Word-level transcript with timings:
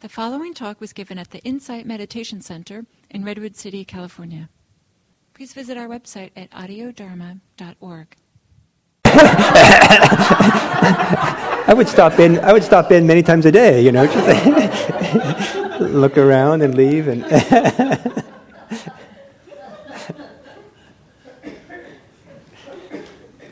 The 0.00 0.08
following 0.08 0.54
talk 0.54 0.80
was 0.80 0.94
given 0.94 1.18
at 1.18 1.30
the 1.30 1.40
Insight 1.40 1.84
Meditation 1.84 2.40
Center 2.40 2.86
in 3.10 3.22
Redwood 3.22 3.54
City, 3.54 3.84
California. 3.84 4.48
Please 5.34 5.52
visit 5.52 5.76
our 5.76 5.88
website 5.88 6.30
at 6.34 6.50
audiodharma.org. 6.52 8.16
I 11.66 11.74
would 11.76 11.86
stop 11.86 12.18
in. 12.18 12.38
I 12.38 12.54
would 12.54 12.64
stop 12.64 12.90
in 12.92 13.06
many 13.06 13.22
times 13.22 13.44
a 13.44 13.52
day. 13.52 13.82
You 13.82 13.92
know, 13.92 14.06
just 14.06 15.54
look 15.80 16.16
around 16.16 16.62
and 16.62 16.74
leave, 16.74 17.06
and 17.06 17.20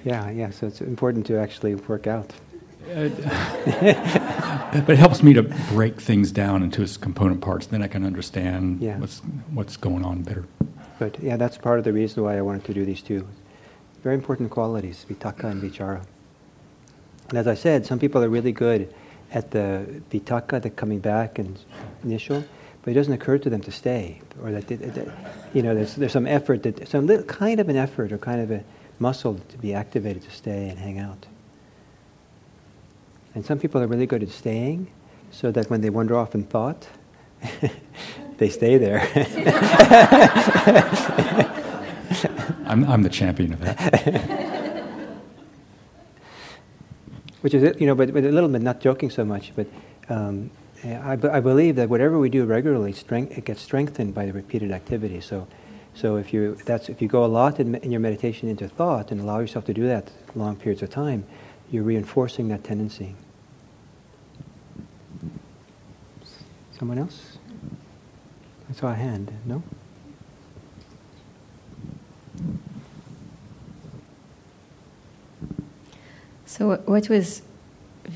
yeah, 0.03 0.31
yeah. 0.31 0.49
So 0.49 0.67
it's 0.67 0.81
important 0.81 1.27
to 1.27 1.39
actually 1.39 1.75
work 1.75 2.07
out. 2.07 2.33
But 4.71 4.91
it 4.91 4.99
helps 4.99 5.23
me 5.23 5.33
to 5.35 5.43
break 5.73 6.01
things 6.01 6.31
down 6.31 6.63
into 6.63 6.83
its 6.83 6.97
component 6.99 7.41
parts. 7.41 7.67
Then 7.67 7.83
I 7.83 7.89
can 7.89 8.05
understand 8.05 8.81
Yeah. 8.81 8.99
what's 8.99 9.21
what's 9.53 9.77
going 9.77 10.05
on 10.05 10.23
better. 10.23 10.45
But 10.99 11.23
yeah, 11.23 11.37
that's 11.37 11.57
part 11.59 11.79
of 11.79 11.85
the 11.85 11.93
reason 11.93 12.23
why 12.23 12.37
I 12.37 12.43
wanted 12.43 12.65
to 12.65 12.75
do 12.75 12.85
these 12.85 13.01
two. 13.03 13.27
Very 14.03 14.15
important 14.15 14.51
qualities, 14.51 15.07
vitaka 15.09 15.45
and 15.45 15.63
vichara. 15.63 16.03
And 17.31 17.39
as 17.39 17.47
I 17.47 17.55
said, 17.55 17.87
some 17.87 17.99
people 17.99 18.23
are 18.23 18.29
really 18.29 18.53
good 18.53 18.93
at 19.33 19.51
the 19.51 19.87
vitaka, 20.11 20.61
the 20.63 20.71
coming 20.71 20.99
back 21.01 21.39
and 21.39 21.59
initial, 22.05 22.45
but 22.83 22.91
it 22.91 22.95
doesn't 22.95 23.13
occur 23.13 23.39
to 23.39 23.51
them 23.51 23.61
to 23.63 23.71
stay, 23.71 24.21
or 24.43 24.51
that, 24.53 24.67
that- 24.69 24.95
that- 24.95 25.09
you 25.55 25.63
know, 25.63 25.75
there's, 25.75 25.95
there's 25.97 26.13
some 26.13 26.27
effort, 26.27 26.63
that, 26.63 26.89
some 26.89 27.07
little, 27.07 27.25
kind 27.25 27.59
of 27.61 27.69
an 27.69 27.77
effort 27.77 28.13
or 28.13 28.19
kind 28.19 28.41
of 28.41 28.51
a 28.51 28.63
muscle 28.99 29.41
to 29.49 29.59
be 29.59 29.73
activated 29.75 30.23
to 30.23 30.31
stay 30.31 30.69
and 30.69 30.79
hang 30.79 30.99
out. 30.99 31.27
And 33.35 33.45
some 33.45 33.59
people 33.59 33.83
are 33.83 33.87
really 33.87 34.07
good 34.07 34.23
at 34.23 34.31
staying, 34.31 34.91
so 35.31 35.51
that 35.51 35.71
when 35.71 35.81
they 35.81 35.91
wander 35.91 36.17
off 36.17 36.35
in 36.35 36.45
thought, 36.45 36.89
they 38.39 38.49
stay 38.49 38.79
there. 38.79 39.01
I'm 42.67 42.85
I'm 42.85 43.03
the 43.03 43.09
champion 43.09 43.55
of 43.55 43.61
that. 43.61 44.49
Which 47.41 47.55
is, 47.55 47.81
you 47.81 47.87
know, 47.87 47.95
but, 47.95 48.13
but 48.13 48.25
a 48.25 48.33
little 48.33 48.49
bit 48.49 48.63
not 48.63 48.81
joking 48.81 49.11
so 49.11 49.25
much, 49.25 49.53
but 49.55 49.69
um, 50.09 50.51
I, 50.85 51.13
I 51.13 51.41
believe 51.41 51.77
that 51.77 51.89
whatever 51.89 52.19
we 52.19 52.29
do 52.29 52.45
regularly, 52.45 52.93
strength, 52.93 53.39
it 53.39 53.45
gets 53.45 53.63
strengthened 53.63 54.13
by 54.13 54.27
the 54.27 54.33
repeated 54.33 54.73
activity. 54.73 55.21
So, 55.21 55.47
so 55.95 56.17
if 56.17 56.33
you 56.33 56.57
that's 56.65 56.89
if 56.89 57.01
you 57.01 57.09
go 57.09 57.25
a 57.25 57.27
lot 57.27 57.61
in, 57.61 57.77
in 57.77 57.91
your 57.91 58.01
meditation 58.01 58.49
into 58.49 58.69
thought 58.69 59.11
and 59.11 59.21
allow 59.21 59.39
yourself 59.39 59.65
to 59.67 59.75
do 59.75 59.87
that 59.87 60.11
long 60.35 60.57
periods 60.57 60.83
of 60.83 60.91
time, 60.91 61.25
you're 61.71 61.83
reinforcing 61.83 62.49
that 62.49 62.65
tendency. 62.65 63.15
Someone 66.79 66.99
else? 66.99 67.39
I 68.71 68.73
saw 68.73 68.93
a 68.93 68.95
hand. 68.95 69.33
No. 69.45 69.63
So 76.47 76.77
what 76.87 77.09
was 77.09 77.43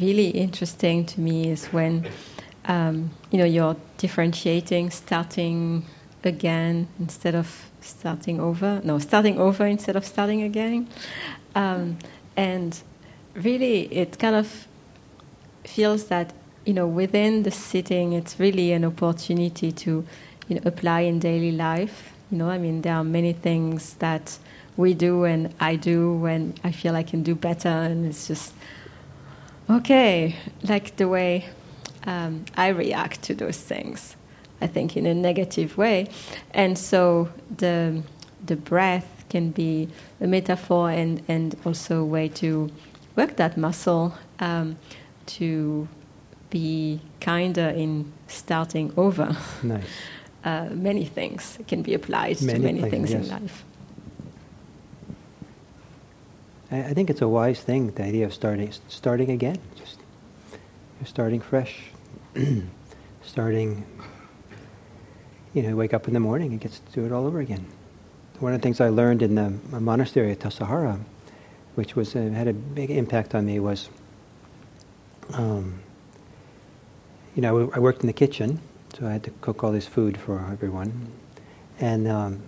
really 0.00 0.28
interesting 0.28 1.04
to 1.06 1.20
me 1.20 1.48
is 1.48 1.66
when 1.66 2.08
um, 2.64 3.10
you 3.30 3.38
know 3.38 3.44
you're 3.44 3.76
differentiating, 3.98 4.90
starting 4.90 5.84
again 6.24 6.88
instead 6.98 7.34
of 7.34 7.70
starting 7.80 8.40
over. 8.40 8.80
No, 8.84 8.98
starting 8.98 9.38
over 9.38 9.66
instead 9.66 9.96
of 9.96 10.04
starting 10.04 10.42
again, 10.42 10.88
um, 11.54 11.98
and 12.36 12.80
really 13.34 13.82
it 13.92 14.18
kind 14.18 14.36
of 14.36 14.66
feels 15.64 16.06
that 16.06 16.32
you 16.64 16.74
know 16.74 16.86
within 16.86 17.42
the 17.42 17.50
sitting, 17.50 18.12
it's 18.12 18.38
really 18.38 18.72
an 18.72 18.84
opportunity 18.84 19.72
to 19.72 20.04
you 20.48 20.56
know 20.56 20.62
apply 20.64 21.00
in 21.00 21.18
daily 21.18 21.52
life. 21.52 22.12
You 22.30 22.38
know, 22.38 22.48
I 22.48 22.58
mean, 22.58 22.82
there 22.82 22.94
are 22.94 23.04
many 23.04 23.32
things 23.32 23.94
that 23.94 24.38
we 24.76 24.94
do 24.94 25.24
and 25.24 25.54
I 25.60 25.76
do 25.76 26.14
when 26.14 26.54
I 26.64 26.72
feel 26.72 26.96
I 26.96 27.02
can 27.02 27.22
do 27.22 27.34
better, 27.34 27.68
and 27.68 28.06
it's 28.06 28.26
just 28.26 28.54
okay, 29.68 30.36
like 30.62 30.96
the 30.96 31.08
way 31.08 31.48
um, 32.04 32.44
I 32.56 32.68
react 32.68 33.22
to 33.22 33.34
those 33.34 33.58
things. 33.58 34.16
I 34.60 34.66
think 34.68 34.96
in 34.96 35.06
a 35.06 35.14
negative 35.14 35.76
way, 35.76 36.08
and 36.52 36.78
so 36.78 37.28
the 37.56 38.02
the 38.44 38.56
breath 38.56 39.24
can 39.28 39.50
be 39.50 39.88
a 40.20 40.26
metaphor 40.26 40.90
and 40.90 41.22
and 41.28 41.56
also 41.64 42.02
a 42.02 42.04
way 42.04 42.28
to 42.28 42.70
work 43.16 43.36
that 43.36 43.56
muscle 43.56 44.14
um, 44.40 44.76
to 45.26 45.88
be 46.50 47.00
kinder 47.20 47.68
in 47.68 48.12
starting 48.26 48.92
over. 48.96 49.36
Nice. 49.62 49.84
Uh, 50.44 50.68
many 50.72 51.04
things 51.04 51.56
can 51.68 51.82
be 51.82 51.94
applied 51.94 52.36
to 52.36 52.44
Many 52.44 52.58
many 52.58 52.80
things, 52.80 52.90
things 52.90 53.10
yes. 53.12 53.24
in 53.26 53.30
life. 53.30 53.64
I, 56.72 56.90
I 56.90 56.94
think 56.94 57.10
it's 57.10 57.22
a 57.22 57.28
wise 57.28 57.60
thing, 57.60 57.92
the 57.92 58.02
idea 58.02 58.26
of 58.26 58.34
starting 58.34 58.72
starting 58.88 59.30
again. 59.30 59.58
Just 59.76 60.00
you're 60.98 61.06
starting 61.06 61.40
fresh. 61.40 61.92
starting 63.22 63.84
you 65.54 65.62
know, 65.62 65.76
wake 65.76 65.92
up 65.92 66.08
in 66.08 66.14
the 66.14 66.20
morning 66.20 66.52
and 66.52 66.60
gets 66.60 66.78
to 66.80 66.92
do 66.92 67.06
it 67.06 67.12
all 67.12 67.26
over 67.26 67.40
again. 67.40 67.66
One 68.40 68.54
of 68.54 68.60
the 68.60 68.62
things 68.62 68.80
I 68.80 68.88
learned 68.88 69.22
in 69.22 69.34
the 69.34 69.50
monastery 69.78 70.32
at 70.32 70.40
Tassajara, 70.40 70.98
which 71.74 71.96
was 71.96 72.14
uh, 72.14 72.20
had 72.20 72.48
a 72.48 72.52
big 72.52 72.90
impact 72.90 73.34
on 73.34 73.46
me, 73.46 73.58
was, 73.58 73.88
um, 75.34 75.80
you 77.34 77.42
know, 77.42 77.70
I 77.74 77.78
worked 77.78 78.02
in 78.02 78.06
the 78.06 78.12
kitchen, 78.12 78.60
so 78.94 79.06
I 79.06 79.12
had 79.12 79.22
to 79.24 79.30
cook 79.40 79.64
all 79.64 79.72
this 79.72 79.86
food 79.86 80.18
for 80.18 80.38
everyone, 80.50 81.08
and 81.80 82.06
um, 82.06 82.42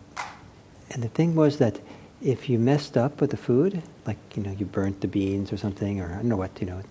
and 0.91 1.03
the 1.03 1.09
thing 1.09 1.35
was 1.35 1.59
that 1.59 1.81
if 2.23 2.49
you 2.49 2.59
messed 2.59 2.97
up 2.97 3.21
with 3.21 3.31
the 3.31 3.37
food, 3.37 3.83
like 4.07 4.19
you 4.35 4.43
know, 4.43 4.53
you 4.53 4.67
burnt 4.67 5.01
the 5.01 5.09
beans 5.09 5.53
or 5.53 5.57
something, 5.57 6.01
or 6.01 6.13
I 6.13 6.17
don't 6.17 6.29
know 6.29 6.37
what, 6.37 6.51
you 6.61 6.67
know, 6.67 6.83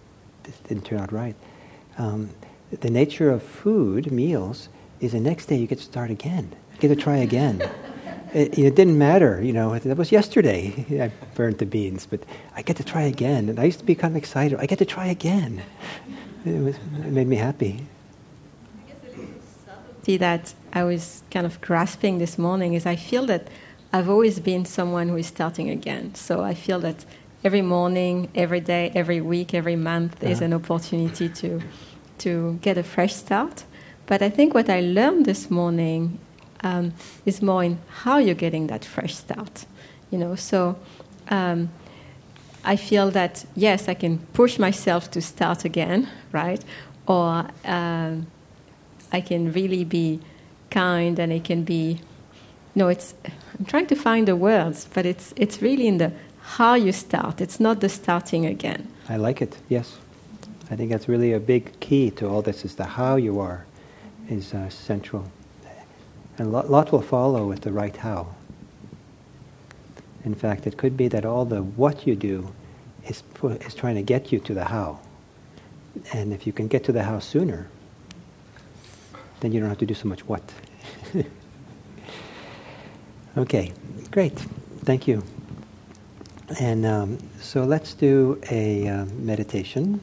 it 0.46 0.68
didn't 0.68 0.86
turn 0.86 1.00
out 1.00 1.12
right. 1.12 1.36
Um, 1.98 2.30
the 2.72 2.90
nature 2.90 3.30
of 3.30 3.44
food, 3.44 4.12
meals, 4.12 4.70
is 5.00 5.12
the 5.12 5.20
next 5.20 5.46
day 5.48 5.58
you 5.58 5.68
get 5.68 5.78
to 5.80 5.84
start 5.84 6.10
again. 6.10 6.56
You 6.74 6.80
get 6.80 6.88
to 6.90 6.96
try 6.96 7.18
again. 7.18 7.62
it, 8.34 8.58
it 8.58 8.76
didn't 8.76 8.98
matter, 8.98 9.42
you 9.42 9.54
know, 9.54 9.78
that 9.78 9.98
was 9.98 10.12
yesterday. 10.12 10.86
I 10.92 11.12
burnt 11.36 11.60
the 11.60 11.66
beans, 11.66 12.06
but 12.06 12.22
I 12.56 12.62
get 12.62 12.78
to 12.78 12.84
try 12.84 13.04
again. 13.04 13.50
And 13.50 13.60
I 13.60 13.66
used 13.66 13.80
to 13.80 13.86
be 13.86 13.96
kind 13.96 14.14
of 14.14 14.18
excited. 14.18 14.60
I 14.60 14.66
get 14.66 14.80
to 14.80 14.86
try 14.86 15.08
again. 15.08 15.62
It, 16.46 16.62
was, 16.62 16.76
it 16.76 17.12
made 17.12 17.28
me 17.28 17.38
happy. 17.38 17.86
See 20.04 20.18
that 20.18 20.54
I 20.74 20.84
was 20.84 21.24
kind 21.32 21.46
of 21.46 21.62
grasping 21.62 22.18
this 22.18 22.38
morning 22.38 22.74
is 22.74 22.86
I 22.86 22.98
feel 22.98 23.26
that 23.28 23.48
I've 23.94 24.10
always 24.10 24.40
been 24.40 24.66
someone 24.66 25.08
who 25.08 25.16
is 25.16 25.28
starting 25.28 25.70
again. 25.70 26.16
So 26.16 26.42
I 26.42 26.54
feel 26.54 26.80
that 26.80 27.06
every 27.44 27.62
morning, 27.62 28.30
every 28.36 28.60
day, 28.60 28.92
every 28.96 29.22
week, 29.22 29.54
every 29.54 29.78
month 29.78 30.22
is 30.24 30.40
uh-huh. 30.40 30.46
an 30.46 30.54
opportunity 30.54 31.30
to 31.30 31.62
to 32.20 32.60
get 32.62 32.78
a 32.78 32.84
fresh 32.84 33.14
start. 33.14 33.64
But 34.06 34.22
I 34.22 34.30
think 34.30 34.54
what 34.54 34.70
I 34.70 34.82
learned 34.82 35.26
this 35.26 35.50
morning 35.50 36.20
um, 36.64 36.94
is 37.26 37.42
more 37.42 37.64
in 37.64 37.78
how 38.04 38.18
you're 38.18 38.36
getting 38.36 38.68
that 38.68 38.86
fresh 38.86 39.16
start. 39.16 39.66
You 40.12 40.20
know, 40.20 40.36
so 40.36 40.78
um, 41.30 41.70
I 42.64 42.76
feel 42.76 43.12
that 43.12 43.46
yes, 43.56 43.90
I 43.90 43.94
can 43.94 44.20
push 44.34 44.60
myself 44.60 45.12
to 45.12 45.22
start 45.22 45.66
again, 45.66 46.08
right? 46.32 46.64
Or 47.08 47.48
um, 47.66 48.28
I 49.12 49.22
can 49.22 49.52
really 49.52 49.84
be 49.84 50.20
kind, 50.70 51.20
and 51.20 51.32
it 51.32 51.44
can 51.44 51.64
be. 51.64 52.00
No, 52.76 52.88
it's. 52.88 53.14
I'm 53.60 53.66
trying 53.66 53.88
to 53.88 53.96
find 53.96 54.28
the 54.28 54.36
words, 54.36 54.88
but 54.94 55.06
it's 55.06 55.34
it's 55.36 55.62
really 55.62 55.88
in 55.88 55.98
the 55.98 56.12
how 56.44 56.76
you 56.76 56.92
start. 56.92 57.42
It's 57.42 57.60
not 57.60 57.80
the 57.80 57.90
starting 57.90 58.46
again. 58.46 58.88
I 59.10 59.18
like 59.18 59.42
it, 59.42 59.58
yes. 59.70 59.98
I 60.72 60.76
think 60.76 60.92
that's 60.92 61.08
really 61.08 61.34
a 61.34 61.40
big 61.40 61.80
key 61.80 62.12
to 62.12 62.28
all 62.28 62.42
this 62.42 62.66
is 62.66 62.76
the 62.76 62.86
how 62.86 63.16
you 63.16 63.40
are 63.40 63.66
is 64.30 64.54
uh, 64.54 64.70
central. 64.70 65.26
And 66.38 66.52
lot 66.52 66.92
will 66.92 67.02
follow 67.02 67.48
with 67.48 67.62
the 67.62 67.72
right 67.72 67.96
how. 67.96 68.36
In 70.26 70.36
fact, 70.36 70.66
it 70.66 70.78
could 70.78 70.96
be 70.96 71.08
that 71.10 71.26
all 71.26 71.46
the 71.46 71.62
what 71.62 72.08
you 72.08 72.16
do 72.16 72.54
is, 73.08 73.24
is 73.44 73.76
trying 73.76 73.96
to 73.96 74.02
get 74.02 74.32
you 74.32 74.40
to 74.40 74.54
the 74.54 74.66
how. 74.66 75.00
And 76.12 76.34
if 76.34 76.48
you 76.48 76.54
can 76.54 76.68
get 76.68 76.84
to 76.86 76.92
the 76.92 77.04
how 77.04 77.20
sooner, 77.20 77.68
then 79.42 79.52
you 79.52 79.60
don't 79.60 79.70
have 79.70 79.78
to 79.80 79.86
do 79.86 79.94
so 79.94 80.08
much 80.08 80.26
what. 80.28 80.42
okay, 83.38 83.74
great. 84.10 84.40
Thank 84.86 85.08
you. 85.08 85.24
And 86.60 86.86
um, 86.86 87.18
so 87.40 87.64
let's 87.64 87.94
do 87.94 88.42
a 88.50 88.88
uh, 88.88 89.06
meditation. 89.06 90.02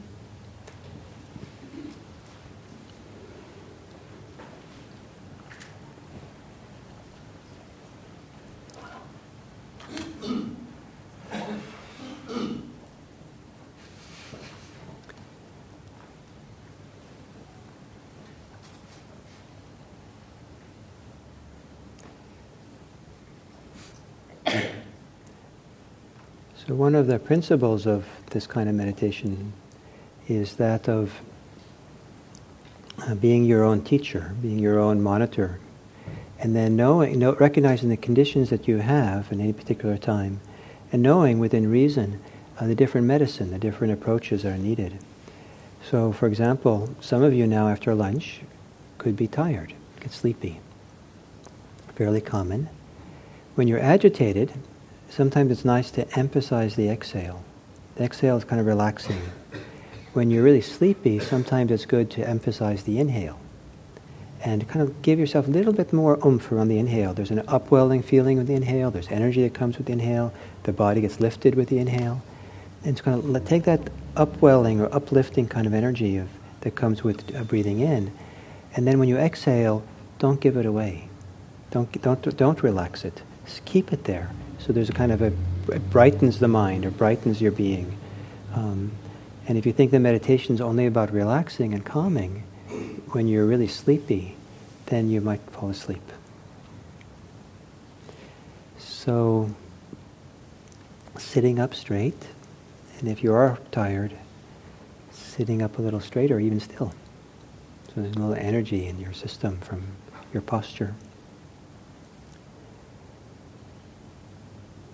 So, 26.71 26.75
one 26.75 26.95
of 26.95 27.07
the 27.07 27.19
principles 27.19 27.85
of 27.85 28.05
this 28.29 28.47
kind 28.47 28.69
of 28.69 28.75
meditation 28.75 29.51
is 30.29 30.55
that 30.55 30.87
of 30.87 31.19
uh, 32.99 33.13
being 33.15 33.43
your 33.43 33.65
own 33.65 33.81
teacher, 33.81 34.33
being 34.41 34.57
your 34.57 34.79
own 34.79 35.03
monitor, 35.03 35.59
and 36.39 36.55
then 36.55 36.77
knowing, 36.77 37.19
know, 37.19 37.33
recognizing 37.33 37.89
the 37.89 37.97
conditions 37.97 38.51
that 38.51 38.69
you 38.69 38.77
have 38.77 39.33
in 39.33 39.41
any 39.41 39.51
particular 39.51 39.97
time, 39.97 40.39
and 40.93 41.01
knowing 41.01 41.39
within 41.39 41.69
reason 41.69 42.21
uh, 42.57 42.67
the 42.67 42.75
different 42.75 43.05
medicine, 43.05 43.51
the 43.51 43.59
different 43.59 43.91
approaches 43.91 44.43
that 44.43 44.53
are 44.53 44.57
needed. 44.57 44.97
So, 45.83 46.13
for 46.13 46.25
example, 46.25 46.95
some 47.01 47.21
of 47.21 47.33
you 47.33 47.47
now 47.47 47.67
after 47.67 47.93
lunch 47.93 48.43
could 48.97 49.17
be 49.17 49.27
tired, 49.27 49.73
get 49.99 50.13
sleepy. 50.13 50.61
Fairly 51.95 52.21
common. 52.21 52.69
When 53.55 53.67
you're 53.67 53.83
agitated, 53.83 54.53
sometimes 55.11 55.51
it's 55.51 55.65
nice 55.65 55.91
to 55.91 56.09
emphasize 56.17 56.75
the 56.75 56.89
exhale. 56.89 57.43
The 57.95 58.05
exhale 58.05 58.37
is 58.37 58.45
kind 58.45 58.59
of 58.59 58.65
relaxing. 58.65 59.21
When 60.13 60.31
you're 60.31 60.43
really 60.43 60.61
sleepy, 60.61 61.19
sometimes 61.19 61.71
it's 61.71 61.85
good 61.85 62.09
to 62.11 62.27
emphasize 62.27 62.83
the 62.83 62.99
inhale 62.99 63.39
and 64.43 64.67
kind 64.67 64.81
of 64.81 65.01
give 65.01 65.19
yourself 65.19 65.47
a 65.47 65.51
little 65.51 65.73
bit 65.73 65.93
more 65.93 66.17
oomph 66.25 66.51
around 66.51 66.69
the 66.69 66.79
inhale. 66.79 67.13
There's 67.13 67.29
an 67.29 67.43
upwelling 67.47 68.01
feeling 68.01 68.37
with 68.37 68.47
the 68.47 68.55
inhale, 68.55 68.89
there's 68.89 69.09
energy 69.09 69.43
that 69.43 69.53
comes 69.53 69.77
with 69.77 69.85
the 69.85 69.93
inhale, 69.93 70.33
the 70.63 70.73
body 70.73 71.01
gets 71.01 71.19
lifted 71.19 71.53
with 71.53 71.69
the 71.69 71.77
inhale. 71.77 72.23
And 72.83 72.93
it's 72.93 73.01
going 73.01 73.33
to 73.33 73.39
take 73.41 73.63
that 73.63 73.91
upwelling 74.15 74.79
or 74.81 74.93
uplifting 74.93 75.47
kind 75.47 75.67
of 75.67 75.73
energy 75.73 76.17
of, 76.17 76.27
that 76.61 76.75
comes 76.75 77.03
with 77.03 77.35
uh, 77.35 77.43
breathing 77.43 77.79
in, 77.79 78.11
and 78.75 78.87
then 78.87 78.97
when 78.97 79.09
you 79.09 79.17
exhale, 79.17 79.83
don't 80.19 80.39
give 80.39 80.57
it 80.57 80.65
away. 80.65 81.09
Don't, 81.69 82.01
don't, 82.01 82.37
don't 82.37 82.63
relax 82.63 83.05
it. 83.05 83.21
Just 83.45 83.65
keep 83.65 83.93
it 83.93 84.05
there. 84.05 84.31
So 84.65 84.73
there's 84.73 84.89
a 84.89 84.93
kind 84.93 85.11
of 85.11 85.21
a, 85.21 85.33
it 85.71 85.89
brightens 85.89 86.39
the 86.39 86.47
mind 86.47 86.85
or 86.85 86.91
brightens 86.91 87.41
your 87.41 87.51
being. 87.51 87.97
Um, 88.53 88.91
and 89.47 89.57
if 89.57 89.65
you 89.65 89.73
think 89.73 89.91
the 89.91 89.99
meditation 89.99 90.53
is 90.53 90.61
only 90.61 90.85
about 90.85 91.11
relaxing 91.11 91.73
and 91.73 91.83
calming, 91.83 92.43
when 93.11 93.27
you're 93.27 93.45
really 93.45 93.67
sleepy, 93.67 94.35
then 94.85 95.09
you 95.09 95.19
might 95.19 95.41
fall 95.51 95.69
asleep. 95.69 96.01
So, 98.77 99.49
sitting 101.17 101.59
up 101.59 101.73
straight, 101.73 102.27
and 102.99 103.09
if 103.09 103.23
you 103.23 103.33
are 103.33 103.57
tired, 103.71 104.13
sitting 105.11 105.61
up 105.61 105.79
a 105.79 105.81
little 105.81 105.99
straighter, 105.99 106.39
even 106.39 106.59
still. 106.59 106.93
So 107.87 108.01
there's 108.01 108.15
a 108.15 108.19
little 108.19 108.35
energy 108.35 108.85
in 108.87 108.99
your 108.99 109.13
system 109.13 109.57
from 109.59 109.83
your 110.33 110.41
posture. 110.41 110.93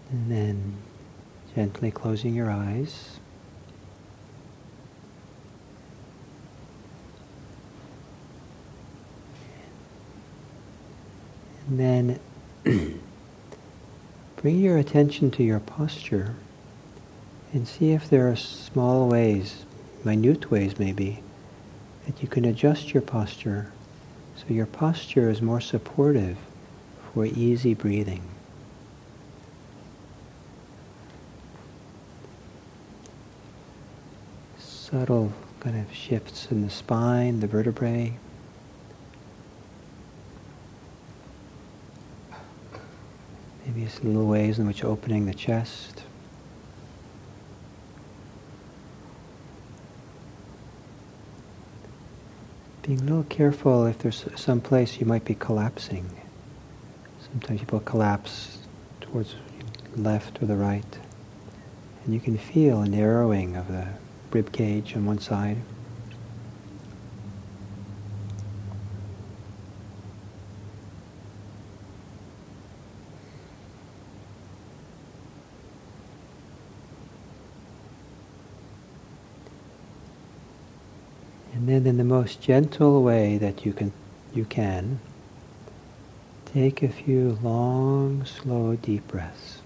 And 0.09 0.31
then 0.31 0.77
gently 1.55 1.91
closing 1.91 2.33
your 2.33 2.49
eyes. 2.49 3.19
And 11.67 11.79
then 11.79 12.19
bring 14.37 14.59
your 14.59 14.77
attention 14.77 15.31
to 15.31 15.43
your 15.43 15.59
posture 15.59 16.35
and 17.51 17.67
see 17.67 17.91
if 17.91 18.09
there 18.09 18.29
are 18.31 18.35
small 18.35 19.07
ways, 19.07 19.65
minute 20.05 20.49
ways 20.49 20.79
maybe, 20.79 21.23
that 22.05 22.21
you 22.21 22.27
can 22.27 22.45
adjust 22.45 22.93
your 22.93 23.01
posture 23.01 23.71
so 24.37 24.53
your 24.53 24.65
posture 24.65 25.29
is 25.29 25.41
more 25.41 25.59
supportive 25.59 26.37
for 27.13 27.25
easy 27.25 27.73
breathing. 27.73 28.21
Subtle 34.89 35.33
kind 35.59 35.77
of 35.77 35.93
shifts 35.93 36.47
in 36.49 36.61
the 36.61 36.69
spine, 36.69 37.41
the 37.41 37.47
vertebrae. 37.47 38.13
Maybe 43.65 43.85
some 43.89 44.13
little 44.13 44.27
ways 44.27 44.59
in 44.59 44.65
which 44.65 44.85
opening 44.85 45.25
the 45.25 45.33
chest. 45.33 46.03
being 52.83 53.01
a 53.01 53.03
little 53.03 53.23
careful 53.25 53.85
if 53.85 53.99
there's 53.99 54.23
some 54.37 54.61
place 54.61 55.01
you 55.01 55.05
might 55.05 55.25
be 55.25 55.35
collapsing. 55.35 56.09
Sometimes 57.19 57.59
people 57.59 57.81
collapse 57.81 58.59
towards 59.01 59.35
left 59.97 60.41
or 60.41 60.45
the 60.45 60.55
right. 60.55 60.97
And 62.05 62.13
you 62.13 62.21
can 62.21 62.37
feel 62.37 62.79
a 62.79 62.87
narrowing 62.87 63.57
of 63.57 63.67
the 63.67 63.89
rib 64.31 64.51
cage 64.51 64.95
on 64.95 65.05
one 65.05 65.19
side. 65.19 65.57
And 81.53 81.67
then 81.67 81.87
in 81.87 81.97
the 81.97 82.03
most 82.03 82.39
gentle 82.39 83.01
way 83.01 83.37
that 83.39 83.65
you 83.65 83.73
can, 83.73 83.91
you 84.33 84.45
can, 84.45 84.99
take 86.45 86.83
a 86.83 86.87
few 86.87 87.37
long, 87.41 88.23
slow, 88.25 88.75
deep 88.75 89.07
breaths. 89.07 89.59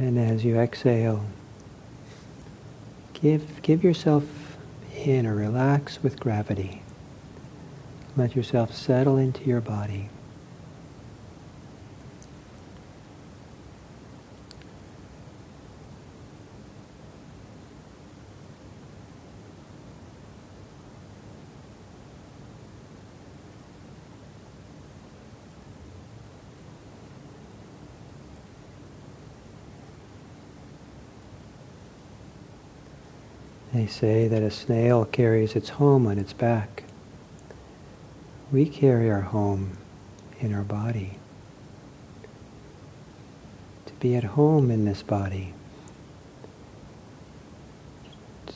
And 0.00 0.16
as 0.38 0.44
you 0.44 0.56
exhale, 0.56 1.24
give, 3.12 3.60
give 3.60 3.82
yourself 3.82 4.56
in 4.94 5.26
or 5.26 5.34
relax 5.34 6.00
with 6.00 6.20
gravity. 6.20 6.80
Let 8.16 8.36
yourself 8.36 8.72
settle 8.72 9.16
into 9.16 9.42
your 9.42 9.60
body. 9.60 10.10
They 33.72 33.77
say 33.88 34.28
that 34.28 34.42
a 34.42 34.50
snail 34.50 35.04
carries 35.04 35.56
its 35.56 35.70
home 35.70 36.06
on 36.06 36.18
its 36.18 36.32
back. 36.32 36.84
We 38.52 38.66
carry 38.66 39.10
our 39.10 39.22
home 39.22 39.76
in 40.40 40.54
our 40.54 40.62
body. 40.62 41.18
To 43.86 43.92
be 43.94 44.14
at 44.14 44.24
home 44.24 44.70
in 44.70 44.84
this 44.84 45.02
body. 45.02 45.54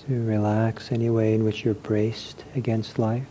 To 0.06 0.24
relax 0.24 0.92
any 0.92 1.10
way 1.10 1.34
in 1.34 1.44
which 1.44 1.64
you're 1.64 1.74
braced 1.74 2.44
against 2.54 2.98
life. 2.98 3.26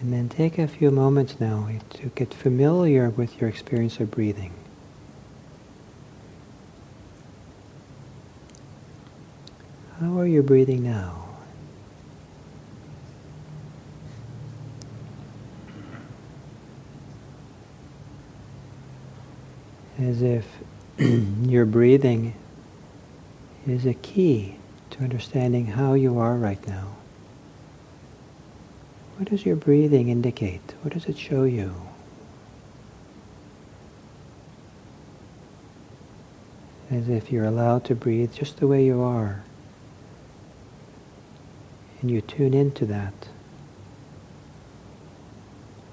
And 0.00 0.12
then 0.12 0.28
take 0.28 0.58
a 0.58 0.68
few 0.68 0.90
moments 0.90 1.40
now 1.40 1.68
to 1.90 2.08
get 2.14 2.34
familiar 2.34 3.08
with 3.08 3.40
your 3.40 3.48
experience 3.48 3.98
of 3.98 4.10
breathing. 4.10 4.52
How 9.98 10.18
are 10.18 10.26
you 10.26 10.42
breathing 10.42 10.84
now? 10.84 11.22
As 19.98 20.20
if 20.20 20.46
your 20.98 21.64
breathing 21.64 22.34
is 23.66 23.86
a 23.86 23.94
key 23.94 24.56
to 24.90 25.02
understanding 25.02 25.68
how 25.68 25.94
you 25.94 26.18
are 26.18 26.36
right 26.36 26.64
now. 26.66 26.96
What 29.16 29.30
does 29.30 29.46
your 29.46 29.56
breathing 29.56 30.10
indicate? 30.10 30.74
What 30.82 30.92
does 30.92 31.06
it 31.06 31.16
show 31.16 31.44
you? 31.44 31.74
As 36.90 37.08
if 37.08 37.32
you're 37.32 37.46
allowed 37.46 37.84
to 37.86 37.94
breathe 37.94 38.34
just 38.34 38.58
the 38.58 38.66
way 38.66 38.84
you 38.84 39.00
are. 39.00 39.42
And 42.02 42.10
you 42.10 42.20
tune 42.20 42.52
into 42.52 42.84
that. 42.86 43.28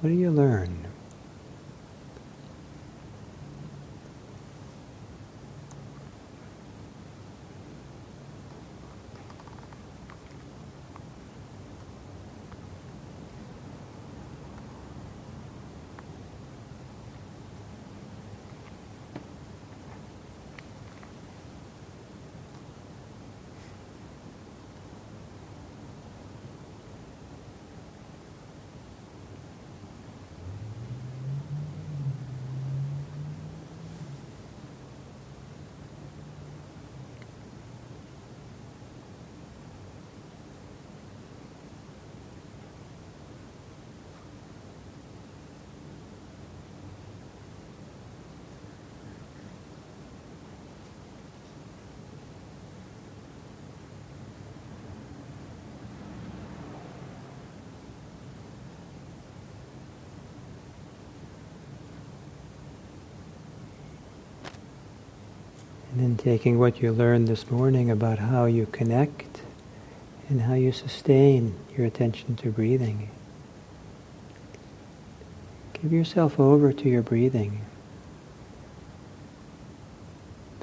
What 0.02 0.10
do 0.10 0.16
you 0.16 0.30
learn? 0.30 0.84
And 65.94 66.02
then 66.02 66.13
taking 66.24 66.58
what 66.58 66.82
you 66.82 66.90
learned 66.90 67.28
this 67.28 67.52
morning 67.52 67.92
about 67.92 68.18
how 68.18 68.46
you 68.46 68.66
connect 68.68 69.42
and 70.30 70.44
how 70.44 70.54
you 70.54 70.72
sustain 70.72 71.54
your 71.76 71.86
attention 71.86 72.34
to 72.38 72.50
breathing. 72.50 73.10
Give 75.74 75.92
yourself 75.92 76.40
over 76.40 76.72
to 76.72 76.88
your 76.88 77.02
breathing. 77.02 77.60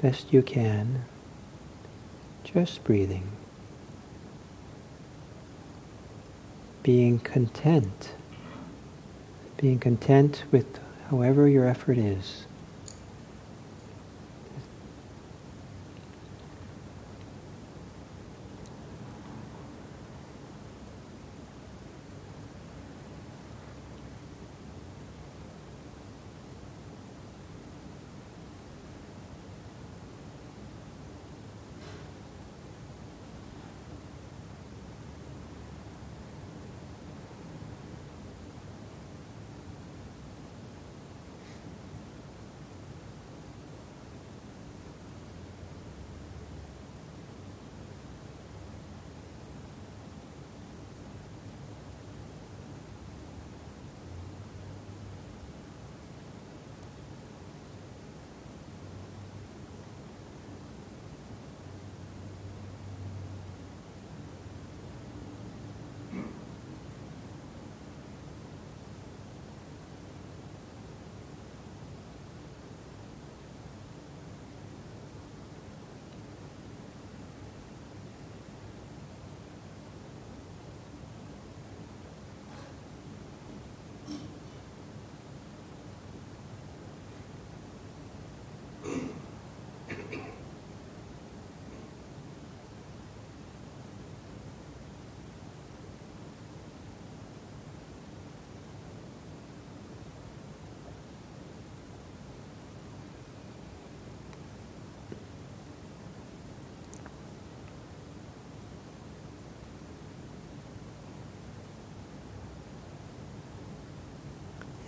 Best 0.01 0.33
you 0.33 0.41
can. 0.41 1.05
Just 2.43 2.83
breathing. 2.83 3.29
Being 6.81 7.19
content. 7.19 8.13
Being 9.57 9.77
content 9.77 10.43
with 10.51 10.79
however 11.11 11.47
your 11.47 11.67
effort 11.67 11.99
is. 11.99 12.47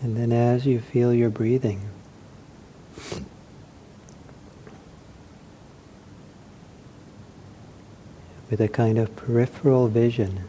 And 0.03 0.17
then 0.17 0.33
as 0.33 0.65
you 0.65 0.81
feel 0.81 1.13
your 1.13 1.29
breathing, 1.29 1.89
with 8.49 8.59
a 8.59 8.67
kind 8.67 8.97
of 8.97 9.15
peripheral 9.15 9.87
vision, 9.87 10.43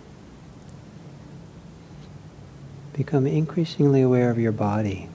become 2.95 3.29
increasingly 3.29 4.03
aware 4.03 4.29
of 4.29 4.41
your 4.41 4.51
body. 4.51 5.09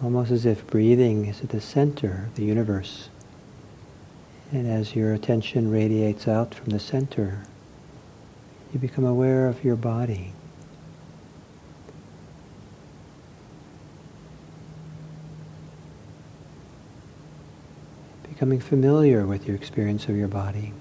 Almost 0.00 0.30
as 0.30 0.46
if 0.46 0.64
breathing 0.68 1.26
is 1.26 1.40
at 1.40 1.48
the 1.48 1.60
center 1.60 2.26
of 2.28 2.36
the 2.36 2.44
universe. 2.44 3.08
And 4.52 4.68
as 4.68 4.94
your 4.94 5.12
attention 5.12 5.68
radiates 5.68 6.28
out 6.28 6.54
from 6.54 6.66
the 6.66 6.78
center, 6.78 7.42
you 8.72 8.78
become 8.78 9.04
aware 9.04 9.48
of 9.48 9.64
your 9.64 9.76
body. 9.76 10.32
Becoming 18.42 18.58
familiar 18.58 19.24
with 19.24 19.46
your 19.46 19.54
experience 19.54 20.08
of 20.08 20.16
your 20.16 20.26
body. 20.26 20.72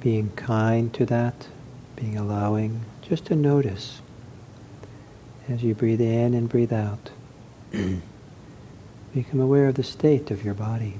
Being 0.00 0.28
kind 0.36 0.92
to 0.92 1.06
that, 1.06 1.48
being 1.96 2.18
allowing, 2.18 2.82
just 3.00 3.24
to 3.24 3.34
notice 3.34 4.02
as 5.48 5.62
you 5.62 5.74
breathe 5.74 6.02
in 6.02 6.34
and 6.34 6.46
breathe 6.46 6.74
out. 6.74 7.08
Become 9.14 9.40
aware 9.40 9.68
of 9.68 9.76
the 9.76 9.82
state 9.82 10.30
of 10.30 10.44
your 10.44 10.52
body. 10.52 10.96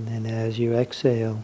And 0.00 0.24
then 0.24 0.34
as 0.34 0.58
you 0.58 0.72
exhale, 0.72 1.42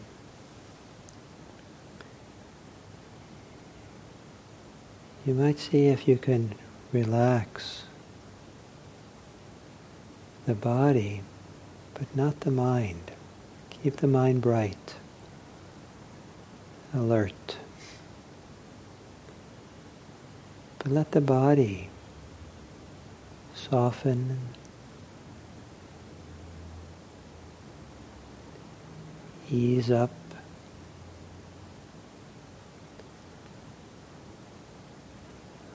you 5.26 5.34
might 5.34 5.58
see 5.58 5.88
if 5.88 6.08
you 6.08 6.16
can 6.16 6.54
relax 6.90 7.82
the 10.46 10.54
body, 10.54 11.20
but 11.92 12.16
not 12.16 12.40
the 12.40 12.50
mind. 12.50 13.10
Keep 13.68 13.96
the 13.96 14.06
mind 14.06 14.40
bright, 14.40 14.94
alert. 16.94 17.58
But 20.78 20.92
let 20.92 21.10
the 21.10 21.20
body 21.20 21.90
soften 23.54 24.38
ease 29.50 29.90
up. 29.90 30.10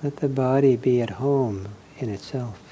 Let 0.03 0.17
the 0.17 0.29
body 0.29 0.75
be 0.75 1.01
at 1.01 1.11
home 1.11 1.67
in 1.99 2.09
itself. 2.09 2.70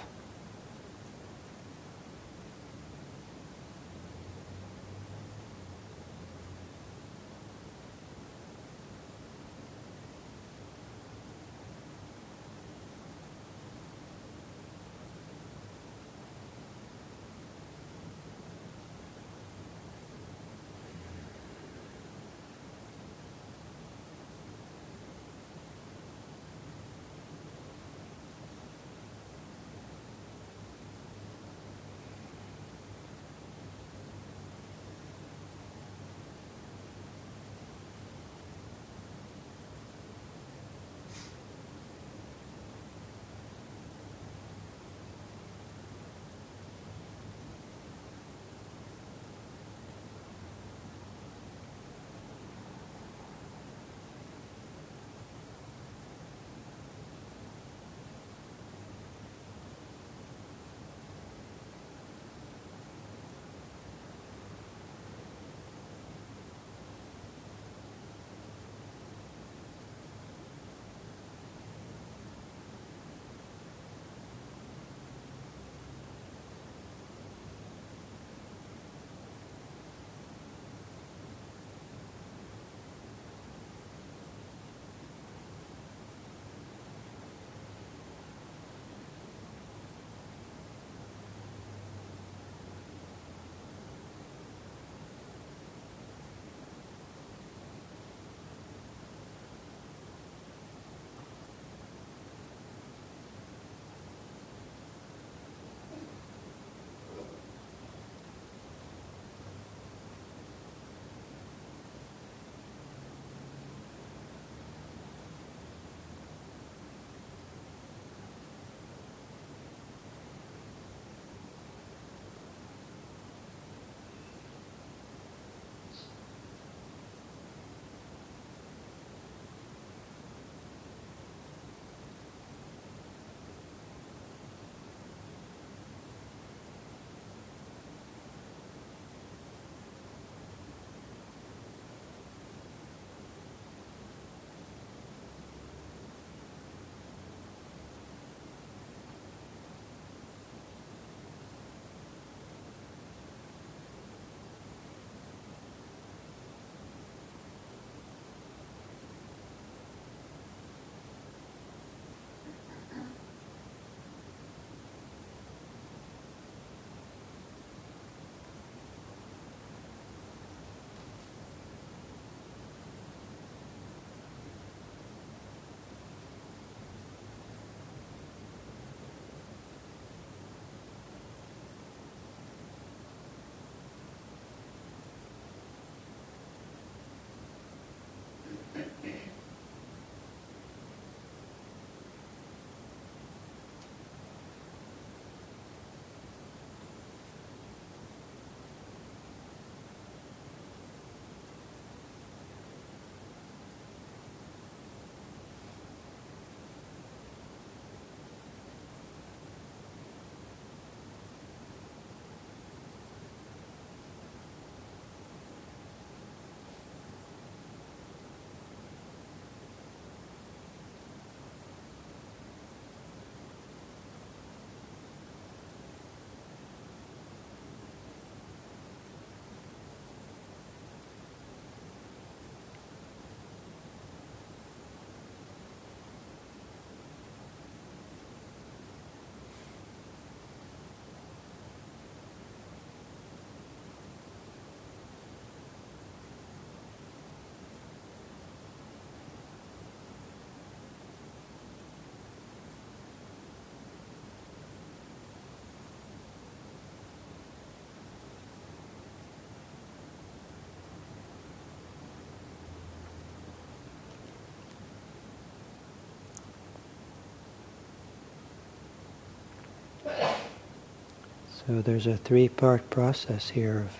So 271.69 271.83
there's 271.83 272.07
a 272.07 272.17
three 272.17 272.49
part 272.49 272.89
process 272.89 273.49
here 273.49 273.81
of 273.81 273.95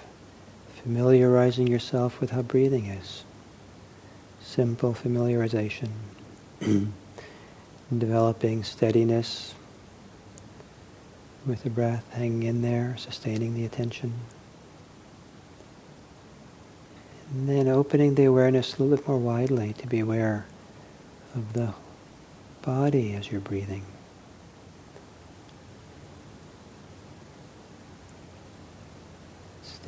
familiarizing 0.82 1.68
yourself 1.68 2.20
with 2.20 2.32
how 2.32 2.42
breathing 2.42 2.88
is. 2.88 3.24
Simple 4.42 4.96
familiarization. 4.96 5.90
developing 7.96 8.64
steadiness 8.64 9.54
with 11.46 11.62
the 11.62 11.70
breath, 11.70 12.12
hanging 12.14 12.42
in 12.42 12.64
there, 12.64 12.96
sustaining 12.98 13.54
the 13.54 13.66
attention. 13.66 14.14
And 17.30 17.48
then 17.48 17.68
opening 17.68 18.16
the 18.16 18.26
awareness 18.26 18.80
a 18.80 18.82
little 18.82 18.98
bit 18.98 19.08
more 19.08 19.20
widely 19.20 19.74
to 19.74 19.86
be 19.86 20.00
aware 20.00 20.48
of 21.36 21.54
the 21.54 21.76
body 22.64 23.14
as 23.14 23.32
you're 23.32 23.40
breathing. 23.40 23.86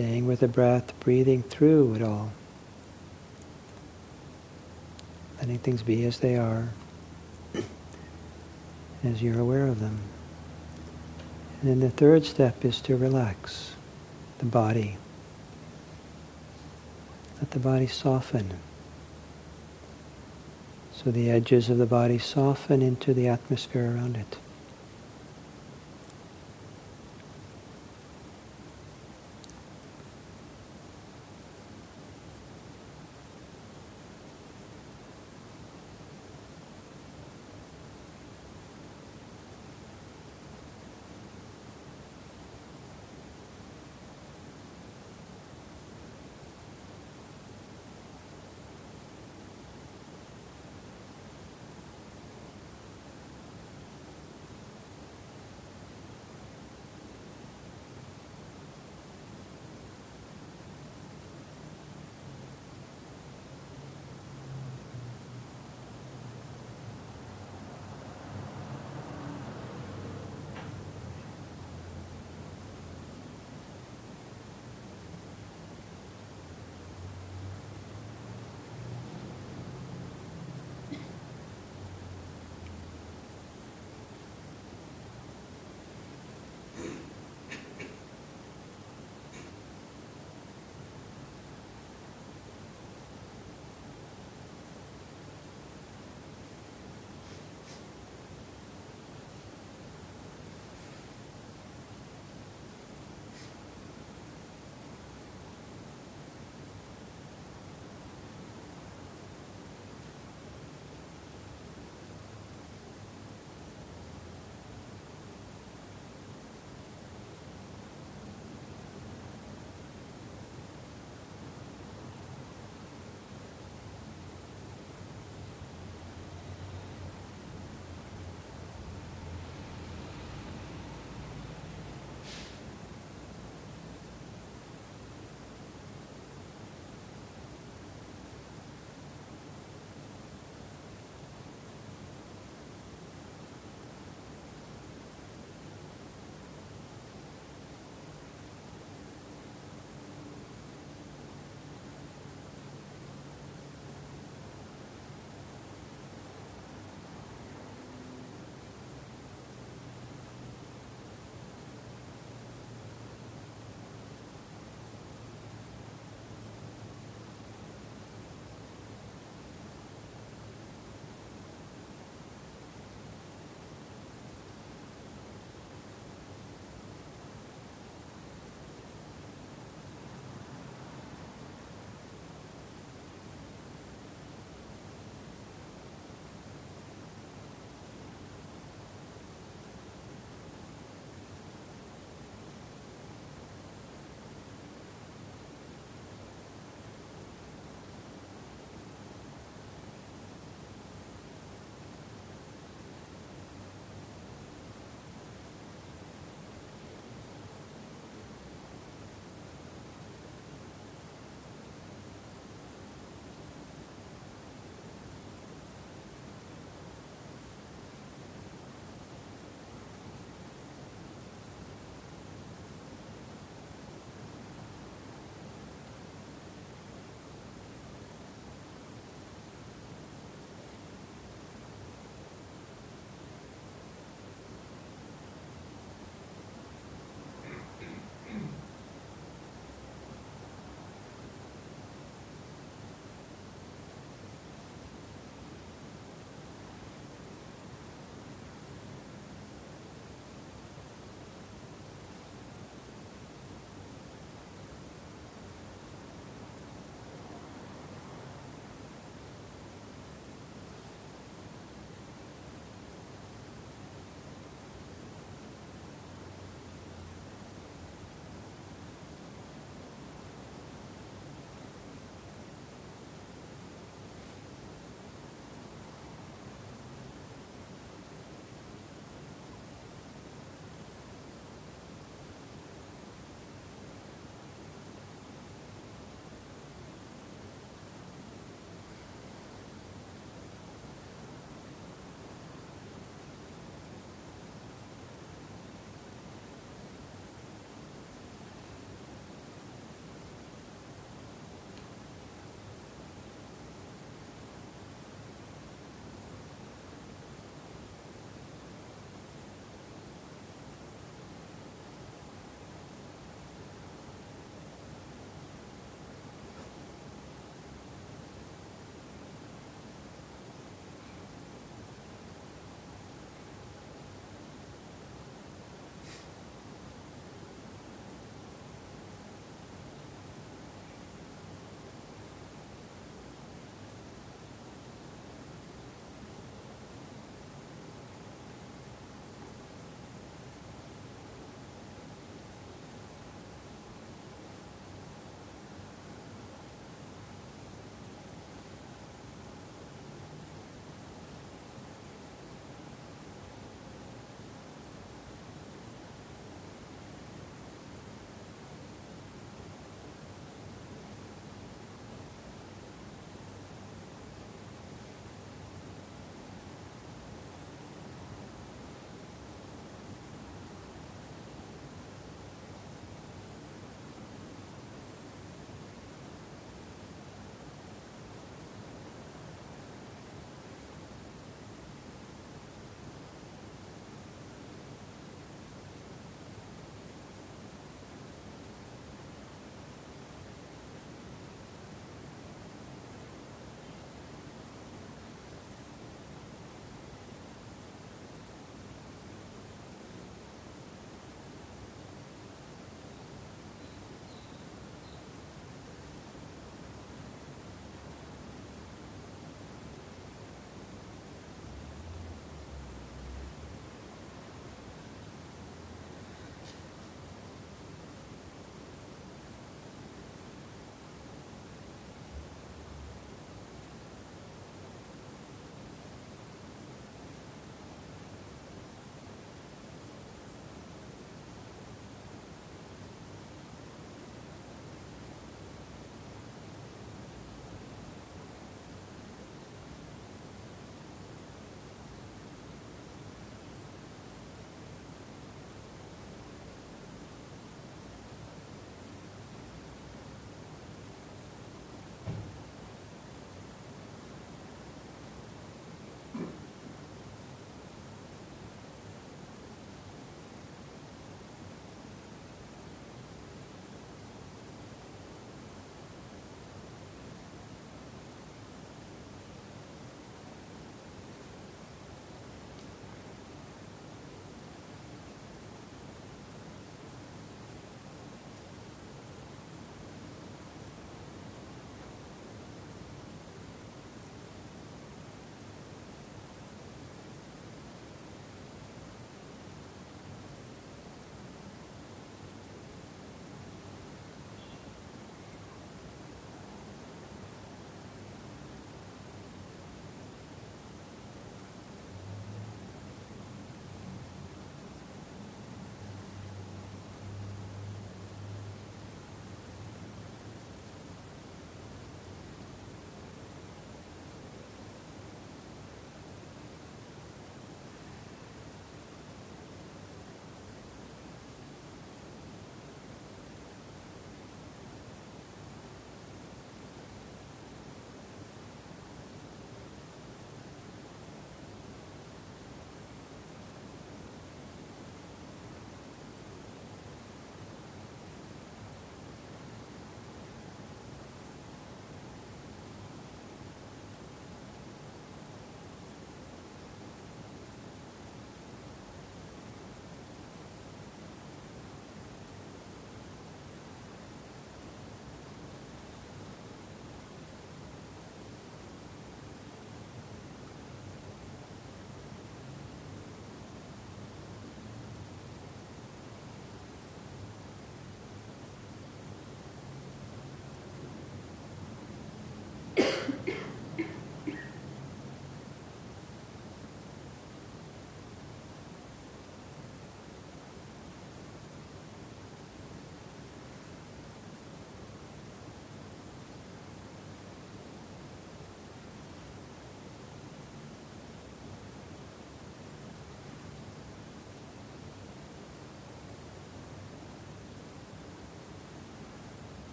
Staying 0.00 0.26
with 0.26 0.40
the 0.40 0.48
breath, 0.48 0.98
breathing 1.00 1.42
through 1.42 1.96
it 1.96 2.02
all. 2.02 2.32
Letting 5.38 5.58
things 5.58 5.82
be 5.82 6.06
as 6.06 6.20
they 6.20 6.38
are, 6.38 6.70
as 9.04 9.22
you're 9.22 9.38
aware 9.38 9.66
of 9.66 9.78
them. 9.78 9.98
And 11.60 11.70
then 11.70 11.80
the 11.80 11.90
third 11.90 12.24
step 12.24 12.64
is 12.64 12.80
to 12.80 12.96
relax 12.96 13.74
the 14.38 14.46
body. 14.46 14.96
Let 17.38 17.50
the 17.50 17.60
body 17.60 17.86
soften. 17.86 18.54
So 20.94 21.10
the 21.10 21.30
edges 21.30 21.68
of 21.68 21.76
the 21.76 21.84
body 21.84 22.16
soften 22.16 22.80
into 22.80 23.12
the 23.12 23.28
atmosphere 23.28 23.96
around 23.96 24.16
it. 24.16 24.38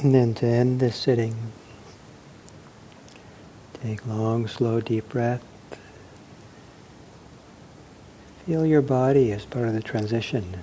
And 0.00 0.14
then 0.14 0.32
to 0.34 0.46
end 0.46 0.78
this 0.78 0.94
sitting, 0.94 1.34
take 3.82 4.06
long, 4.06 4.46
slow, 4.46 4.80
deep 4.80 5.08
breath. 5.08 5.42
Feel 8.46 8.64
your 8.64 8.80
body 8.80 9.32
as 9.32 9.44
part 9.44 9.66
of 9.66 9.74
the 9.74 9.82
transition. 9.82 10.62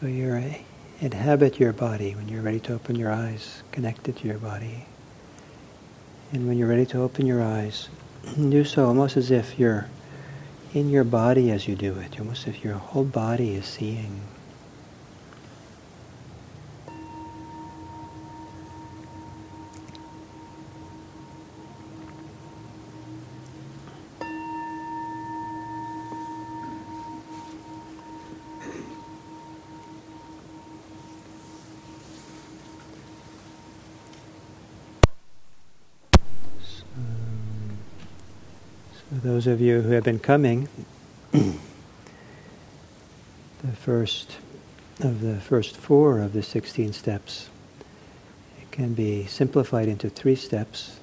So 0.00 0.06
you 0.06 0.54
inhabit 1.00 1.58
your 1.58 1.72
body 1.72 2.14
when 2.14 2.28
you're 2.28 2.42
ready 2.42 2.60
to 2.60 2.74
open 2.74 2.94
your 2.94 3.10
eyes, 3.10 3.64
connected 3.72 4.16
to 4.18 4.28
your 4.28 4.38
body. 4.38 4.86
And 6.32 6.46
when 6.46 6.58
you're 6.58 6.68
ready 6.68 6.86
to 6.86 7.02
open 7.02 7.26
your 7.26 7.42
eyes, 7.42 7.88
do 8.36 8.64
so 8.64 8.86
almost 8.86 9.16
as 9.16 9.32
if 9.32 9.58
you're 9.58 9.88
in 10.74 10.90
your 10.90 11.04
body 11.04 11.50
as 11.50 11.66
you 11.66 11.74
do 11.74 11.94
it, 11.98 12.20
almost 12.20 12.46
as 12.46 12.54
if 12.54 12.64
your 12.64 12.74
whole 12.74 13.04
body 13.04 13.54
is 13.54 13.66
seeing. 13.66 14.20
Those 39.22 39.46
of 39.46 39.60
you 39.60 39.82
who 39.82 39.92
have 39.92 40.04
been 40.04 40.18
coming, 40.18 40.68
the 41.32 41.52
first 43.80 44.38
of 45.00 45.20
the 45.20 45.40
first 45.40 45.76
four 45.76 46.20
of 46.20 46.32
the 46.32 46.42
16 46.42 46.92
steps, 46.92 47.48
it 48.60 48.70
can 48.70 48.94
be 48.94 49.24
simplified 49.26 49.88
into 49.88 50.08
three 50.08 50.36
steps. 50.36 50.98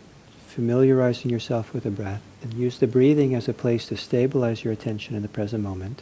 Familiarizing 0.47 1.29
yourself 1.29 1.73
with 1.73 1.83
the 1.83 1.91
breath, 1.91 2.21
and 2.41 2.53
use 2.55 2.79
the 2.79 2.87
breathing 2.87 3.35
as 3.35 3.47
a 3.47 3.53
place 3.53 3.85
to 3.85 3.95
stabilize 3.95 4.63
your 4.63 4.73
attention 4.73 5.15
in 5.15 5.21
the 5.21 5.27
present 5.27 5.63
moment. 5.63 6.01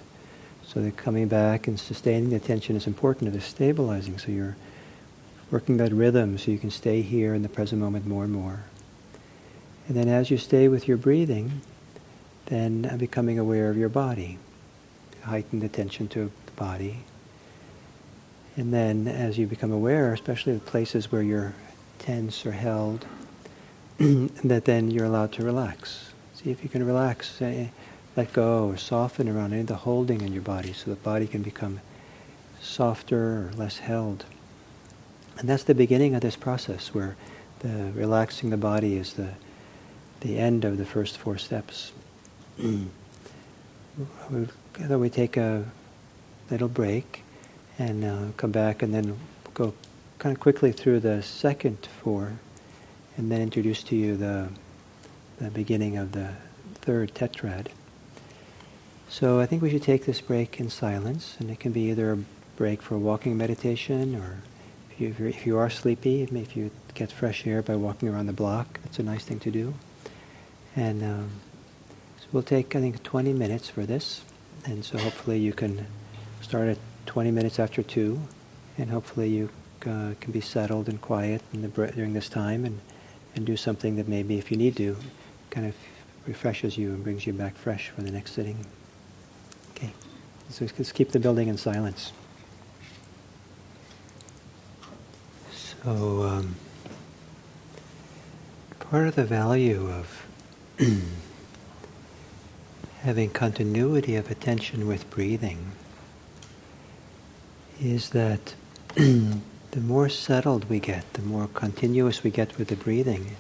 So 0.66 0.82
that 0.82 0.98
coming 0.98 1.28
back 1.28 1.68
and 1.68 1.80
sustaining 1.80 2.30
the 2.30 2.38
attention 2.38 2.76
is 2.76 2.88
important 2.88 3.32
to 3.32 3.38
the 3.38 3.44
stabilizing. 3.44 4.18
So 4.18 4.32
you're 4.32 4.56
working 5.52 5.78
that 5.78 5.92
rhythm 5.92 6.38
so 6.38 6.50
you 6.50 6.58
can 6.58 6.72
stay 6.72 7.02
here 7.02 7.36
in 7.36 7.44
the 7.44 7.50
present 7.50 7.82
moment 7.82 8.08
more 8.08 8.24
and 8.24 8.34
more. 8.34 8.64
And 9.88 9.98
then 9.98 10.08
as 10.08 10.32
you 10.32 10.38
stay 10.38 10.68
with 10.68 10.88
your 10.88 10.98
breathing, 10.98 11.62
then 12.48 12.98
becoming 12.98 13.40
aware 13.40 13.70
of 13.70 13.78
your 13.78 13.90
body, 13.90 14.40
heightened 15.24 15.64
attention 15.64 16.08
to 16.10 16.32
the 16.46 16.52
body. 16.54 17.00
And 18.56 18.74
then 18.74 19.08
as 19.08 19.38
you 19.38 19.46
become 19.46 19.72
aware, 19.72 20.14
especially 20.14 20.54
the 20.54 20.60
places 20.60 21.12
where 21.12 21.22
you're 21.22 21.54
tense 22.00 22.46
or 22.46 22.52
held, 22.52 23.06
that 23.98 24.66
then 24.66 24.92
you're 24.92 25.06
allowed 25.06 25.32
to 25.34 25.44
relax. 25.44 26.12
See 26.34 26.52
if 26.52 26.64
you 26.64 26.70
can 26.70 26.86
relax, 26.86 27.42
eh, 27.42 27.68
let 28.16 28.34
go 28.34 28.68
or 28.68 28.78
soften 28.78 29.30
around 29.30 29.54
any 29.54 29.62
of 29.62 29.68
the 29.68 29.76
holding 29.76 30.22
in 30.22 30.34
your 30.34 30.42
body 30.42 30.74
so 30.74 30.90
the 30.90 30.96
body 30.96 31.28
can 31.28 31.44
become 31.44 31.82
softer 32.62 33.18
or 33.18 33.52
less 33.56 33.78
held. 33.78 34.26
And 35.38 35.48
that's 35.48 35.64
the 35.64 35.76
beginning 35.76 36.16
of 36.16 36.22
this 36.22 36.36
process 36.36 36.94
where 36.94 37.16
the 37.60 37.92
relaxing 37.94 38.50
the 38.50 38.58
body 38.58 38.96
is 38.96 39.14
the, 39.14 39.30
the 40.22 40.40
end 40.40 40.66
of 40.66 40.78
the 40.78 40.86
first 40.86 41.18
four 41.18 41.38
steps. 41.38 41.92
Mm. 42.60 42.88
we 45.00 45.10
take 45.10 45.38
a 45.38 45.66
little 46.50 46.68
break 46.68 47.24
and 47.78 48.04
uh, 48.04 48.32
come 48.38 48.52
back 48.52 48.82
and 48.82 48.94
then 48.94 49.18
go 49.54 49.74
kind 50.18 50.36
of 50.36 50.40
quickly 50.40 50.72
through 50.72 51.00
the 51.00 51.22
second 51.22 51.78
four 52.02 52.34
and 53.18 53.32
then 53.32 53.42
introduce 53.42 53.84
to 53.84 53.96
you 53.96 54.16
the, 54.18 54.50
the 55.40 55.50
beginning 55.52 55.98
of 55.98 56.12
the 56.12 56.30
third 56.76 57.14
tetrad. 57.14 57.68
So 59.10 59.40
I 59.40 59.46
think 59.46 59.62
we 59.62 59.70
should 59.70 59.84
take 59.84 60.06
this 60.06 60.22
break 60.22 60.60
in 60.60 60.70
silence, 60.70 61.38
and 61.40 61.50
it 61.50 61.60
can 61.60 61.72
be 61.72 61.90
either 61.90 62.12
a 62.12 62.18
break 62.58 62.82
for 62.82 62.98
walking 62.98 63.38
meditation, 63.38 64.16
or 64.16 64.42
if 64.92 65.00
you, 65.00 65.28
if 65.28 65.46
you 65.46 65.58
are 65.58 65.70
sleepy, 65.70 66.24
if 66.24 66.58
you 66.58 66.72
get 66.94 67.12
fresh 67.12 67.48
air 67.48 67.62
by 67.62 67.76
walking 67.76 68.10
around 68.10 68.28
the 68.28 68.34
block, 68.34 68.80
that's 68.84 69.00
a 69.00 69.04
nice 69.04 69.24
thing 69.24 69.40
to 69.40 69.52
do. 69.52 69.74
And 70.76 71.04
um, 71.04 71.30
we'll 72.32 72.44
take, 72.44 72.76
I 72.76 72.82
think, 72.82 73.04
20 73.04 73.34
minutes 73.34 73.70
for 73.70 73.86
this. 73.86 74.22
And 74.66 74.84
so 74.84 74.98
hopefully 74.98 75.40
you 75.40 75.54
can 75.54 75.86
start 76.42 76.68
at 76.70 76.78
20 77.06 77.32
minutes 77.32 77.60
after 77.60 77.82
2, 77.82 78.20
and 78.78 78.90
hopefully 78.90 79.30
you 79.30 79.50
uh, 79.84 80.14
can 80.20 80.32
be 80.32 80.42
settled 80.42 80.90
and 80.90 81.02
quiet 81.02 81.42
the, 81.54 81.68
during 81.68 82.14
this 82.14 82.30
time 82.30 82.66
and, 82.66 82.82
and 83.36 83.46
do 83.46 83.56
something 83.56 83.96
that 83.96 84.08
maybe, 84.08 84.38
if 84.38 84.52
you 84.52 84.58
need 84.58 84.76
to, 84.76 84.98
kind 85.50 85.68
of 85.68 85.76
refreshes 86.26 86.78
you 86.78 86.90
and 86.90 87.04
brings 87.04 87.26
you 87.26 87.34
back 87.34 87.56
fresh 87.56 87.90
for 87.90 88.02
the 88.02 88.12
next 88.12 88.34
sitting. 88.34 88.66
Okay, 89.72 89.92
so 90.50 90.68
let's 90.78 90.92
keep 90.92 91.12
the 91.12 91.20
building 91.20 91.48
in 91.48 91.58
silence. 91.58 92.12
So, 95.52 96.24
um, 96.24 96.56
part 98.80 99.08
of 99.08 99.16
the 99.16 99.24
value 99.24 99.90
of 99.90 100.26
having 103.08 103.30
continuity 103.30 104.18
of 104.18 104.30
attention 104.30 104.86
with 104.86 105.10
breathing 105.10 105.72
is 107.82 108.10
that 108.10 108.54
the 108.96 109.80
more 109.80 110.10
settled 110.10 110.68
we 110.68 110.78
get, 110.78 111.14
the 111.14 111.22
more 111.22 111.48
continuous 111.54 112.22
we 112.22 112.30
get 112.30 112.58
with 112.58 112.68
the 112.68 112.76
breathing, 112.76 113.38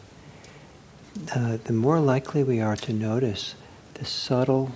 uh, 1.35 1.57
the 1.65 1.73
more 1.73 1.99
likely 1.99 2.45
we 2.45 2.61
are 2.61 2.77
to 2.77 2.93
notice 2.93 3.55
the 3.95 4.05
subtle, 4.05 4.71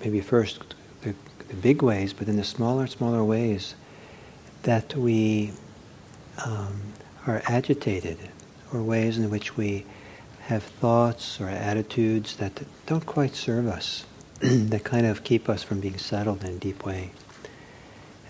maybe 0.00 0.20
first 0.20 0.74
the, 1.02 1.14
the 1.46 1.54
big 1.54 1.80
ways, 1.80 2.12
but 2.12 2.26
then 2.26 2.34
the 2.34 2.42
smaller, 2.42 2.88
smaller 2.88 3.22
ways 3.22 3.76
that 4.64 4.96
we 4.96 5.52
um, 6.44 6.82
are 7.24 7.40
agitated, 7.46 8.18
or 8.72 8.82
ways 8.82 9.16
in 9.16 9.30
which 9.30 9.56
we 9.56 9.86
have 10.46 10.62
thoughts 10.62 11.40
or 11.40 11.48
attitudes 11.48 12.36
that 12.36 12.64
don't 12.86 13.06
quite 13.06 13.34
serve 13.34 13.66
us, 13.66 14.04
that 14.40 14.84
kind 14.84 15.06
of 15.06 15.24
keep 15.24 15.48
us 15.48 15.62
from 15.62 15.80
being 15.80 15.98
settled 15.98 16.44
in 16.44 16.56
a 16.56 16.58
deep 16.58 16.84
way. 16.84 17.12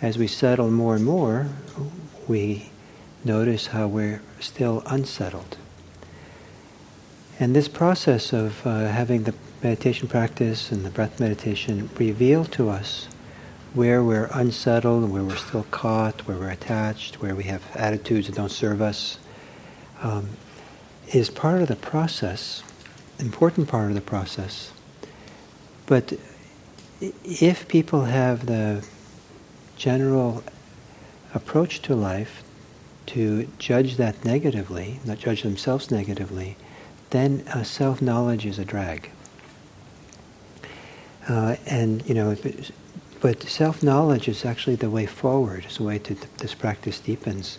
As 0.01 0.17
we 0.17 0.27
settle 0.27 0.71
more 0.71 0.95
and 0.97 1.05
more, 1.05 1.49
we 2.29 2.71
notice 3.25 3.69
how 3.69 3.89
we're 3.89 4.23
still 4.39 4.83
unsettled. 4.87 5.57
And 7.41 7.57
this 7.57 7.69
process 7.69 8.33
of 8.33 8.65
uh, 8.65 8.89
having 8.89 9.25
the 9.25 9.35
meditation 9.63 10.07
practice 10.07 10.71
and 10.71 10.85
the 10.85 10.91
breath 10.91 11.19
meditation 11.19 11.91
reveal 11.99 12.45
to 12.45 12.69
us 12.69 13.09
where 13.73 14.05
we're 14.05 14.29
unsettled, 14.33 15.11
where 15.11 15.25
we're 15.25 15.35
still 15.35 15.67
caught, 15.73 16.29
where 16.29 16.37
we're 16.37 16.51
attached, 16.51 17.21
where 17.21 17.35
we 17.35 17.45
have 17.45 17.65
attitudes 17.75 18.29
that 18.29 18.37
don't 18.37 18.53
serve 18.53 18.81
us. 18.81 19.19
Um, 20.01 20.29
is 21.13 21.31
part 21.31 21.63
of 21.63 21.69
the 21.69 21.77
process, 21.77 22.63
important 23.19 23.69
part 23.69 23.89
of 23.89 23.95
the 23.95 24.01
process. 24.01 24.73
But 25.87 26.15
if 27.01 27.69
people 27.69 28.05
have 28.05 28.47
the 28.47 28.85
general 29.77 30.43
approach 31.35 31.83
to 31.83 31.95
life 31.95 32.43
to 33.07 33.49
judge 33.59 33.97
that 33.97 34.25
negatively, 34.25 35.01
not 35.05 35.19
judge 35.19 35.43
themselves 35.43 35.91
negatively, 35.91 36.57
then 37.11 37.45
uh, 37.49 37.63
self-knowledge 37.63 38.47
is 38.47 38.59
a 38.59 38.65
drag. 38.65 39.11
Uh, 41.29 41.57
and 41.67 42.07
you 42.09 42.15
know, 42.15 42.37
but 43.21 43.43
self-knowledge 43.43 44.29
is 44.29 44.45
actually 44.45 44.77
the 44.77 44.91
way 44.91 45.07
forward. 45.07 45.65
It's 45.65 45.79
the 45.79 45.85
way 45.85 45.99
to 45.99 46.15
this 46.39 46.55
practice 46.55 47.01
deepens. 47.01 47.59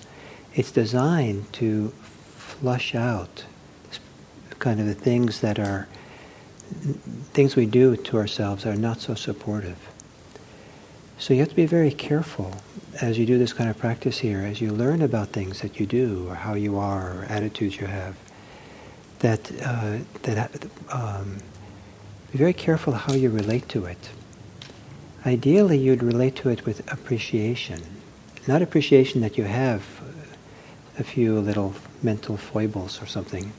It's 0.54 0.72
designed 0.72 1.52
to 1.54 1.94
flush 2.46 2.96
out 2.96 3.46
kind 4.60 4.80
of 4.80 4.86
the 4.86 4.96
things 4.96 5.42
that 5.42 5.60
are 5.60 5.88
things 7.34 7.56
we 7.56 7.66
do 7.66 7.96
to 7.96 8.18
ourselves 8.18 8.66
are 8.66 8.76
not 8.76 9.00
so 9.00 9.14
supportive. 9.14 9.78
So 11.20 11.34
you 11.34 11.42
have 11.42 11.50
to 11.50 11.56
be 11.56 11.66
very 11.66 11.92
careful 11.92 12.52
as 13.02 13.18
you 13.20 13.26
do 13.26 13.38
this 13.38 13.54
kind 13.54 13.70
of 13.70 13.78
practice 13.78 14.20
here, 14.20 14.40
as 14.40 14.62
you 14.62 14.72
learn 14.72 15.02
about 15.02 15.30
things 15.30 15.62
that 15.62 15.80
you 15.80 15.86
do 15.86 16.28
or 16.30 16.36
how 16.36 16.56
you 16.56 16.78
are 16.78 17.20
or 17.20 17.26
attitudes 17.26 17.80
you 17.80 17.88
have, 17.88 18.16
that 19.20 19.52
uh, 19.64 20.00
that 20.24 20.66
um, 20.90 21.38
be 22.32 22.38
very 22.38 22.54
careful 22.54 22.94
how 22.94 23.14
you 23.14 23.30
relate 23.30 23.70
to 23.70 23.86
it. 23.86 24.10
Ideally, 25.26 25.78
you'd 25.78 26.04
relate 26.04 26.36
to 26.38 26.50
it 26.50 26.66
with 26.66 26.92
appreciation, 26.92 27.82
not 28.48 28.62
appreciation 28.62 29.22
that 29.22 29.38
you 29.38 29.46
have 29.46 29.84
a 30.98 31.04
few 31.04 31.40
little 31.40 31.76
mental 32.06 32.38
foibles 32.38 33.02
or 33.02 33.08
something. 33.08 33.52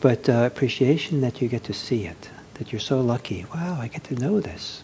But 0.00 0.28
uh, 0.28 0.48
appreciation 0.52 1.20
that 1.20 1.42
you 1.42 1.48
get 1.48 1.62
to 1.64 1.74
see 1.74 2.06
it, 2.06 2.30
that 2.54 2.72
you're 2.72 2.80
so 2.80 3.00
lucky. 3.00 3.44
Wow, 3.54 3.78
I 3.78 3.88
get 3.88 4.04
to 4.04 4.14
know 4.14 4.40
this. 4.40 4.82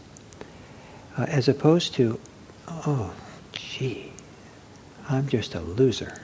Uh, 1.17 1.23
as 1.23 1.49
opposed 1.49 1.95
to, 1.95 2.21
oh, 2.69 3.15
gee, 3.53 4.13
I'm 5.09 5.27
just 5.27 5.55
a 5.55 5.61
loser. 5.61 6.21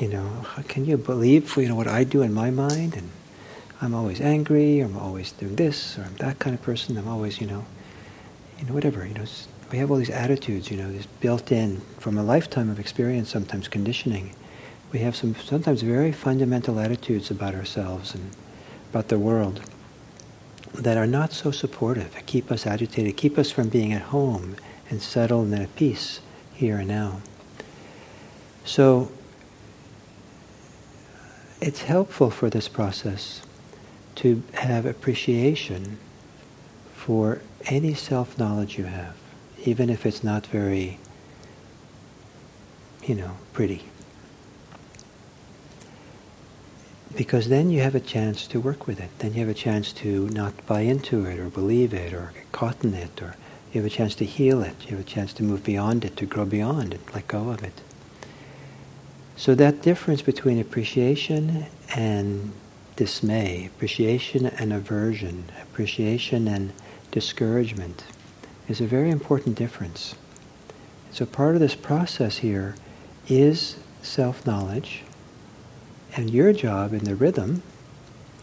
You 0.00 0.08
know, 0.08 0.46
can 0.66 0.86
you 0.86 0.96
believe 0.96 1.56
you 1.56 1.68
know 1.68 1.74
what 1.74 1.86
I 1.88 2.04
do 2.04 2.22
in 2.22 2.32
my 2.32 2.50
mind? 2.50 2.94
And 2.96 3.10
I'm 3.80 3.94
always 3.94 4.20
angry, 4.20 4.80
or 4.80 4.86
I'm 4.86 4.96
always 4.96 5.32
doing 5.32 5.56
this, 5.56 5.98
or 5.98 6.02
I'm 6.02 6.16
that 6.16 6.38
kind 6.38 6.54
of 6.54 6.62
person. 6.62 6.96
I'm 6.96 7.08
always, 7.08 7.40
you 7.40 7.46
know, 7.46 7.64
you 8.58 8.66
know, 8.66 8.72
whatever. 8.72 9.06
You 9.06 9.14
know, 9.14 9.24
we 9.70 9.78
have 9.78 9.90
all 9.90 9.98
these 9.98 10.10
attitudes, 10.10 10.70
you 10.70 10.78
know, 10.78 10.90
this 10.90 11.06
built 11.20 11.52
in 11.52 11.80
from 11.98 12.16
a 12.16 12.22
lifetime 12.22 12.70
of 12.70 12.80
experience, 12.80 13.28
sometimes 13.28 13.68
conditioning. 13.68 14.34
We 14.90 15.00
have 15.00 15.14
some 15.14 15.34
sometimes 15.34 15.82
very 15.82 16.12
fundamental 16.12 16.80
attitudes 16.80 17.30
about 17.30 17.54
ourselves 17.54 18.14
and 18.14 18.30
about 18.90 19.08
the 19.08 19.18
world 19.18 19.60
that 20.74 20.96
are 20.96 21.06
not 21.06 21.32
so 21.32 21.50
supportive, 21.50 22.14
keep 22.26 22.50
us 22.50 22.66
agitated, 22.66 23.16
keep 23.16 23.36
us 23.36 23.50
from 23.50 23.68
being 23.68 23.92
at 23.92 24.02
home 24.02 24.56
and 24.88 25.02
settled 25.02 25.48
and 25.48 25.62
at 25.62 25.76
peace 25.76 26.20
here 26.54 26.78
and 26.78 26.88
now. 26.88 27.20
So 28.64 29.10
it's 31.60 31.82
helpful 31.82 32.30
for 32.30 32.48
this 32.48 32.68
process 32.68 33.42
to 34.16 34.42
have 34.54 34.86
appreciation 34.86 35.98
for 36.94 37.40
any 37.66 37.94
self-knowledge 37.94 38.78
you 38.78 38.84
have, 38.84 39.14
even 39.64 39.90
if 39.90 40.06
it's 40.06 40.24
not 40.24 40.46
very, 40.46 40.98
you 43.04 43.14
know, 43.14 43.36
pretty. 43.52 43.87
Because 47.18 47.48
then 47.48 47.68
you 47.70 47.80
have 47.80 47.96
a 47.96 48.00
chance 48.00 48.46
to 48.46 48.60
work 48.60 48.86
with 48.86 49.00
it. 49.00 49.10
Then 49.18 49.34
you 49.34 49.40
have 49.40 49.48
a 49.48 49.54
chance 49.54 49.92
to 49.94 50.28
not 50.28 50.64
buy 50.66 50.82
into 50.82 51.26
it 51.26 51.40
or 51.40 51.48
believe 51.48 51.92
it 51.92 52.12
or 52.12 52.30
get 52.32 52.52
caught 52.52 52.84
in 52.84 52.94
it 52.94 53.20
or 53.20 53.34
you 53.72 53.82
have 53.82 53.92
a 53.92 53.94
chance 53.94 54.14
to 54.14 54.24
heal 54.24 54.62
it. 54.62 54.76
You 54.84 54.90
have 54.96 55.00
a 55.00 55.10
chance 55.10 55.32
to 55.32 55.42
move 55.42 55.64
beyond 55.64 56.04
it, 56.04 56.16
to 56.18 56.26
grow 56.26 56.44
beyond 56.44 56.94
it, 56.94 57.00
let 57.12 57.26
go 57.26 57.50
of 57.50 57.64
it. 57.64 57.80
So 59.36 59.56
that 59.56 59.82
difference 59.82 60.22
between 60.22 60.60
appreciation 60.60 61.66
and 61.96 62.52
dismay, 62.94 63.66
appreciation 63.66 64.46
and 64.46 64.72
aversion, 64.72 65.46
appreciation 65.60 66.46
and 66.46 66.72
discouragement 67.10 68.04
is 68.68 68.80
a 68.80 68.86
very 68.86 69.10
important 69.10 69.56
difference. 69.56 70.14
So 71.10 71.26
part 71.26 71.56
of 71.56 71.60
this 71.60 71.74
process 71.74 72.38
here 72.38 72.76
is 73.28 73.76
self-knowledge, 74.02 75.02
and 76.16 76.30
your 76.30 76.52
job 76.52 76.92
in 76.92 77.04
the 77.04 77.14
rhythm 77.14 77.62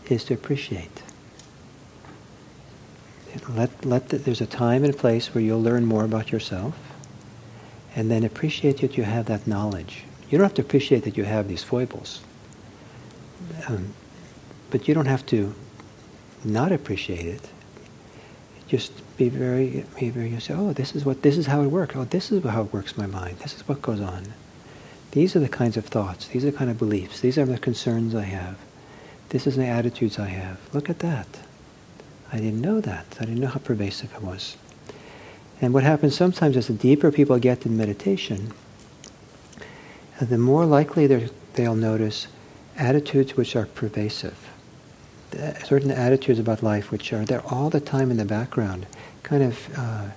is 0.08 0.24
to 0.26 0.34
appreciate. 0.34 1.04
Let, 3.50 3.86
let 3.86 4.10
the, 4.10 4.18
there's 4.18 4.42
a 4.42 4.46
time 4.46 4.84
and 4.84 4.94
a 4.94 4.98
place 4.98 5.34
where 5.34 5.44
you'll 5.44 5.62
learn 5.62 5.86
more 5.86 6.06
about 6.06 6.32
yourself, 6.32 6.78
and 7.96 8.10
then 8.10 8.24
appreciate 8.24 8.80
that 8.82 8.98
you 8.98 9.04
have 9.04 9.26
that 9.26 9.46
knowledge. 9.46 10.04
You 10.30 10.38
don't 10.38 10.46
have 10.46 10.54
to 10.56 10.62
appreciate 10.62 11.04
that 11.04 11.18
you 11.18 11.26
have 11.26 11.48
these 11.48 11.64
foibles, 11.64 12.22
um, 13.68 13.94
but 14.72 14.88
you 14.88 14.94
don't 14.94 15.06
have 15.06 15.26
to 15.28 15.54
not 16.44 16.72
appreciate 16.72 17.26
it. 17.26 17.50
Just 18.68 18.92
be 19.18 19.30
very, 19.30 19.86
be 20.00 20.10
very. 20.10 20.30
You 20.30 20.40
say, 20.40 20.54
"Oh, 20.56 20.74
this 20.74 20.96
is 20.96 21.06
what, 21.06 21.22
this 21.22 21.38
is 21.38 21.46
how 21.46 21.62
it 21.62 21.68
works. 21.68 21.96
Oh, 21.96 22.06
this 22.06 22.32
is 22.32 22.44
how 22.44 22.64
it 22.64 22.74
works. 22.74 22.98
My 22.98 23.06
mind. 23.06 23.40
This 23.40 23.56
is 23.56 23.68
what 23.68 23.82
goes 23.82 24.02
on. 24.02 24.34
These 25.16 25.36
are 25.36 25.40
the 25.40 25.50
kinds 25.50 25.78
of 25.78 25.86
thoughts. 25.86 26.28
These 26.28 26.44
are 26.44 26.52
the 26.52 26.58
kind 26.58 26.70
of 26.70 26.78
beliefs. 26.78 27.22
These 27.22 27.40
are 27.40 27.46
the 27.46 27.58
concerns 27.58 28.14
I 28.14 28.26
have. 28.26 28.58
This 29.30 29.48
is 29.48 29.56
the 29.56 29.66
attitudes 29.66 30.20
I 30.20 30.28
have. 30.28 30.60
Look 30.74 30.90
at 30.90 31.00
that." 31.00 31.28
I 32.34 32.38
didn't 32.38 32.62
know 32.62 32.82
that. 32.82 33.06
I 33.18 33.24
didn't 33.24 33.40
know 33.40 33.48
how 33.48 33.60
pervasive 33.60 34.14
it 34.14 34.22
was. 34.22 34.58
And 35.62 35.74
what 35.74 35.84
happens 35.84 36.16
sometimes 36.16 36.58
is 36.58 36.68
the 36.68 36.74
deeper 36.74 37.10
people 37.12 37.40
get 37.40 37.66
in 37.66 37.78
meditation, 37.78 38.52
uh, 40.20 40.26
the 40.26 40.38
more 40.38 40.66
likely 40.66 41.08
they'll 41.54 41.76
notice 41.76 42.28
attitudes 42.78 43.38
which 43.38 43.56
are 43.56 43.68
pervasive. 43.68 44.38
Certain 45.64 45.92
attitudes 45.92 46.40
about 46.40 46.62
life 46.62 46.92
which 46.92 47.14
are 47.14 47.24
there 47.24 47.42
all 47.48 47.70
the 47.70 47.80
time 47.80 48.12
in 48.12 48.18
the 48.18 48.26
background, 48.26 48.86
kind 49.24 49.44
of 49.44 49.70
uh, 49.78 50.10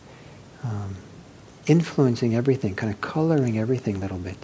um, 0.64 0.96
influencing 1.66 2.34
everything, 2.34 2.74
kind 2.74 2.92
of 2.92 3.00
coloring 3.00 3.58
everything 3.58 3.96
a 3.96 3.98
little 4.00 4.18
bit. 4.18 4.38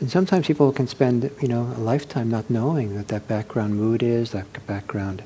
And 0.00 0.10
sometimes 0.10 0.46
people 0.46 0.70
can 0.72 0.86
spend, 0.86 1.30
you 1.42 1.48
know, 1.48 1.62
a 1.76 1.80
lifetime 1.80 2.30
not 2.30 2.48
knowing 2.48 2.96
that 2.96 3.08
that 3.08 3.26
background 3.26 3.74
mood 3.74 4.02
is, 4.02 4.30
that 4.30 4.46
background 4.66 5.22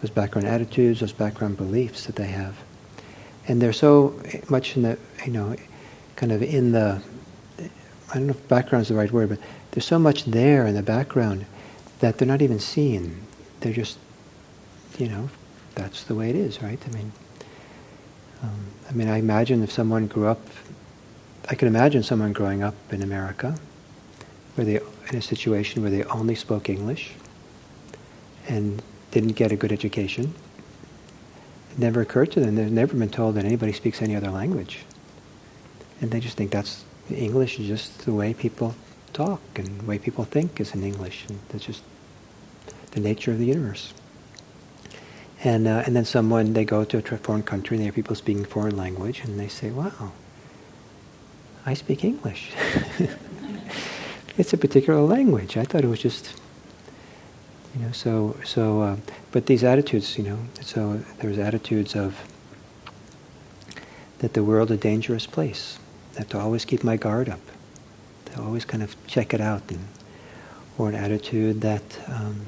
those 0.00 0.10
background 0.10 0.46
attitudes, 0.46 1.00
those 1.00 1.12
background 1.12 1.56
beliefs 1.56 2.06
that 2.06 2.16
they 2.16 2.28
have. 2.28 2.56
And 3.46 3.60
they're 3.60 3.72
so 3.72 4.20
much 4.48 4.76
in 4.76 4.82
the, 4.82 4.98
you 5.26 5.32
know, 5.32 5.56
kind 6.16 6.32
of 6.32 6.42
in 6.42 6.72
the, 6.72 7.02
I 7.58 8.14
don't 8.14 8.26
know 8.26 8.32
if 8.32 8.48
background 8.48 8.82
is 8.82 8.88
the 8.88 8.94
right 8.94 9.10
word, 9.10 9.28
but 9.28 9.38
there's 9.72 9.86
so 9.86 9.98
much 9.98 10.24
there 10.24 10.66
in 10.66 10.74
the 10.74 10.82
background 10.82 11.46
that 12.00 12.18
they're 12.18 12.28
not 12.28 12.42
even 12.42 12.58
seen. 12.58 13.20
They're 13.60 13.72
just, 13.72 13.98
you 14.98 15.08
know, 15.08 15.28
that's 15.74 16.04
the 16.04 16.14
way 16.14 16.30
it 16.30 16.36
is, 16.36 16.62
right? 16.62 16.78
I 16.86 16.96
mean, 16.96 17.12
um, 18.42 18.66
I 18.88 18.92
mean, 18.92 19.08
I 19.08 19.18
imagine 19.18 19.62
if 19.62 19.70
someone 19.70 20.06
grew 20.06 20.26
up, 20.26 20.40
I 21.48 21.54
can 21.54 21.68
imagine 21.68 22.02
someone 22.02 22.32
growing 22.32 22.62
up 22.62 22.74
in 22.90 23.02
America, 23.02 23.56
where 24.54 24.64
they 24.64 24.80
in 25.10 25.18
a 25.18 25.22
situation 25.22 25.82
where 25.82 25.90
they 25.90 26.04
only 26.04 26.34
spoke 26.34 26.68
English, 26.68 27.12
and 28.48 28.82
didn't 29.10 29.32
get 29.32 29.52
a 29.52 29.56
good 29.56 29.72
education. 29.72 30.34
It 31.72 31.78
never 31.78 32.00
occurred 32.00 32.32
to 32.32 32.40
them. 32.40 32.56
They've 32.56 32.70
never 32.70 32.96
been 32.96 33.10
told 33.10 33.34
that 33.36 33.44
anybody 33.44 33.72
speaks 33.72 34.02
any 34.02 34.16
other 34.16 34.30
language. 34.30 34.80
And 36.00 36.10
they 36.10 36.20
just 36.20 36.36
think 36.36 36.50
that's 36.50 36.84
English 37.10 37.58
is 37.58 37.66
just 37.66 38.04
the 38.04 38.12
way 38.12 38.32
people 38.34 38.74
talk 39.12 39.40
and 39.56 39.80
the 39.80 39.84
way 39.84 39.98
people 39.98 40.24
think 40.24 40.60
is 40.60 40.74
in 40.74 40.82
English. 40.82 41.26
And 41.28 41.40
that's 41.48 41.64
just 41.64 41.82
the 42.92 43.00
nature 43.00 43.32
of 43.32 43.38
the 43.38 43.46
universe. 43.46 43.92
And, 45.42 45.66
uh, 45.66 45.84
and 45.86 45.96
then 45.96 46.04
someone, 46.04 46.52
they 46.52 46.64
go 46.64 46.84
to 46.84 46.98
a 46.98 47.18
foreign 47.18 47.42
country 47.42 47.76
and 47.76 47.80
they 47.80 47.86
hear 47.86 47.92
people 47.92 48.14
speaking 48.14 48.44
foreign 48.44 48.76
language 48.76 49.20
and 49.20 49.38
they 49.38 49.48
say, 49.48 49.70
wow, 49.70 50.12
I 51.64 51.74
speak 51.74 52.04
English. 52.04 52.52
it's 54.38 54.52
a 54.52 54.58
particular 54.58 55.00
language. 55.00 55.56
I 55.56 55.64
thought 55.64 55.84
it 55.84 55.88
was 55.88 56.00
just 56.00 56.40
you 57.74 57.82
know, 57.82 57.92
so 57.92 58.36
so, 58.44 58.82
uh, 58.82 58.96
but 59.30 59.46
these 59.46 59.62
attitudes, 59.62 60.18
you 60.18 60.24
know, 60.24 60.38
so 60.60 61.00
there's 61.20 61.38
attitudes 61.38 61.94
of 61.94 62.18
that 64.18 64.34
the 64.34 64.42
world 64.42 64.70
a 64.70 64.76
dangerous 64.76 65.26
place. 65.26 65.78
I 66.14 66.18
have 66.18 66.28
to 66.30 66.38
always 66.38 66.64
keep 66.64 66.82
my 66.82 66.96
guard 66.96 67.28
up. 67.28 67.40
To 68.26 68.42
always 68.42 68.64
kind 68.64 68.82
of 68.82 68.94
check 69.06 69.32
it 69.32 69.40
out, 69.40 69.62
and, 69.70 69.86
or 70.78 70.88
an 70.88 70.94
attitude 70.94 71.60
that 71.60 71.82
um, 72.08 72.46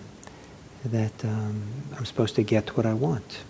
that 0.84 1.24
um, 1.24 1.62
I'm 1.96 2.04
supposed 2.04 2.34
to 2.36 2.42
get 2.42 2.76
what 2.76 2.86
I 2.86 2.94
want. 2.94 3.40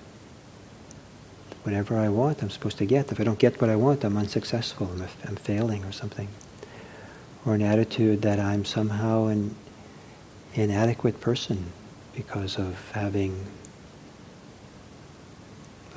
Whatever 1.63 1.97
I 1.97 2.09
want, 2.09 2.43
I'm 2.43 2.51
supposed 2.51 2.79
to 2.79 2.87
get. 2.87 3.13
If 3.13 3.21
I 3.21 3.25
don't 3.25 3.39
get 3.39 3.61
what 3.61 3.71
I 3.71 3.77
want, 3.77 4.05
I'm 4.05 4.17
unsuccessful. 4.17 4.91
I'm, 4.93 5.07
I'm 5.27 5.37
failing 5.37 5.85
or 5.85 5.93
something. 5.93 6.29
Or 7.45 7.55
an 7.55 7.63
attitude 7.63 8.23
that 8.23 8.39
I'm 8.39 8.65
somehow 8.65 9.27
an 9.27 9.57
inadequate 10.55 11.21
person 11.21 11.73
because 12.15 12.59
of 12.59 12.91
having 12.93 13.47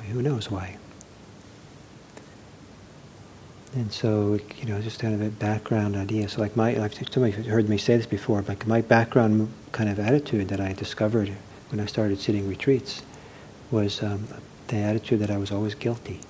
who 0.06 0.22
knows 0.22 0.50
why. 0.50 0.76
And 3.74 3.92
so, 3.92 4.38
you 4.58 4.66
know, 4.66 4.80
just 4.80 5.00
kind 5.00 5.14
of 5.14 5.20
a 5.20 5.30
background 5.30 5.96
idea. 5.96 6.28
So, 6.28 6.40
like 6.40 6.56
my, 6.56 6.74
like 6.74 6.94
somebody 7.10 7.32
heard 7.32 7.68
me 7.68 7.76
say 7.76 7.96
this 7.96 8.06
before, 8.06 8.42
like 8.42 8.66
my 8.66 8.80
background 8.80 9.52
kind 9.72 9.90
of 9.90 9.98
attitude 9.98 10.48
that 10.48 10.60
I 10.60 10.72
discovered 10.72 11.32
when 11.70 11.80
I 11.80 11.86
started 11.86 12.18
sitting 12.18 12.48
retreats 12.48 13.02
was 13.70 14.02
um, 14.02 14.28
the 14.68 14.76
attitude 14.76 15.20
that 15.20 15.30
I 15.30 15.36
was 15.36 15.50
always 15.50 15.74
guilty. 15.74 16.20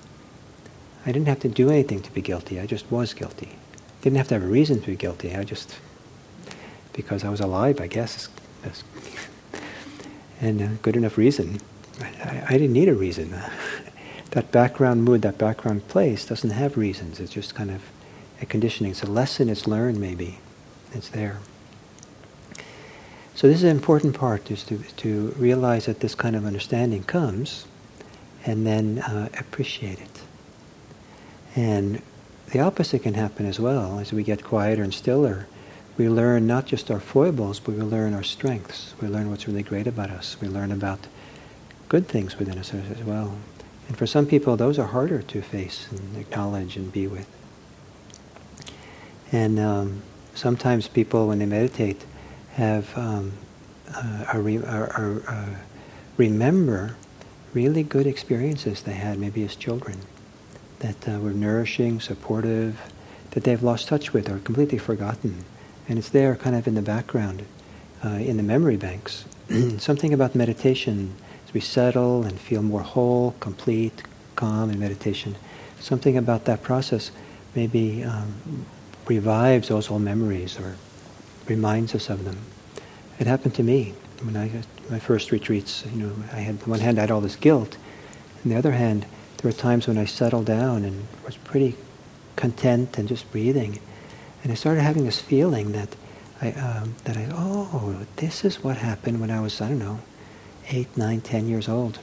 I 1.05 1.11
didn't 1.11 1.27
have 1.27 1.39
to 1.41 1.49
do 1.49 1.69
anything 1.69 2.01
to 2.01 2.11
be 2.11 2.21
guilty. 2.21 2.59
I 2.59 2.65
just 2.65 2.91
was 2.91 3.13
guilty. 3.13 3.55
Didn't 4.07 4.19
have 4.19 4.29
to 4.29 4.35
have 4.35 4.43
a 4.43 4.47
reason 4.47 4.79
to 4.79 4.87
be 4.87 4.95
guilty. 4.95 5.35
I 5.35 5.43
just 5.43 5.75
because 6.93 7.25
I 7.25 7.29
was 7.29 7.41
alive, 7.41 7.81
I 7.81 7.87
guess. 7.87 8.29
And 10.39 10.61
a 10.61 10.67
good 10.81 10.95
enough 10.95 11.17
reason. 11.17 11.59
I, 11.99 12.43
I 12.47 12.51
didn't 12.53 12.71
need 12.71 12.87
a 12.87 12.93
reason. 12.93 13.35
that 14.31 14.49
background 14.53 15.03
mood, 15.03 15.23
that 15.23 15.37
background 15.37 15.89
place 15.89 16.25
doesn't 16.25 16.51
have 16.51 16.77
reasons. 16.77 17.19
It's 17.19 17.33
just 17.33 17.53
kind 17.53 17.69
of 17.69 17.81
a 18.41 18.45
conditioning. 18.45 18.91
It's 18.91 19.03
a 19.03 19.11
lesson, 19.11 19.49
it's 19.49 19.67
learned 19.67 19.99
maybe. 19.99 20.39
It's 20.93 21.09
there. 21.09 21.39
So 23.35 23.49
this 23.49 23.57
is 23.57 23.63
an 23.63 23.71
important 23.71 24.15
part, 24.15 24.49
is 24.49 24.63
to, 24.65 24.77
to 24.77 25.35
realize 25.37 25.87
that 25.87 25.99
this 25.99 26.15
kind 26.15 26.33
of 26.33 26.45
understanding 26.45 27.03
comes 27.03 27.65
and 28.45 28.65
then 28.65 28.99
uh, 28.99 29.27
appreciate 29.37 29.99
it. 29.99 30.21
And 31.57 32.01
the 32.51 32.59
opposite 32.59 33.03
can 33.03 33.13
happen 33.13 33.45
as 33.45 33.59
well 33.59 33.99
as 33.99 34.13
we 34.13 34.23
get 34.23 34.43
quieter 34.43 34.83
and 34.83 34.93
stiller 34.93 35.47
we 35.97 36.07
learn 36.09 36.45
not 36.45 36.67
just 36.67 36.91
our 36.91 36.99
foibles, 36.99 37.59
but 37.59 37.73
we 37.73 37.81
learn 37.81 38.13
our 38.13 38.23
strengths. 38.23 38.93
We 39.01 39.07
learn 39.07 39.31
what's 39.31 39.47
really 39.47 39.63
great 39.63 39.87
about 39.87 40.11
us. 40.11 40.37
We 40.39 40.47
learn 40.47 40.71
about 40.71 41.07
good 41.89 42.07
things 42.07 42.37
within 42.37 42.59
us 42.59 42.71
as 42.73 43.03
well. 43.03 43.37
And 43.87 43.97
for 43.97 44.05
some 44.05 44.27
people, 44.27 44.55
those 44.57 44.77
are 44.77 44.87
harder 44.87 45.23
to 45.23 45.41
face 45.41 45.87
and 45.89 46.17
acknowledge 46.17 46.77
and 46.77 46.91
be 46.91 47.07
with. 47.07 47.27
And 49.31 49.59
um, 49.59 50.03
sometimes 50.35 50.87
people, 50.87 51.27
when 51.27 51.39
they 51.39 51.47
meditate, 51.47 52.05
have 52.53 52.95
um, 52.95 53.33
uh, 53.91 54.25
are, 54.31 54.41
re- 54.41 54.57
are, 54.57 54.91
are, 54.91 55.23
uh, 55.27 55.55
remember 56.15 56.95
really 57.53 57.81
good 57.81 58.05
experiences 58.05 58.83
they 58.83 58.93
had 58.93 59.17
maybe 59.17 59.43
as 59.43 59.55
children 59.55 59.97
that 60.79 61.07
uh, 61.07 61.19
were 61.19 61.31
nourishing, 61.31 61.99
supportive, 61.99 62.79
that 63.31 63.43
they've 63.43 63.63
lost 63.63 63.87
touch 63.87 64.13
with 64.13 64.29
or 64.29 64.39
completely 64.39 64.77
forgotten. 64.77 65.43
And 65.87 65.97
it's 65.97 66.09
there 66.09 66.35
kind 66.35 66.55
of 66.55 66.67
in 66.67 66.75
the 66.75 66.81
background, 66.81 67.45
uh, 68.03 68.09
in 68.09 68.37
the 68.37 68.43
memory 68.43 68.77
banks. 68.77 69.25
Something 69.77 70.13
about 70.13 70.35
meditation, 70.35 71.15
as 71.47 71.53
we 71.53 71.59
settle 71.59 72.23
and 72.23 72.39
feel 72.39 72.61
more 72.61 72.81
whole, 72.81 73.35
complete, 73.39 74.03
calm 74.35 74.69
in 74.69 74.79
meditation, 74.79 75.35
something 75.79 76.17
about 76.17 76.45
that 76.45 76.63
process 76.63 77.11
maybe 77.55 78.03
um, 78.03 78.65
revives 79.07 79.67
those 79.69 79.89
old 79.89 80.01
memories 80.01 80.59
or 80.59 80.75
reminds 81.47 81.95
us 81.95 82.09
of 82.09 82.25
them. 82.25 82.37
It 83.19 83.27
happened 83.27 83.55
to 83.55 83.63
me 83.63 83.93
when 84.21 84.37
I 84.37 84.51
my 84.89 84.99
first 84.99 85.31
retreats. 85.31 85.83
You 85.93 86.07
know, 86.07 86.13
I 86.31 86.37
had 86.37 86.61
on 86.63 86.69
one 86.69 86.79
hand 86.79 86.97
I 86.97 87.01
had 87.01 87.11
all 87.11 87.21
this 87.21 87.35
guilt, 87.35 87.77
on 88.43 88.51
the 88.51 88.55
other 88.55 88.71
hand 88.71 89.05
there 89.37 89.51
were 89.51 89.57
times 89.57 89.87
when 89.87 89.97
I 89.97 90.05
settled 90.05 90.45
down 90.45 90.83
and 90.83 91.07
was 91.25 91.37
pretty 91.37 91.75
content 92.35 92.97
and 92.97 93.07
just 93.07 93.31
breathing, 93.31 93.79
and 94.43 94.51
I 94.51 94.55
started 94.55 94.81
having 94.81 95.05
this 95.05 95.19
feeling 95.19 95.71
that 95.71 95.95
I 96.41 96.51
um, 96.51 96.95
that 97.05 97.17
I 97.17 97.27
oh 97.31 98.05
this 98.17 98.43
is 98.45 98.63
what 98.63 98.77
happened 98.77 99.19
when 99.21 99.31
I 99.31 99.39
was 99.39 99.61
I 99.61 99.69
don't 99.69 99.79
know 99.79 99.99
eight 100.69 100.95
nine 100.97 101.21
ten 101.21 101.47
years 101.47 101.67
old, 101.69 101.99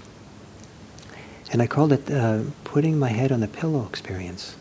and 1.52 1.60
I 1.62 1.66
called 1.66 1.92
it 1.92 2.10
uh, 2.10 2.42
putting 2.64 2.98
my 2.98 3.10
head 3.10 3.32
on 3.32 3.40
the 3.40 3.48
pillow 3.48 3.86
experience 3.86 4.56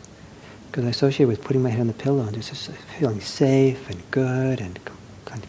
because 0.74 0.86
I 0.86 0.90
associate 0.90 1.26
with 1.26 1.42
putting 1.42 1.62
my 1.62 1.70
head 1.70 1.80
on 1.80 1.86
the 1.86 1.92
pillow 1.92 2.24
and 2.24 2.34
just 2.34 2.70
feeling 2.98 3.20
safe 3.20 3.88
and 3.88 4.02
good 4.10 4.60
and 4.60 4.80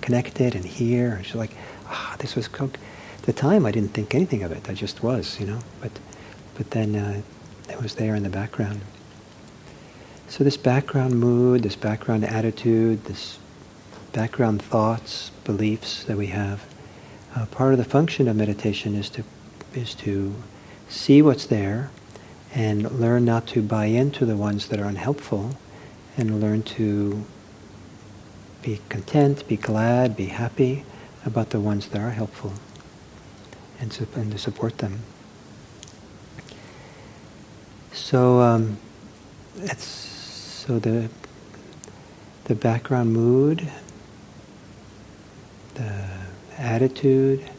connected 0.02 0.56
and 0.56 0.64
here. 0.64 1.16
And 1.16 1.26
she's 1.26 1.36
like, 1.36 1.52
ah, 1.88 2.16
this 2.20 2.36
was. 2.36 2.48
At 2.48 3.24
the 3.24 3.34
time, 3.34 3.66
I 3.66 3.72
didn't 3.72 3.94
think 3.94 4.14
anything 4.14 4.44
of 4.44 4.52
it. 4.52 4.70
I 4.70 4.74
just 4.74 5.02
was, 5.02 5.40
you 5.40 5.48
know. 5.48 5.60
But, 5.82 5.92
but 6.56 6.72
then 6.72 6.96
uh, 6.96 7.22
it 7.70 7.82
was 7.82 7.96
there 7.96 8.16
in 8.16 8.24
the 8.24 8.30
background. 8.30 8.82
So 10.28 10.44
this 10.44 10.58
background 10.58 11.20
mood, 11.20 11.64
this 11.64 11.76
background 11.76 12.26
attitude, 12.26 13.06
this 13.06 13.38
background 14.12 14.62
thoughts, 14.62 15.32
beliefs 15.44 16.04
that 16.06 16.18
we 16.18 16.28
have, 16.28 16.66
uh, 17.36 17.46
part 17.48 17.74
of 17.74 17.78
the 17.78 17.86
function 17.86 18.28
of 18.28 18.36
meditation 18.36 18.96
is 18.96 19.10
to 19.12 19.24
is 19.74 19.94
to 19.94 20.34
see 20.88 21.22
what's 21.22 21.46
there 21.46 21.92
and 22.54 22.90
learn 22.92 23.26
not 23.26 23.46
to 23.48 23.62
buy 23.62 23.86
into 23.86 24.26
the 24.26 24.38
ones 24.38 24.70
that 24.70 24.80
are 24.80 24.86
unhelpful 24.86 25.58
and 26.18 26.40
learn 26.40 26.64
to 26.64 27.26
be 28.62 28.80
content, 28.88 29.46
be 29.48 29.58
glad, 29.58 30.16
be 30.16 30.28
happy 30.28 30.86
about 31.26 31.50
the 31.50 31.60
ones 31.60 31.90
that 31.90 32.00
are 32.00 32.12
helpful 32.12 32.54
and, 33.80 34.08
and 34.16 34.32
to 34.32 34.38
support 34.38 34.78
them. 34.78 35.02
So 37.96 38.42
um, 38.42 38.78
it's 39.56 39.86
so 39.86 40.80
the 40.80 41.10
the 42.44 42.54
background 42.54 43.14
mood, 43.14 43.72
the 45.76 46.06
attitude 46.58 47.50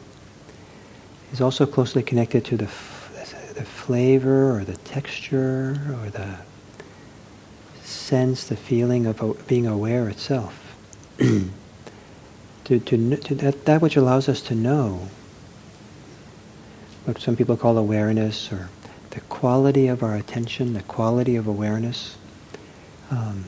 is 1.33 1.41
also 1.41 1.65
closely 1.65 2.03
connected 2.03 2.45
to 2.45 2.57
the 2.59 2.67
f- 2.67 3.53
the 3.55 3.65
flavor 3.65 4.55
or 4.57 4.63
the 4.63 4.77
texture 4.77 5.81
or 6.03 6.11
the 6.11 6.37
sense, 7.83 8.47
the 8.47 8.57
feeling 8.57 9.07
of 9.07 9.47
being 9.47 9.67
aware 9.67 10.09
itself. 10.11 10.77
to, 11.19 11.49
to, 12.65 13.17
to 13.17 13.35
that, 13.37 13.65
that 13.65 13.81
which 13.81 13.97
allows 13.97 14.29
us 14.29 14.43
to 14.43 14.55
know 14.55 15.09
what 17.07 17.19
some 17.19 17.37
people 17.37 17.57
call 17.57 17.79
awareness 17.79 18.53
or 18.53 18.69
the 19.17 19.23
quality 19.23 19.89
of 19.89 20.03
our 20.03 20.15
attention, 20.15 20.75
the 20.75 20.83
quality 20.83 21.37
of 21.37 21.47
awareness. 21.47 22.19
Um, 23.11 23.47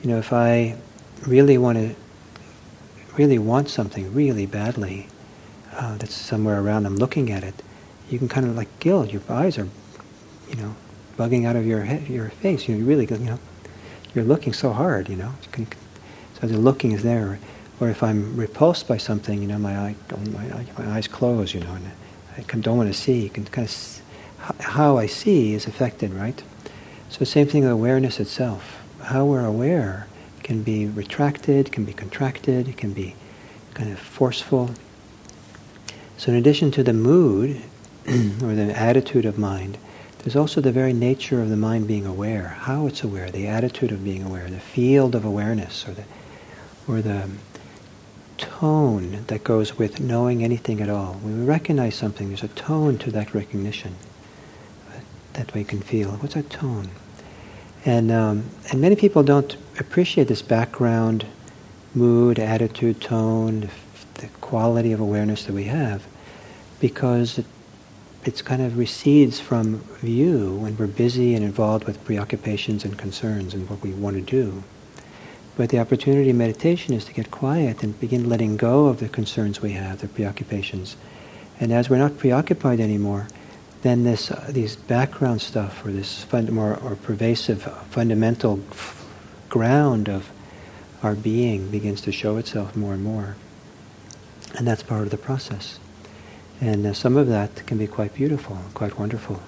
you 0.00 0.08
know, 0.08 0.18
if 0.18 0.32
I 0.32 0.76
really 1.26 1.58
want 1.58 1.76
to, 1.76 1.96
really 3.16 3.36
want 3.36 3.68
something 3.68 4.14
really 4.14 4.46
badly, 4.46 5.08
uh, 5.72 5.96
that's 5.96 6.14
somewhere 6.14 6.60
around, 6.60 6.86
I'm 6.86 6.94
looking 6.94 7.32
at 7.32 7.42
it, 7.42 7.64
you 8.08 8.20
can 8.20 8.28
kind 8.28 8.46
of 8.46 8.54
like 8.54 8.68
gild, 8.78 9.12
your 9.12 9.22
eyes 9.28 9.58
are, 9.58 9.66
you 10.48 10.54
know, 10.54 10.76
bugging 11.16 11.44
out 11.44 11.56
of 11.56 11.66
your 11.66 11.80
head, 11.82 12.06
your 12.06 12.28
face. 12.28 12.68
You 12.68 12.74
know, 12.76 12.78
you 12.78 12.86
really, 12.86 13.06
you 13.06 13.30
know, 13.30 13.40
you're 14.14 14.24
looking 14.24 14.52
so 14.52 14.72
hard, 14.72 15.08
you 15.08 15.16
know. 15.16 15.34
You 15.42 15.48
can 15.50 15.66
so 16.40 16.46
the 16.46 16.58
looking 16.58 16.92
is 16.92 17.02
there. 17.02 17.40
Or 17.80 17.88
if 17.88 18.04
I'm 18.04 18.36
repulsed 18.36 18.86
by 18.86 18.98
something, 18.98 19.42
you 19.42 19.48
know, 19.48 19.58
my, 19.58 19.76
eye, 19.76 19.96
my, 20.32 20.66
my 20.78 20.92
eyes 20.92 21.08
close, 21.08 21.54
you 21.54 21.60
know, 21.60 21.74
and 21.74 21.90
I 22.38 22.42
don't 22.60 22.76
want 22.76 22.88
to 22.88 22.98
see. 22.98 23.20
You 23.20 23.30
can 23.30 23.44
kind 23.46 23.66
of 23.66 23.99
how 24.60 24.98
I 24.98 25.06
see 25.06 25.54
is 25.54 25.66
affected, 25.66 26.12
right? 26.12 26.42
So 27.08 27.24
same 27.24 27.46
thing 27.46 27.62
with 27.62 27.72
awareness 27.72 28.20
itself. 28.20 28.80
How 29.02 29.24
we're 29.24 29.44
aware 29.44 30.06
can 30.42 30.62
be 30.62 30.86
retracted, 30.86 31.72
can 31.72 31.84
be 31.84 31.92
contracted, 31.92 32.76
can 32.76 32.92
be 32.92 33.14
kind 33.74 33.92
of 33.92 33.98
forceful. 33.98 34.70
So 36.16 36.32
in 36.32 36.38
addition 36.38 36.70
to 36.72 36.82
the 36.82 36.92
mood 36.92 37.62
or 38.06 38.54
the 38.54 38.72
attitude 38.76 39.24
of 39.24 39.38
mind, 39.38 39.78
there's 40.18 40.36
also 40.36 40.60
the 40.60 40.72
very 40.72 40.92
nature 40.92 41.40
of 41.40 41.48
the 41.48 41.56
mind 41.56 41.86
being 41.86 42.06
aware, 42.06 42.48
how 42.48 42.86
it's 42.86 43.02
aware, 43.02 43.30
the 43.30 43.46
attitude 43.46 43.90
of 43.90 44.04
being 44.04 44.22
aware, 44.22 44.48
the 44.50 44.60
field 44.60 45.14
of 45.14 45.24
awareness, 45.24 45.88
or 45.88 45.92
the 45.92 46.04
or 46.88 47.00
the 47.00 47.28
tone 48.36 49.24
that 49.28 49.44
goes 49.44 49.78
with 49.78 50.00
knowing 50.00 50.42
anything 50.42 50.80
at 50.80 50.88
all. 50.88 51.14
When 51.14 51.40
we 51.40 51.46
recognize 51.46 51.94
something, 51.94 52.28
there's 52.28 52.42
a 52.42 52.48
tone 52.48 52.98
to 52.98 53.10
that 53.12 53.34
recognition 53.34 53.96
that 55.34 55.54
we 55.54 55.64
can 55.64 55.80
feel. 55.80 56.10
What's 56.12 56.34
that 56.34 56.50
tone? 56.50 56.90
And, 57.84 58.10
um, 58.10 58.44
and 58.70 58.80
many 58.80 58.96
people 58.96 59.22
don't 59.22 59.56
appreciate 59.78 60.28
this 60.28 60.42
background, 60.42 61.26
mood, 61.94 62.38
attitude, 62.38 63.00
tone, 63.00 63.70
the 64.14 64.28
quality 64.40 64.92
of 64.92 65.00
awareness 65.00 65.44
that 65.44 65.54
we 65.54 65.64
have, 65.64 66.06
because 66.78 67.38
it, 67.38 67.46
it's 68.24 68.42
kind 68.42 68.60
of 68.60 68.76
recedes 68.76 69.40
from 69.40 69.78
view 70.00 70.56
when 70.56 70.76
we're 70.76 70.86
busy 70.86 71.34
and 71.34 71.42
involved 71.42 71.84
with 71.84 72.04
preoccupations 72.04 72.84
and 72.84 72.98
concerns 72.98 73.54
and 73.54 73.68
what 73.70 73.80
we 73.82 73.92
want 73.92 74.16
to 74.16 74.22
do. 74.22 74.62
But 75.56 75.70
the 75.70 75.78
opportunity 75.78 76.30
in 76.30 76.38
meditation 76.38 76.94
is 76.94 77.04
to 77.06 77.14
get 77.14 77.30
quiet 77.30 77.82
and 77.82 77.98
begin 77.98 78.28
letting 78.28 78.56
go 78.56 78.86
of 78.86 79.00
the 79.00 79.08
concerns 79.08 79.62
we 79.62 79.72
have, 79.72 80.00
the 80.00 80.08
preoccupations. 80.08 80.96
And 81.58 81.72
as 81.72 81.90
we're 81.90 81.98
not 81.98 82.18
preoccupied 82.18 82.80
anymore, 82.80 83.28
then 83.82 84.04
this 84.04 84.30
uh, 84.30 84.46
these 84.48 84.76
background 84.76 85.40
stuff 85.40 85.84
or 85.84 85.90
this 85.90 86.24
fund, 86.24 86.50
more 86.52 86.76
or 86.76 86.96
pervasive 86.96 87.66
uh, 87.66 87.70
fundamental 87.90 88.60
f- 88.70 89.06
ground 89.48 90.08
of 90.08 90.30
our 91.02 91.14
being 91.14 91.70
begins 91.70 92.00
to 92.02 92.12
show 92.12 92.36
itself 92.36 92.76
more 92.76 92.94
and 92.94 93.02
more. 93.02 93.36
And 94.56 94.66
that's 94.66 94.82
part 94.82 95.02
of 95.02 95.10
the 95.10 95.16
process. 95.16 95.78
And 96.60 96.86
uh, 96.86 96.92
some 96.92 97.16
of 97.16 97.28
that 97.28 97.66
can 97.66 97.78
be 97.78 97.86
quite 97.86 98.14
beautiful, 98.14 98.58
quite 98.74 98.98
wonderful. 98.98 99.40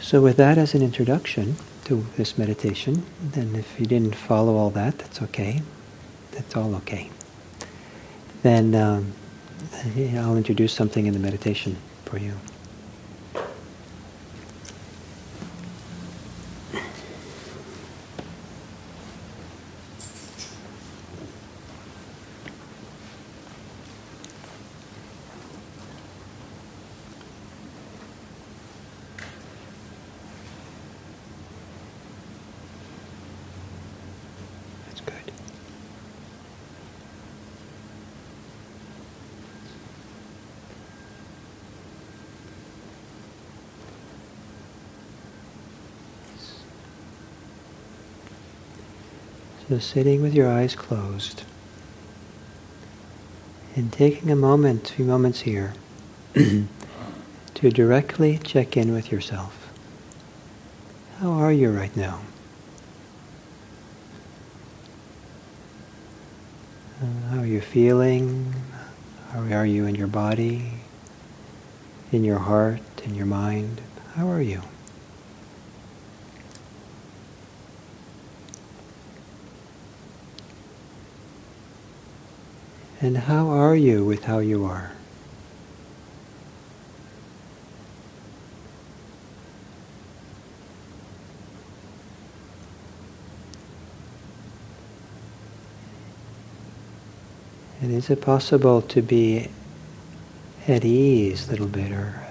So 0.00 0.20
with 0.20 0.36
that 0.36 0.58
as 0.58 0.74
an 0.74 0.82
introduction, 0.82 1.56
to 1.84 2.06
this 2.16 2.38
meditation. 2.38 3.04
Then 3.20 3.56
if 3.56 3.78
you 3.78 3.86
didn't 3.86 4.14
follow 4.14 4.56
all 4.56 4.70
that, 4.70 4.98
that's 4.98 5.22
okay. 5.22 5.62
That's 6.32 6.56
all 6.56 6.74
okay. 6.76 7.10
Then 8.42 8.74
um, 8.74 9.12
I'll 10.16 10.36
introduce 10.36 10.72
something 10.72 11.06
in 11.06 11.12
the 11.12 11.18
meditation 11.18 11.76
for 12.12 12.18
you. 12.18 12.51
Just 49.72 49.88
sitting 49.88 50.20
with 50.20 50.34
your 50.34 50.50
eyes 50.50 50.74
closed 50.74 51.44
and 53.74 53.90
taking 53.90 54.30
a 54.30 54.36
moment, 54.36 54.90
a 54.90 54.92
few 54.92 55.06
moments 55.06 55.40
here, 55.40 55.72
to 56.34 57.70
directly 57.70 58.36
check 58.36 58.76
in 58.76 58.92
with 58.92 59.10
yourself. 59.10 59.72
How 61.20 61.30
are 61.30 61.54
you 61.54 61.70
right 61.70 61.96
now? 61.96 62.20
Uh, 67.00 67.30
how 67.30 67.38
are 67.38 67.46
you 67.46 67.62
feeling? 67.62 68.54
How 69.30 69.40
are 69.40 69.64
you 69.64 69.86
in 69.86 69.94
your 69.94 70.06
body, 70.06 70.70
in 72.12 72.24
your 72.24 72.40
heart, 72.40 72.82
in 73.04 73.14
your 73.14 73.24
mind? 73.24 73.80
How 74.16 74.28
are 74.28 74.42
you? 74.42 74.60
And 83.02 83.16
how 83.16 83.48
are 83.48 83.74
you 83.74 84.04
with 84.04 84.22
how 84.22 84.38
you 84.38 84.64
are? 84.64 84.92
And 97.80 97.90
is 97.90 98.08
it 98.08 98.20
possible 98.20 98.80
to 98.82 99.02
be 99.02 99.48
at 100.68 100.84
ease 100.84 101.48
a 101.48 101.50
little 101.50 101.66
bit 101.66 101.90
or 101.90 102.22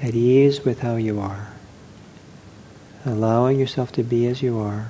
at 0.00 0.14
ease 0.14 0.64
with 0.64 0.80
how 0.80 0.96
you 0.96 1.20
are? 1.20 1.52
Allowing 3.04 3.60
yourself 3.60 3.92
to 3.92 4.02
be 4.02 4.26
as 4.26 4.40
you 4.40 4.58
are, 4.58 4.88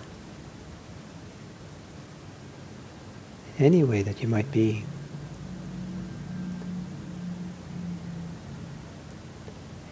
any 3.58 3.84
way 3.84 4.02
that 4.02 4.20
you 4.20 4.28
might 4.28 4.50
be. 4.50 4.84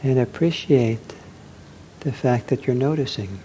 And 0.03 0.19
appreciate 0.19 1.15
the 2.01 2.13
fact 2.13 2.49
that 2.49 2.67
you're 2.67 2.75
noticing. 2.75 3.41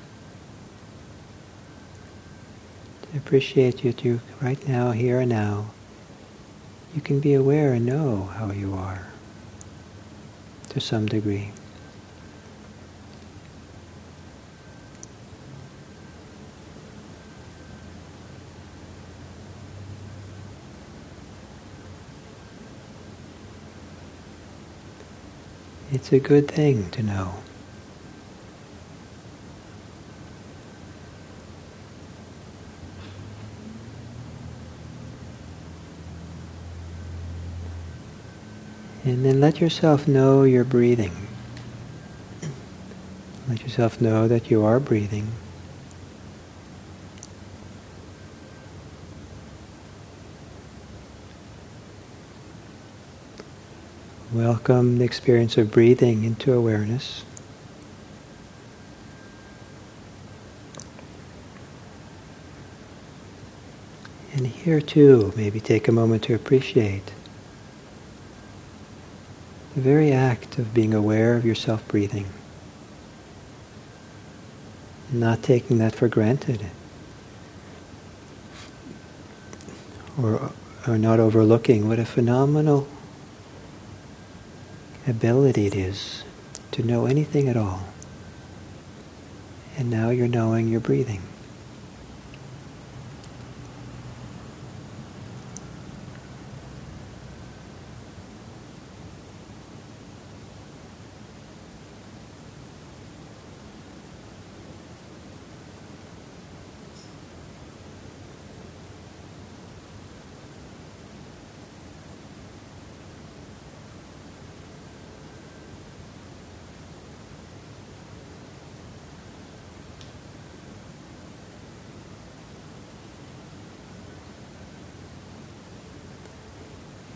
Appreciate 3.15 3.83
that 3.83 4.03
you 4.03 4.21
right 4.41 4.67
now, 4.67 4.91
here 4.91 5.19
and 5.19 5.29
now, 5.29 5.71
you 6.95 7.01
can 7.01 7.19
be 7.19 7.33
aware 7.33 7.73
and 7.73 7.85
know 7.85 8.23
how 8.23 8.51
you 8.51 8.73
are 8.73 9.07
to 10.69 10.79
some 10.79 11.05
degree. 11.05 11.51
It's 25.97 26.13
a 26.13 26.19
good 26.19 26.47
thing 26.47 26.91
to 26.91 27.01
know. 27.01 27.33
And 39.03 39.25
then 39.25 39.41
let 39.41 39.59
yourself 39.59 40.07
know 40.07 40.43
you're 40.43 40.63
breathing. 40.63 41.27
Let 43.49 43.63
yourself 43.63 43.99
know 43.99 44.27
that 44.27 44.51
you 44.51 44.63
are 44.63 44.79
breathing. 44.79 45.31
Welcome 54.37 54.99
the 54.99 55.03
experience 55.03 55.57
of 55.57 55.71
breathing 55.71 56.23
into 56.23 56.53
awareness. 56.53 57.23
And 64.33 64.45
here 64.45 64.79
too, 64.79 65.33
maybe 65.35 65.59
take 65.59 65.87
a 65.87 65.91
moment 65.91 66.21
to 66.25 66.35
appreciate 66.35 67.13
the 69.73 69.81
very 69.81 70.11
act 70.11 70.59
of 70.59 70.71
being 70.71 70.93
aware 70.93 71.35
of 71.35 71.43
yourself 71.43 71.87
breathing, 71.87 72.27
not 75.11 75.41
taking 75.41 75.79
that 75.79 75.95
for 75.95 76.07
granted, 76.07 76.67
or, 80.15 80.51
or 80.87 80.99
not 80.99 81.19
overlooking. 81.19 81.87
What 81.87 81.97
a 81.97 82.05
phenomenal 82.05 82.87
ability 85.07 85.67
it 85.67 85.75
is 85.75 86.23
to 86.71 86.83
know 86.83 87.05
anything 87.05 87.47
at 87.47 87.55
all. 87.55 87.85
And 89.77 89.89
now 89.89 90.09
you're 90.09 90.27
knowing 90.27 90.67
you're 90.67 90.81
breathing. 90.81 91.21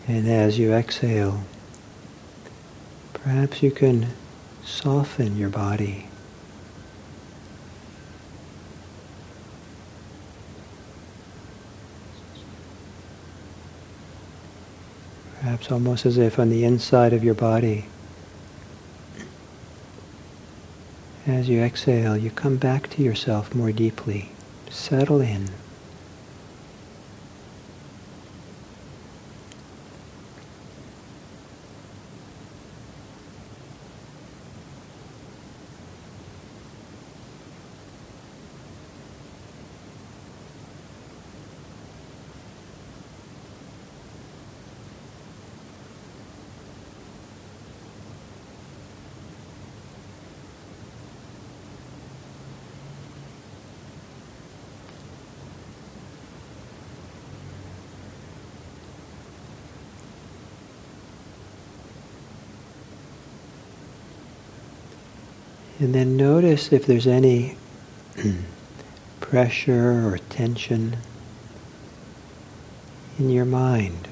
And 0.08 0.26
as 0.52 0.58
you 0.58 0.74
exhale, 0.74 1.44
perhaps 3.14 3.62
you 3.62 3.70
can 3.70 4.06
soften 4.62 5.34
your 5.34 5.48
body. 5.48 6.06
Perhaps 15.40 15.72
almost 15.72 16.04
as 16.04 16.18
if 16.18 16.38
on 16.38 16.50
the 16.50 16.66
inside 16.66 17.14
of 17.14 17.24
your 17.24 17.32
body, 17.32 17.86
as 21.26 21.48
you 21.48 21.62
exhale, 21.62 22.14
you 22.14 22.30
come 22.30 22.58
back 22.58 22.90
to 22.90 23.02
yourself 23.02 23.54
more 23.54 23.72
deeply. 23.72 24.28
Settle 24.68 25.22
in. 25.22 25.48
And 65.82 65.92
then 65.96 66.16
notice 66.16 66.72
if 66.72 66.86
there's 66.86 67.08
any 67.08 67.56
pressure 69.20 70.06
or 70.06 70.18
tension 70.28 70.98
in 73.18 73.30
your 73.30 73.44
mind, 73.44 74.06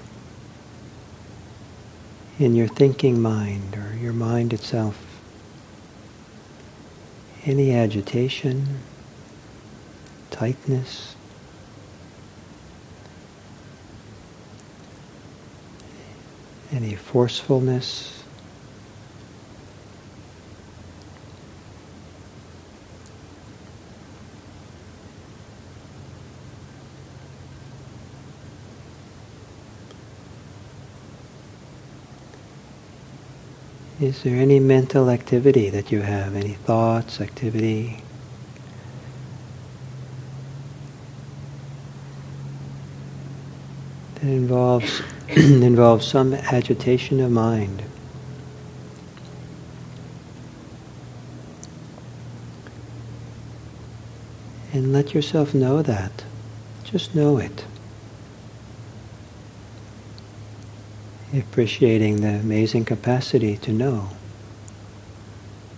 in 2.40 2.56
your 2.56 2.66
thinking 2.66 3.22
mind 3.22 3.76
or 3.76 3.96
your 3.96 4.12
mind 4.12 4.52
itself. 4.52 5.22
Any 7.44 7.72
agitation, 7.72 8.80
tightness, 10.32 11.14
any 16.72 16.96
forcefulness. 16.96 18.19
Is 34.00 34.22
there 34.22 34.36
any 34.36 34.58
mental 34.58 35.10
activity 35.10 35.68
that 35.70 35.92
you 35.92 36.00
have? 36.00 36.34
Any 36.34 36.54
thoughts, 36.54 37.20
activity? 37.20 38.02
that 44.20 44.28
involves 44.28 45.02
involves 45.28 46.06
some 46.06 46.34
agitation 46.34 47.20
of 47.20 47.30
mind. 47.30 47.82
And 54.72 54.92
let 54.92 55.14
yourself 55.14 55.52
know 55.52 55.82
that. 55.82 56.24
Just 56.84 57.14
know 57.14 57.38
it. 57.38 57.64
Appreciating 61.32 62.22
the 62.22 62.40
amazing 62.40 62.84
capacity 62.84 63.56
to 63.58 63.72
know, 63.72 64.10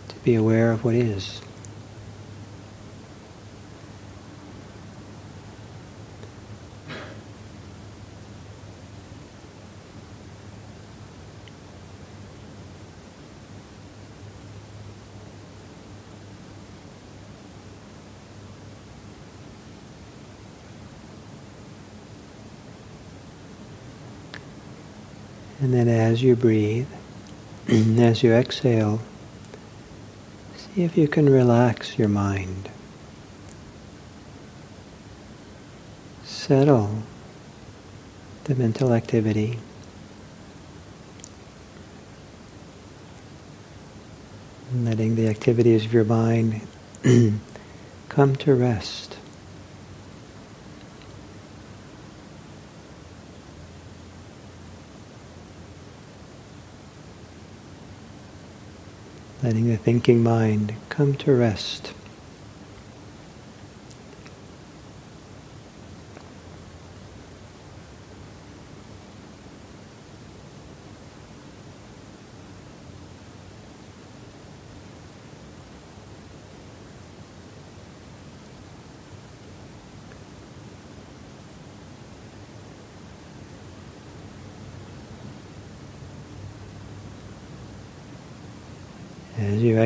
to 0.08 0.14
be 0.24 0.34
aware 0.34 0.72
of 0.72 0.82
what 0.82 0.94
is. 0.94 1.42
And 25.60 25.72
then 25.72 25.86
as 26.22 26.26
you 26.26 26.36
breathe, 26.36 26.86
as 27.68 28.22
you 28.22 28.32
exhale, 28.32 29.00
see 30.54 30.84
if 30.84 30.96
you 30.96 31.08
can 31.08 31.28
relax 31.28 31.98
your 31.98 32.06
mind. 32.06 32.70
Settle 36.22 37.02
the 38.44 38.54
mental 38.54 38.92
activity. 38.92 39.58
Letting 44.72 45.16
the 45.16 45.26
activities 45.26 45.84
of 45.84 45.92
your 45.92 46.04
mind 46.04 46.60
come 48.08 48.36
to 48.36 48.54
rest. 48.54 49.11
Letting 59.52 59.68
the 59.68 59.76
thinking 59.76 60.22
mind 60.22 60.72
come 60.88 61.14
to 61.14 61.30
rest. 61.30 61.91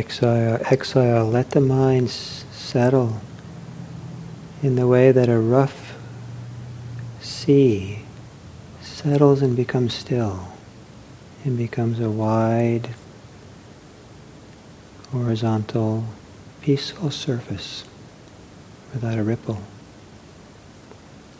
Exhale, 0.07 0.55
exhale, 0.71 1.27
let 1.27 1.51
the 1.51 1.61
mind 1.61 2.11
settle 2.11 3.21
in 4.63 4.77
the 4.77 4.87
way 4.87 5.11
that 5.11 5.29
a 5.29 5.37
rough 5.37 5.99
sea 7.21 8.05
settles 8.81 9.43
and 9.43 9.57
becomes 9.57 9.93
still 9.93 10.53
and 11.45 11.59
becomes 11.59 11.99
a 11.99 12.09
wide, 12.09 12.91
horizontal, 15.11 16.05
peaceful 16.63 17.11
surface 17.11 17.83
without 18.95 19.19
a 19.19 19.25
ripple. 19.25 19.61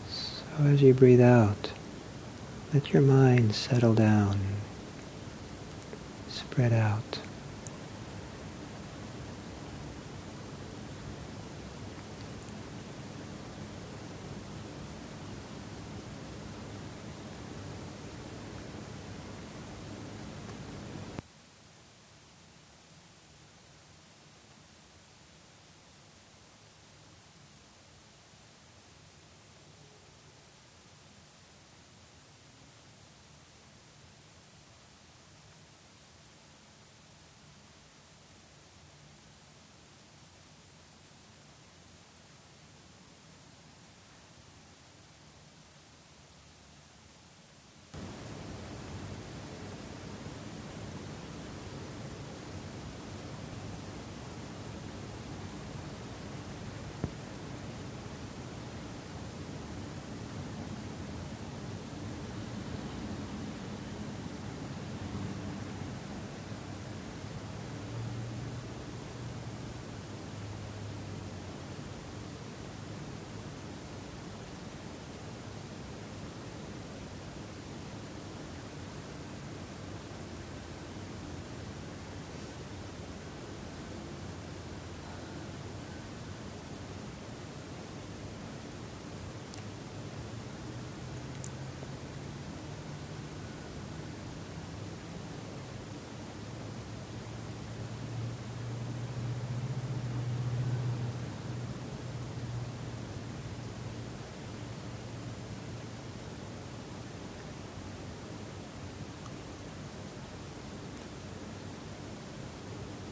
So 0.09 0.65
as 0.65 0.81
you 0.81 0.93
breathe 0.93 1.21
out, 1.21 1.71
let 2.73 2.91
your 2.91 3.01
mind 3.01 3.55
settle 3.55 3.93
down, 3.93 4.39
spread 6.27 6.73
out. 6.73 7.19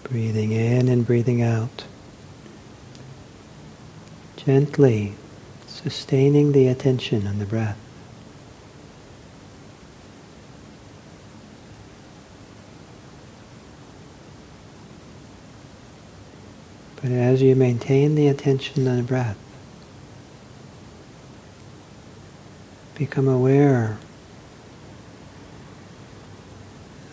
Breathing 0.10 0.51
in 0.51 0.88
and 0.88 1.03
breathing 1.06 1.41
out. 1.41 1.86
Gently 4.38 5.16
sustaining 5.66 6.51
the 6.51 6.68
attention 6.68 7.26
on 7.26 7.39
the 7.39 7.45
breath. 7.45 7.78
But 17.01 17.10
as 17.12 17.41
you 17.41 17.56
maintain 17.56 18.14
the 18.14 18.28
attention 18.28 18.88
on 18.88 18.97
the 18.97 19.03
breath, 19.03 19.38
become 22.93 23.28
aware 23.28 23.97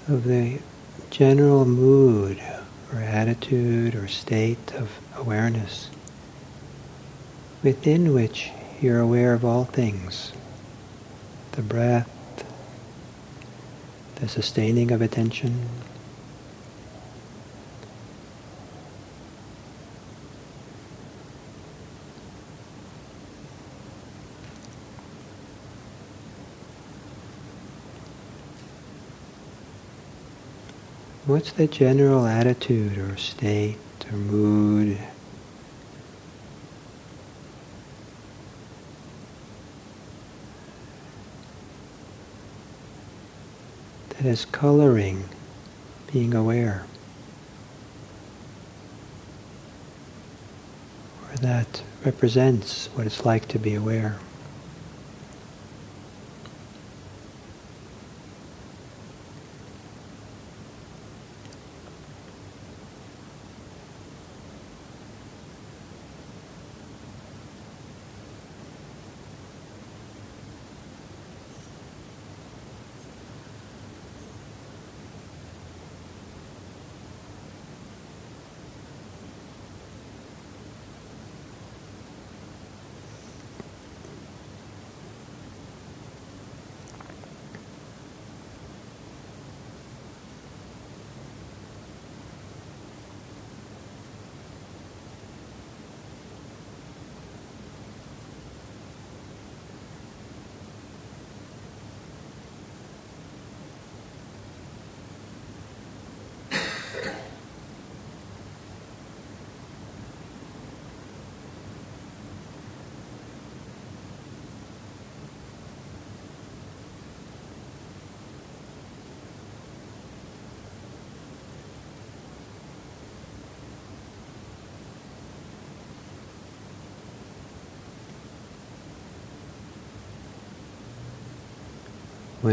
of 0.09 0.24
the 0.24 0.61
general 1.11 1.64
mood 1.64 2.40
or 2.93 3.01
attitude 3.01 3.95
or 3.95 4.07
state 4.07 4.72
of 4.74 4.99
awareness 5.16 5.88
within 7.62 8.12
which 8.12 8.51
you're 8.80 9.01
aware 9.01 9.34
of 9.34 9.45
all 9.45 9.64
things 9.64 10.32
the 11.53 11.62
breath, 11.62 12.09
the 14.16 14.28
sustaining 14.28 14.90
of 14.90 15.03
attention. 15.03 15.68
What's 31.33 31.51
the 31.51 31.66
general 31.66 32.26
attitude 32.26 32.99
or 32.99 33.16
state 33.16 33.78
or 34.12 34.18
mood? 34.18 34.99
That 44.11 44.26
is 44.26 44.45
coloring 44.45 45.30
being 46.12 46.35
aware. 46.35 46.85
Or 51.30 51.37
that 51.37 51.83
represents 52.05 52.89
what 52.93 53.07
it's 53.07 53.24
like 53.24 53.49
to 53.49 53.59
be 53.59 53.74
aware. 53.74 54.18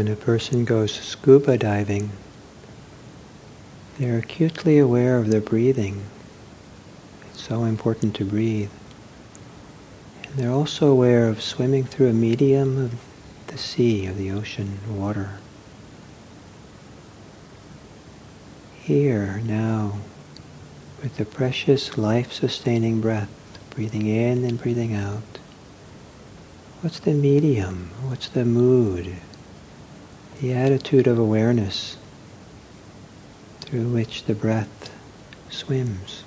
When 0.00 0.08
a 0.08 0.16
person 0.16 0.64
goes 0.64 0.94
scuba 0.94 1.58
diving, 1.58 2.12
they're 3.98 4.16
acutely 4.16 4.78
aware 4.78 5.18
of 5.18 5.28
their 5.28 5.42
breathing. 5.42 6.04
It's 7.28 7.42
so 7.42 7.64
important 7.64 8.16
to 8.16 8.24
breathe. 8.24 8.70
And 10.22 10.36
they're 10.36 10.50
also 10.50 10.86
aware 10.90 11.28
of 11.28 11.42
swimming 11.42 11.84
through 11.84 12.08
a 12.08 12.14
medium 12.14 12.82
of 12.82 12.94
the 13.48 13.58
sea, 13.58 14.06
of 14.06 14.16
the 14.16 14.30
ocean, 14.30 14.78
water. 14.88 15.32
Here, 18.80 19.42
now, 19.44 19.98
with 21.02 21.18
the 21.18 21.26
precious 21.26 21.98
life-sustaining 21.98 23.02
breath, 23.02 23.28
breathing 23.68 24.06
in 24.06 24.46
and 24.46 24.58
breathing 24.58 24.94
out, 24.94 25.38
what's 26.80 27.00
the 27.00 27.12
medium? 27.12 27.90
What's 28.08 28.30
the 28.30 28.46
mood? 28.46 29.16
The 30.40 30.54
attitude 30.54 31.06
of 31.06 31.18
awareness 31.18 31.98
through 33.60 33.86
which 33.88 34.24
the 34.24 34.34
breath 34.34 34.90
swims. 35.50 36.24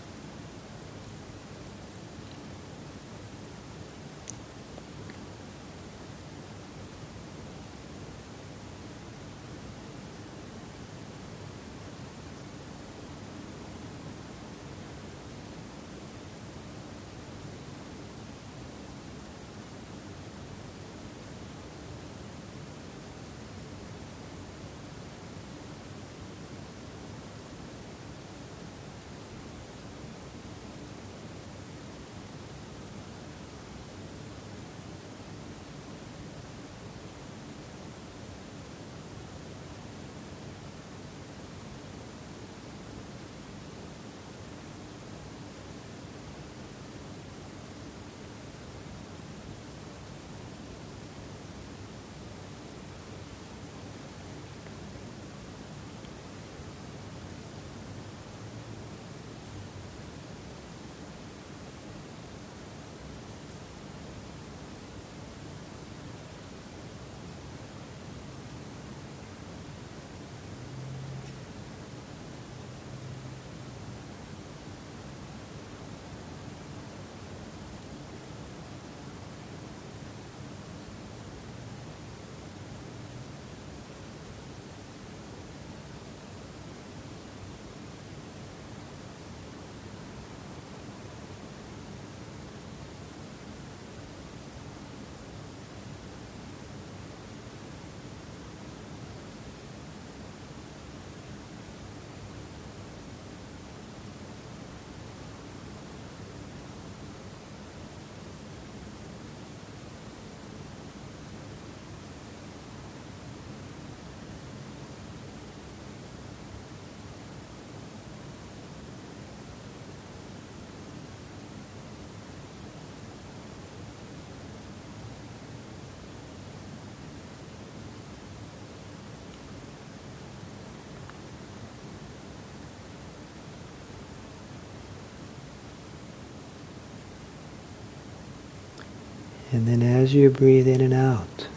And 139.54 139.68
then 139.68 139.84
as 139.84 140.16
you 140.16 140.32
breathe 140.32 140.68
in 140.68 140.82
and 140.82 140.95
out, 140.95 141.47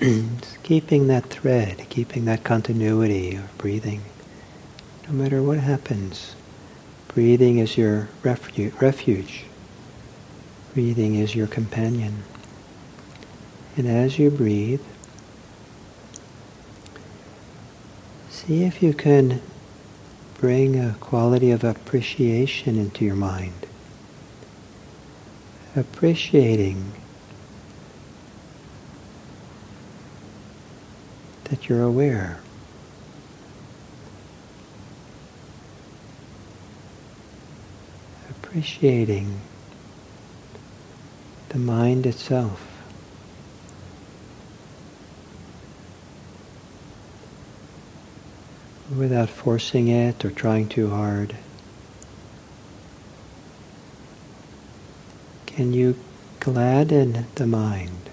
keeping 0.62 1.08
that 1.08 1.24
thread, 1.24 1.84
keeping 1.90 2.24
that 2.26 2.44
continuity 2.44 3.34
of 3.34 3.58
breathing, 3.58 4.02
no 5.08 5.12
matter 5.12 5.42
what 5.42 5.58
happens, 5.58 6.36
breathing 7.08 7.58
is 7.58 7.76
your 7.76 8.08
refu- 8.22 8.80
refuge. 8.80 9.42
Breathing 10.72 11.16
is 11.16 11.34
your 11.34 11.48
companion. 11.48 12.22
And 13.76 13.88
as 13.88 14.20
you 14.20 14.30
breathe, 14.30 14.82
see 18.30 18.62
if 18.62 18.80
you 18.80 18.94
can 18.94 19.42
bring 20.38 20.78
a 20.78 20.94
quality 21.00 21.50
of 21.50 21.64
appreciation 21.64 22.78
into 22.78 23.04
your 23.04 23.16
mind. 23.16 23.66
Appreciating 25.74 26.92
you're 31.68 31.82
aware. 31.82 32.40
Appreciating 38.30 39.40
the 41.48 41.58
mind 41.58 42.06
itself. 42.06 42.62
Without 48.96 49.28
forcing 49.28 49.88
it 49.88 50.24
or 50.24 50.30
trying 50.30 50.68
too 50.68 50.90
hard. 50.90 51.36
Can 55.46 55.72
you 55.72 55.98
gladden 56.38 57.26
the 57.34 57.46
mind? 57.46 58.10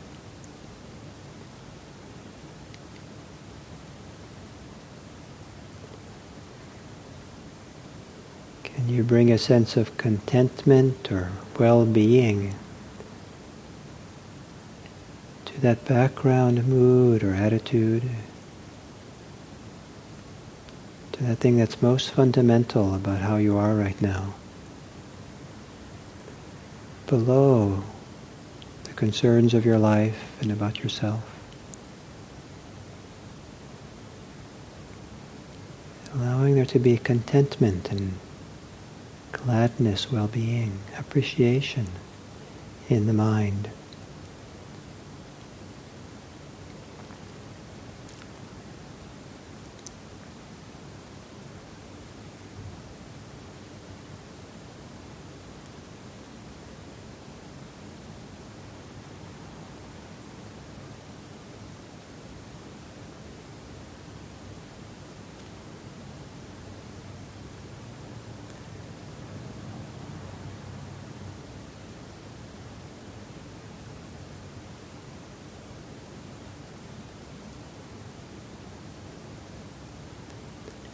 Bring 9.08 9.32
a 9.32 9.38
sense 9.38 9.76
of 9.76 9.97
contentment 9.97 11.12
or 11.12 11.32
well-being 11.60 12.56
to 15.45 15.62
that 15.62 15.84
background 15.86 16.66
mood 16.66 17.22
or 17.22 17.34
attitude? 17.34 18.10
To 21.12 21.24
that 21.24 21.36
thing 21.39 21.58
that's 21.58 21.82
most 21.82 22.12
fundamental 22.12 22.95
about 22.95 23.20
how 23.20 23.36
you 23.36 23.58
are 23.58 23.76
right 23.76 24.01
now? 24.01 24.36
Below 27.08 27.84
the 28.86 28.93
concerns 28.93 29.54
of 29.54 29.66
your 29.66 29.78
life 29.78 30.38
and 30.39 30.49
about 30.49 30.82
yourself. 30.82 31.24
Allowing 36.16 36.56
there 36.56 36.66
to 36.66 36.80
be 36.80 36.97
contentment 36.97 37.91
and 37.91 38.14
gladness, 39.43 40.09
well-being, 40.09 40.79
appreciation 40.97 41.85
in 42.87 43.07
the 43.07 43.13
mind. 43.13 43.69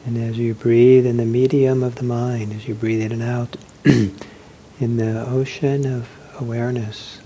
And 0.09 0.17
as 0.27 0.39
you 0.39 0.55
breathe 0.55 1.05
in 1.05 1.17
the 1.17 1.25
medium 1.25 1.83
of 1.83 1.93
the 1.93 2.03
mind, 2.03 2.51
as 2.53 2.67
you 2.67 2.73
breathe 2.73 2.99
in 2.99 3.11
and 3.11 3.21
out 3.21 3.55
in 3.85 4.97
the 4.97 5.23
ocean 5.29 5.85
of 5.85 6.09
awareness, 6.39 7.19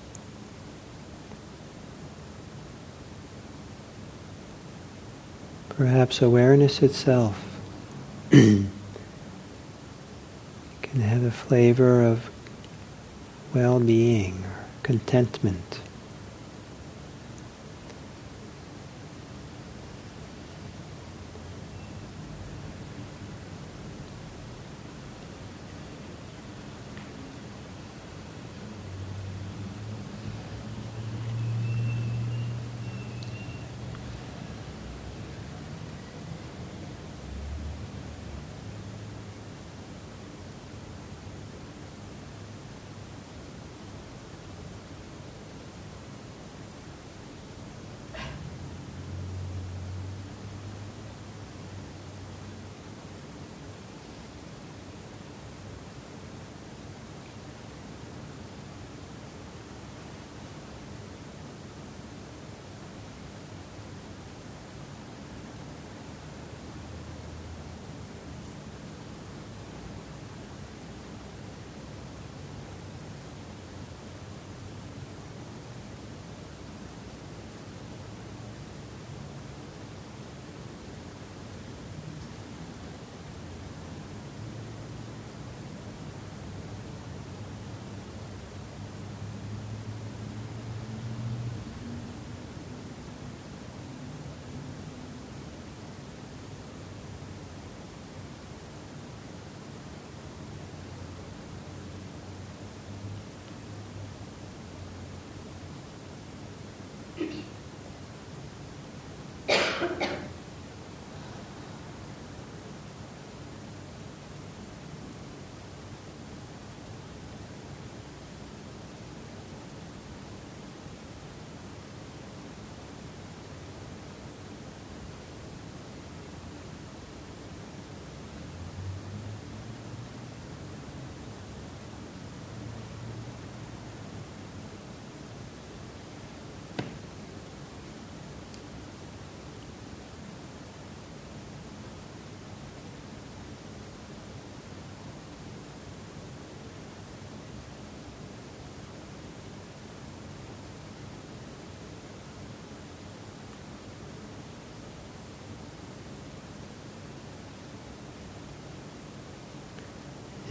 perhaps 5.69 6.21
awareness 6.21 6.81
itself 6.81 7.57
can 8.31 8.67
have 10.93 11.23
a 11.23 11.31
flavor 11.31 12.03
of 12.03 12.29
well-being 13.53 14.43
or 14.43 14.65
contentment. 14.83 15.79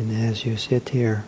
And 0.02 0.28
as 0.28 0.44
you 0.44 0.56
sit 0.56 0.88
here, 0.88 1.22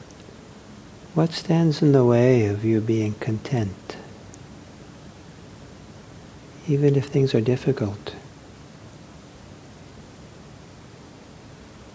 what 1.15 1.31
stands 1.31 1.81
in 1.81 1.93
the 1.93 2.05
way 2.05 2.47
of 2.47 2.65
you 2.65 2.81
being 2.81 3.15
content? 3.15 3.97
Even 6.67 6.97
if 6.97 7.07
things 7.07 7.37
are 7.37 7.41
difficult. 7.41 8.17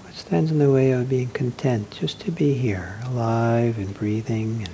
what 0.04 0.14
stands 0.14 0.52
in 0.52 0.60
the 0.60 0.72
way 0.72 0.92
of 0.92 1.10
being 1.10 1.28
content 1.28 1.92
just 1.92 2.22
to 2.22 2.32
be 2.32 2.54
here, 2.54 3.02
alive 3.04 3.78
and 3.78 3.94
breathing 3.94 4.66
and 4.66 4.74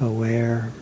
aware. 0.00 0.72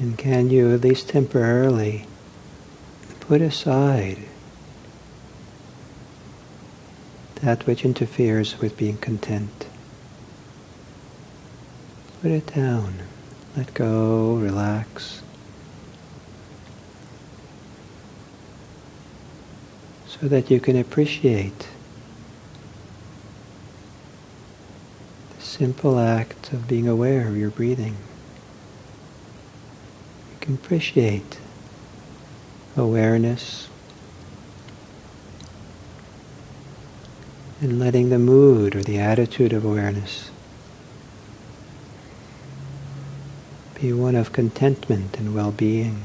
And 0.00 0.08
can 0.20 0.50
you, 0.50 0.74
at 0.74 0.82
least 0.82 1.08
temporarily, 1.08 2.04
put 3.20 3.40
aside 3.40 4.18
that 7.36 7.66
which 7.66 7.86
interferes 7.86 8.58
with 8.60 8.76
being 8.76 8.98
content? 8.98 9.66
Put 12.20 12.32
it 12.32 12.54
down. 12.54 12.96
Let 13.56 13.72
go, 13.72 14.34
relax. 14.34 15.22
So 20.06 20.28
that 20.28 20.50
you 20.50 20.60
can 20.60 20.76
appreciate 20.76 21.66
the 25.34 25.42
simple 25.42 25.98
act 25.98 26.52
of 26.52 26.68
being 26.68 26.86
aware 26.86 27.26
of 27.26 27.38
your 27.38 27.48
breathing 27.48 27.96
can 30.40 30.54
appreciate 30.54 31.38
awareness 32.76 33.68
and 37.60 37.78
letting 37.78 38.08
the 38.08 38.18
mood 38.18 38.74
or 38.74 38.82
the 38.82 38.98
attitude 38.98 39.52
of 39.52 39.64
awareness 39.64 40.30
be 43.80 43.92
one 43.92 44.14
of 44.14 44.32
contentment 44.32 45.18
and 45.18 45.34
well-being. 45.34 46.02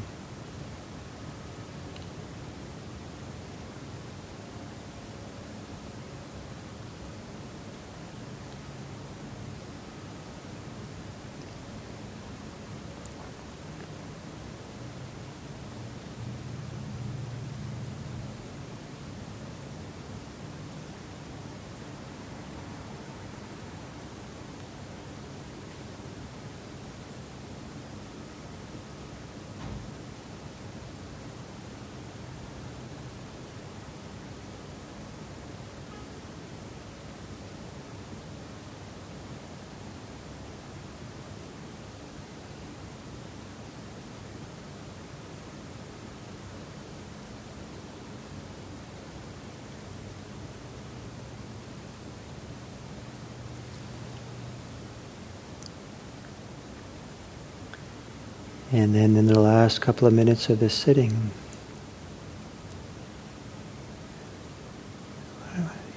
And 59.16 59.30
in 59.30 59.34
the 59.34 59.40
last 59.40 59.80
couple 59.80 60.10
of 60.10 60.14
minutes 60.14 60.50
of 60.50 60.60
this 60.60 60.74
sitting, 60.74 61.32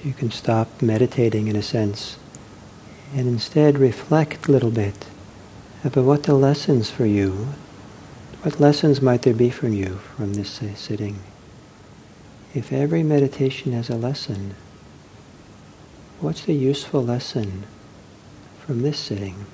you 0.05 0.13
can 0.13 0.31
stop 0.31 0.81
meditating 0.81 1.49
in 1.49 1.57
a 1.57 1.61
sense 1.61 2.17
and 3.13 3.27
instead 3.27 3.77
reflect 3.77 4.47
a 4.47 4.53
little 4.53 4.71
bit 4.71 5.07
about 5.83 6.05
what 6.05 6.23
the 6.23 6.33
lessons 6.33 6.89
for 6.89 7.05
you, 7.05 7.49
what 8.43 8.61
lessons 8.61 9.01
might 9.01 9.23
there 9.23 9.33
be 9.33 9.49
from 9.49 9.73
you 9.73 9.99
from 10.15 10.35
this 10.35 10.61
uh, 10.61 10.73
sitting. 10.75 11.19
If 12.53 12.71
every 12.71 13.03
meditation 13.03 13.73
has 13.73 13.89
a 13.89 13.97
lesson, 13.97 14.55
what's 16.21 16.45
the 16.45 16.53
useful 16.53 17.03
lesson 17.03 17.65
from 18.65 18.81
this 18.81 18.97
sitting? 18.97 19.45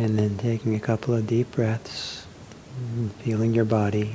And 0.00 0.18
then 0.18 0.38
taking 0.38 0.74
a 0.74 0.80
couple 0.80 1.12
of 1.12 1.26
deep 1.26 1.52
breaths, 1.52 2.24
feeling 3.18 3.52
your 3.52 3.66
body. 3.66 4.14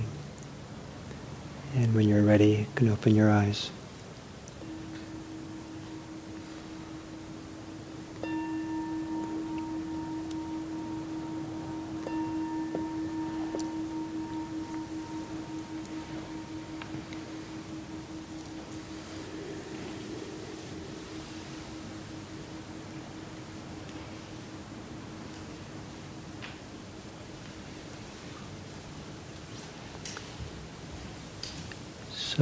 And 1.75 1.93
when 1.93 2.09
you're 2.09 2.23
ready, 2.23 2.47
you 2.47 2.65
can 2.73 2.89
open 2.89 3.13
your 3.13 3.29
eyes. 3.29 3.69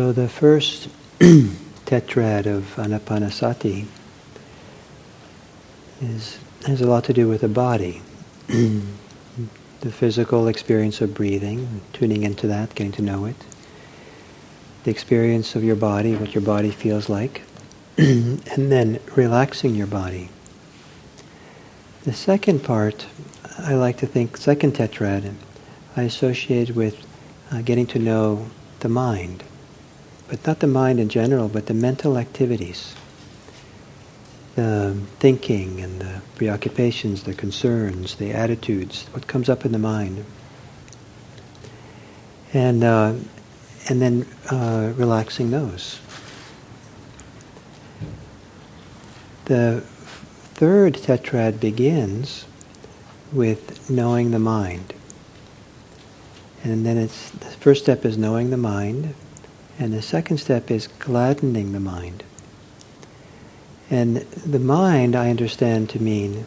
So 0.04 0.12
the 0.12 0.28
first 0.28 0.90
tetrad 1.20 2.46
of 2.46 2.76
Anapanasati 2.76 3.86
is, 6.02 6.40
has 6.66 6.82
a 6.82 6.88
lot 6.88 7.06
to 7.06 7.14
do 7.14 7.30
with 7.30 7.40
the 7.40 7.48
body. 7.48 8.02
the 8.48 9.92
physical 9.94 10.50
experience 10.50 11.00
of 11.00 11.14
breathing, 11.14 11.80
tuning 11.94 12.24
into 12.24 12.48
that, 12.48 12.76
getting 12.76 12.92
to 12.92 13.02
know 13.02 13.24
it. 13.24 13.38
The 14.84 14.92
experience 14.92 15.56
of 15.56 15.64
your 15.64 15.78
body, 15.78 16.18
what 16.18 16.36
your 16.36 16.44
body 16.44 16.72
feels 16.72 17.08
like. 17.08 17.44
and 17.98 18.42
then 18.44 19.00
relaxing 19.16 19.74
your 19.74 19.88
body. 19.88 20.28
The 22.04 22.12
second 22.12 22.66
part 22.66 23.06
I 23.58 23.76
like 23.76 24.00
to 24.00 24.06
think 24.06 24.36
second 24.36 24.74
tetrad, 24.74 25.34
I 25.96 26.02
associate 26.02 26.72
with 26.72 27.08
uh, 27.54 27.62
getting 27.62 27.88
to 27.88 28.00
know 28.00 28.48
the 28.82 28.90
mind, 28.90 29.46
but 30.34 30.48
not 30.48 30.62
the 30.62 30.68
mind 30.68 31.00
in 31.00 31.10
general, 31.10 31.48
but 31.48 31.68
the 31.68 31.76
mental 31.76 32.18
activities, 32.18 32.96
the 34.56 34.98
thinking 35.20 35.80
and 35.80 36.02
the 36.02 36.24
preoccupations, 36.34 37.22
the 37.22 37.36
concerns, 37.36 38.16
the 38.16 38.32
attitudes, 38.32 39.06
what 39.12 39.28
comes 39.28 39.48
up 39.48 39.64
in 39.64 39.72
the 39.72 39.78
mind, 39.78 40.26
and 42.52 42.84
uh, 42.84 43.14
and 43.88 44.02
then 44.02 44.26
uh, 44.50 44.92
relaxing 44.96 45.52
those. 45.52 46.00
The 49.46 49.82
third 50.56 50.96
tetrad 50.96 51.60
begins 51.60 52.46
with 53.32 53.88
knowing 53.88 54.32
the 54.32 54.40
mind. 54.40 54.96
And 56.64 56.84
then 56.84 56.98
it's 56.98 57.30
the 57.30 57.46
first 57.46 57.84
step 57.84 58.04
is 58.04 58.18
knowing 58.18 58.50
the 58.50 58.58
mind, 58.58 59.14
and 59.80 59.94
the 59.94 60.02
second 60.02 60.38
step 60.38 60.70
is 60.70 60.88
gladdening 60.88 61.72
the 61.72 61.80
mind. 61.80 62.24
And 63.90 64.18
the 64.18 64.60
mind 64.60 65.16
I 65.16 65.30
understand 65.30 65.90
to 65.92 66.02
mean 66.02 66.46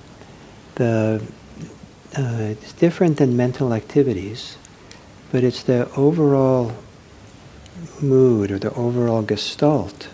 the 0.76 1.22
uh, 2.16 2.38
it's 2.40 2.72
different 2.72 3.18
than 3.18 3.36
mental 3.36 3.74
activities, 3.74 4.56
but 5.30 5.44
it's 5.44 5.62
the 5.62 5.90
overall 5.96 6.72
mood 8.00 8.50
or 8.50 8.58
the 8.58 8.72
overall 8.74 9.22
gestalt 9.22 10.08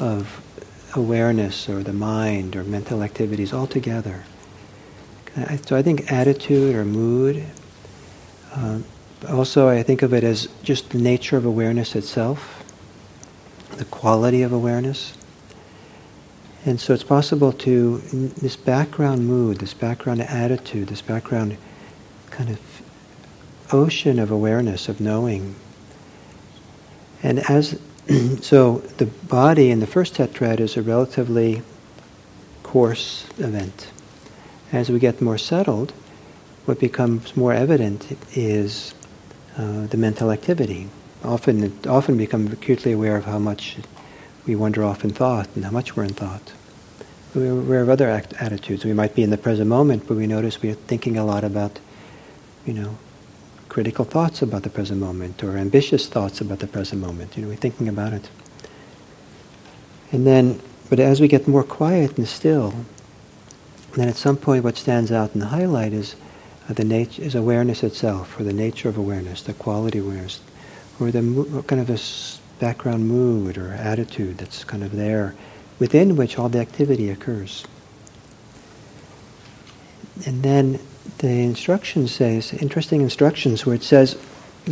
of 0.00 0.42
awareness 0.94 1.68
or 1.68 1.82
the 1.82 1.92
mind 1.92 2.56
or 2.56 2.64
mental 2.64 3.02
activities 3.02 3.52
altogether. 3.52 4.24
So 5.66 5.76
I 5.76 5.82
think 5.82 6.10
attitude 6.10 6.74
or 6.74 6.84
mood. 6.84 7.44
Uh, 8.52 8.80
also, 9.26 9.68
I 9.68 9.82
think 9.82 10.02
of 10.02 10.14
it 10.14 10.22
as 10.22 10.48
just 10.62 10.90
the 10.90 10.98
nature 10.98 11.36
of 11.36 11.44
awareness 11.44 11.96
itself, 11.96 12.64
the 13.76 13.84
quality 13.84 14.42
of 14.42 14.52
awareness. 14.52 15.14
And 16.64 16.80
so 16.80 16.94
it's 16.94 17.04
possible 17.04 17.52
to, 17.52 17.98
this 17.98 18.56
background 18.56 19.26
mood, 19.26 19.58
this 19.58 19.74
background 19.74 20.22
attitude, 20.22 20.88
this 20.88 21.02
background 21.02 21.56
kind 22.30 22.50
of 22.50 22.60
ocean 23.72 24.18
of 24.18 24.30
awareness, 24.30 24.88
of 24.88 25.00
knowing. 25.00 25.54
And 27.22 27.40
as, 27.50 27.80
so 28.40 28.78
the 28.98 29.06
body 29.06 29.70
in 29.70 29.80
the 29.80 29.86
first 29.86 30.14
tetrad 30.14 30.60
is 30.60 30.76
a 30.76 30.82
relatively 30.82 31.62
coarse 32.62 33.26
event. 33.38 33.90
As 34.72 34.90
we 34.90 34.98
get 34.98 35.20
more 35.20 35.38
settled, 35.38 35.92
what 36.66 36.78
becomes 36.78 37.34
more 37.36 37.54
evident 37.54 38.18
is 38.36 38.94
uh, 39.58 39.86
the 39.88 39.96
mental 39.96 40.30
activity. 40.30 40.88
Often, 41.24 41.86
often 41.88 42.16
become 42.16 42.46
acutely 42.46 42.92
aware 42.92 43.16
of 43.16 43.24
how 43.24 43.40
much 43.40 43.76
we 44.46 44.54
wander 44.54 44.84
off 44.84 45.04
in 45.04 45.10
thought 45.10 45.48
and 45.56 45.64
how 45.64 45.72
much 45.72 45.96
we're 45.96 46.04
in 46.04 46.14
thought. 46.14 46.52
We're 47.34 47.50
aware 47.50 47.82
of 47.82 47.88
other 47.88 48.08
act- 48.08 48.34
attitudes. 48.40 48.84
We 48.84 48.92
might 48.92 49.14
be 49.14 49.22
in 49.22 49.30
the 49.30 49.36
present 49.36 49.68
moment, 49.68 50.06
but 50.06 50.16
we 50.16 50.26
notice 50.26 50.62
we're 50.62 50.74
thinking 50.74 51.18
a 51.18 51.24
lot 51.24 51.42
about, 51.42 51.80
you 52.64 52.72
know, 52.72 52.96
critical 53.68 54.04
thoughts 54.04 54.42
about 54.42 54.62
the 54.62 54.70
present 54.70 55.00
moment 55.00 55.42
or 55.42 55.56
ambitious 55.56 56.08
thoughts 56.08 56.40
about 56.40 56.60
the 56.60 56.66
present 56.66 57.00
moment. 57.00 57.36
You 57.36 57.42
know, 57.42 57.48
we're 57.48 57.56
thinking 57.56 57.88
about 57.88 58.12
it. 58.12 58.30
And 60.10 60.26
then, 60.26 60.60
but 60.88 61.00
as 61.00 61.20
we 61.20 61.28
get 61.28 61.46
more 61.46 61.64
quiet 61.64 62.16
and 62.16 62.26
still, 62.26 62.72
then 63.94 64.08
at 64.08 64.16
some 64.16 64.36
point 64.36 64.64
what 64.64 64.76
stands 64.76 65.12
out 65.12 65.34
in 65.34 65.40
the 65.40 65.46
highlight 65.46 65.92
is 65.92 66.14
the 66.76 66.84
nature 66.84 67.22
is 67.22 67.34
awareness 67.34 67.82
itself, 67.82 68.38
or 68.38 68.44
the 68.44 68.52
nature 68.52 68.88
of 68.88 68.98
awareness, 68.98 69.42
the 69.42 69.54
quality 69.54 69.98
awareness, 69.98 70.40
or 71.00 71.10
the 71.10 71.22
mo- 71.22 71.62
kind 71.62 71.80
of 71.80 71.88
a 71.88 71.98
background 72.60 73.08
mood 73.08 73.56
or 73.56 73.72
attitude 73.72 74.38
that's 74.38 74.64
kind 74.64 74.82
of 74.82 74.92
there, 74.92 75.34
within 75.78 76.16
which 76.16 76.38
all 76.38 76.48
the 76.48 76.58
activity 76.58 77.08
occurs. 77.08 77.64
And 80.26 80.42
then 80.42 80.80
the 81.18 81.28
instructions 81.28 82.12
says 82.12 82.52
interesting 82.52 83.00
instructions 83.00 83.64
where 83.64 83.74
it 83.74 83.82
says, 83.82 84.18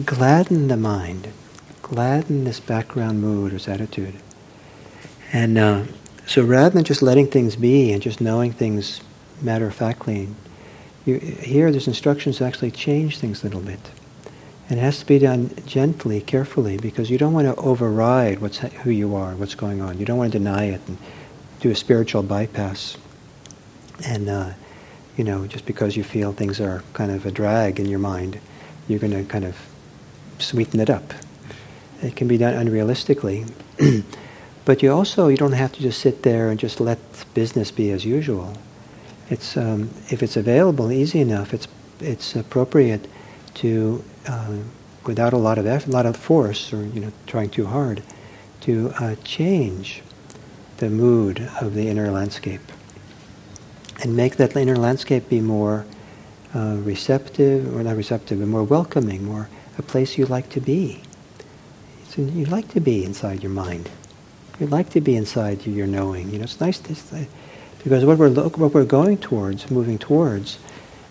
gladden 0.05 0.69
the 0.69 0.77
mind, 0.77 1.29
gladden 1.83 2.45
this 2.45 2.61
background 2.61 3.21
mood 3.21 3.53
or 3.53 3.55
this 3.55 3.69
attitude. 3.69 4.15
And 5.33 5.57
uh, 5.57 5.85
so 6.27 6.43
rather 6.43 6.71
than 6.71 6.85
just 6.85 7.03
letting 7.03 7.29
things 7.29 7.57
be 7.57 7.93
and 7.93 8.03
just 8.03 8.21
knowing 8.21 8.53
things 8.53 9.01
matter 9.41 9.67
of 9.67 9.75
factly, 9.75 10.29
you, 11.07 11.19
here 11.19 11.71
there's 11.71 11.87
instructions 11.87 12.39
to 12.39 12.45
actually 12.45 12.73
change 12.73 13.19
things 13.19 13.43
a 13.43 13.47
little 13.47 13.63
bit. 13.63 13.81
And 14.69 14.81
it 14.81 14.83
has 14.83 14.99
to 14.99 15.07
be 15.07 15.21
done 15.21 15.55
gently, 15.65 16.21
carefully, 16.21 16.77
because 16.77 17.09
you 17.09 17.17
don't 17.17 17.33
want 17.33 17.47
to 17.47 17.55
override 17.55 18.41
what's 18.41 18.59
who 18.59 18.91
you 18.91 19.15
are, 19.15 19.37
what's 19.37 19.55
going 19.55 19.81
on. 19.81 19.99
You 19.99 20.05
don't 20.05 20.19
want 20.19 20.33
to 20.33 20.39
deny 20.39 20.65
it 20.65 20.81
and 20.89 20.99
do 21.61 21.71
a 21.71 21.77
spiritual 21.77 22.25
bypass. 22.25 22.97
And 24.05 24.29
uh, 24.29 24.51
you 25.17 25.23
know, 25.23 25.47
just 25.47 25.65
because 25.65 25.97
you 25.97 26.03
feel 26.03 26.33
things 26.33 26.61
are 26.61 26.83
kind 26.93 27.13
of 27.13 27.25
a 27.25 27.31
drag 27.31 27.79
in 27.79 27.87
your 27.87 28.01
mind, 28.01 28.41
you're 28.89 28.99
going 28.99 29.13
to 29.13 29.25
kind 29.25 29.45
of 29.45 29.57
sweeten 30.41 30.81
it 30.81 30.91
up. 30.91 31.15
It 32.03 32.17
can 32.17 32.27
be 32.27 32.37
done 32.37 32.55
unrealistically. 32.55 33.49
but 34.65 34.83
you 34.83 34.93
also 34.93 35.29
you 35.29 35.37
don't 35.37 35.53
have 35.53 35.73
to 35.75 35.81
just 35.81 36.01
sit 36.01 36.25
there 36.25 36.51
and 36.51 36.59
just 36.59 36.81
let 36.81 36.99
business 37.35 37.71
be 37.71 37.93
as 37.93 38.05
usual. 38.05 38.55
It's 39.29 39.57
um, 39.57 39.91
if 40.11 40.23
it's 40.23 40.37
available, 40.37 40.93
easy 40.93 41.21
enough. 41.21 41.53
It's 41.53 41.69
it's 42.01 42.37
appropriate 42.37 43.09
to 43.55 44.05
uh, 44.29 44.57
without 45.05 45.33
a 45.33 45.39
lot 45.39 45.59
of 45.59 45.67
effort, 45.67 45.89
a 45.89 45.93
lot 45.93 46.07
of 46.07 46.17
force, 46.17 46.73
or 46.73 46.85
you 46.85 47.01
know, 47.01 47.13
trying 47.27 47.51
too 47.51 47.67
hard, 47.67 48.03
to 48.63 48.93
uh, 49.01 49.17
change 49.25 50.03
the 50.79 50.91
mood 50.91 51.49
of 51.61 51.75
the 51.75 51.89
inner 51.89 52.11
landscape 52.11 52.61
and 54.03 54.17
make 54.17 54.37
that 54.37 54.55
inner 54.57 54.77
landscape 54.77 55.29
be 55.29 55.41
more 55.41 55.87
uh, 56.55 56.77
receptive, 56.81 57.75
or 57.75 57.83
not 57.83 57.97
receptive, 57.97 58.39
but 58.39 58.49
more 58.49 58.63
welcoming, 58.63 59.25
more 59.25 59.49
a 59.79 59.83
place 59.83 60.19
you 60.19 60.27
like 60.27 60.49
to 60.51 60.61
be. 60.61 61.03
So 62.09 62.23
you 62.23 62.47
like 62.47 62.69
to 62.69 62.81
be 62.81 63.05
inside 63.05 63.43
your 63.43 63.53
mind. 63.53 63.91
You 64.59 64.67
like 64.67 64.91
to 64.91 65.01
be 65.01 65.17
inside 65.17 65.67
your 65.67 65.87
knowing. 65.87 66.31
You 66.31 66.39
know, 66.39 66.45
it's 66.45 66.61
nice 66.61 66.79
to, 66.81 66.95
because 67.87 68.05
what 68.05 68.19
we're 68.19 68.27
look, 68.27 68.59
what 68.59 68.75
we're 68.75 68.85
going 68.85 69.17
towards, 69.17 69.71
moving 69.71 69.97
towards, 69.97 70.59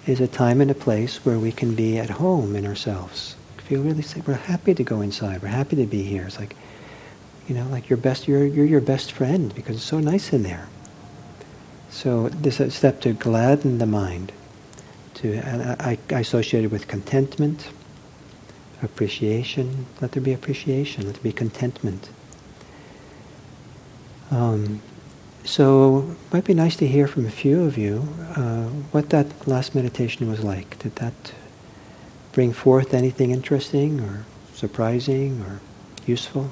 is 0.06 0.20
a 0.20 0.28
time 0.28 0.60
and 0.60 0.70
a 0.70 0.76
place 0.76 1.24
where 1.24 1.40
we 1.40 1.50
can 1.50 1.74
be 1.74 1.98
at 1.98 2.10
home 2.10 2.54
in 2.54 2.66
ourselves. 2.66 3.38
Feel 3.60 3.82
really 3.82 4.02
safe. 4.02 4.28
We're 4.28 4.34
happy 4.34 4.74
to 4.74 4.84
go 4.84 5.00
inside. 5.00 5.42
We're 5.42 5.48
happy 5.48 5.78
to 5.78 5.86
be 5.86 6.04
here. 6.04 6.26
It's 6.26 6.38
like, 6.38 6.54
you 7.48 7.56
know, 7.56 7.66
like 7.68 7.90
your 7.90 7.96
best. 7.96 8.28
You're 8.28 8.46
you're 8.46 8.66
your 8.66 8.82
best 8.82 9.14
friend 9.14 9.56
because 9.56 9.78
it's 9.78 9.86
so 9.86 10.02
nice 10.02 10.34
in 10.34 10.44
there. 10.44 10.68
So 11.90 12.28
this 12.28 12.60
is 12.60 12.68
a 12.68 12.72
step 12.72 13.00
to 13.02 13.14
gladden 13.14 13.78
the 13.78 13.86
mind. 13.86 14.34
To 15.14 15.38
I, 15.40 15.98
I 16.10 16.20
associate 16.20 16.66
it 16.66 16.72
with 16.72 16.90
contentment, 16.90 17.70
appreciation. 18.82 19.86
Let 20.02 20.12
there 20.12 20.22
be 20.22 20.34
appreciation. 20.34 21.06
Let 21.06 21.14
there 21.14 21.24
be 21.24 21.32
contentment. 21.32 22.10
Um, 24.30 24.82
so 25.46 26.10
it 26.10 26.34
might 26.34 26.46
be 26.46 26.54
nice 26.54 26.76
to 26.78 26.88
hear 26.88 27.08
from 27.08 27.26
a 27.26 27.32
few 27.32 27.64
of 27.64 27.78
you 27.78 28.08
uh, 28.36 28.66
what 28.92 29.10
that 29.12 29.48
last 29.48 29.76
meditation 29.76 30.30
was 30.30 30.44
like. 30.44 30.78
Did 30.80 30.96
that 30.96 31.14
bring 32.32 32.52
forth 32.52 32.94
anything 32.94 33.32
interesting 33.32 34.02
or 34.02 34.26
surprising 34.54 35.42
or 35.42 35.62
useful? 36.06 36.52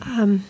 Um, 0.00 0.44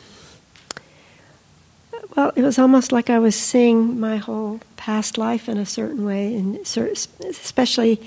well, 2.16 2.32
it 2.36 2.42
was 2.42 2.58
almost 2.58 2.92
like 2.92 3.08
I 3.08 3.18
was 3.18 3.34
seeing 3.34 3.98
my 3.98 4.16
whole 4.16 4.60
past 4.76 5.18
life 5.18 5.48
in 5.48 5.58
a 5.58 5.66
certain 5.66 6.04
way, 6.04 6.34
and 6.34 6.56
especially 6.56 8.00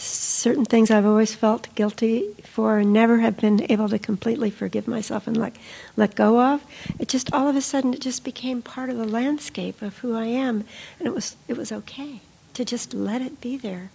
certain 0.00 0.64
things 0.64 0.90
I've 0.90 1.04
always 1.04 1.34
felt 1.34 1.74
guilty 1.74 2.34
for 2.44 2.78
and 2.78 2.92
never 2.92 3.18
have 3.18 3.36
been 3.36 3.70
able 3.70 3.88
to 3.90 3.98
completely 3.98 4.50
forgive 4.50 4.88
myself 4.88 5.26
and 5.26 5.36
let, 5.36 5.54
let 5.96 6.14
go 6.14 6.40
of. 6.40 6.64
It 6.98 7.08
just 7.08 7.32
all 7.32 7.48
of 7.48 7.56
a 7.56 7.60
sudden 7.60 7.92
it 7.92 8.00
just 8.00 8.24
became 8.24 8.62
part 8.62 8.88
of 8.90 8.96
the 8.96 9.06
landscape 9.06 9.82
of 9.82 9.98
who 9.98 10.16
I 10.16 10.26
am, 10.26 10.64
and 10.98 11.06
it 11.06 11.14
was 11.14 11.36
it 11.48 11.56
was 11.56 11.70
okay 11.70 12.20
to 12.54 12.64
just 12.64 12.94
let 12.94 13.20
it 13.20 13.40
be 13.40 13.56
there. 13.56 13.90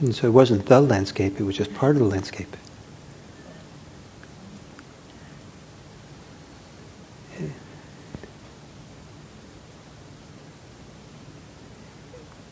And 0.00 0.14
so 0.14 0.28
it 0.28 0.32
wasn't 0.32 0.66
the 0.66 0.80
landscape; 0.80 1.40
it 1.40 1.44
was 1.44 1.56
just 1.56 1.74
part 1.74 1.96
of 1.96 2.02
the 2.02 2.08
landscape. 2.08 2.56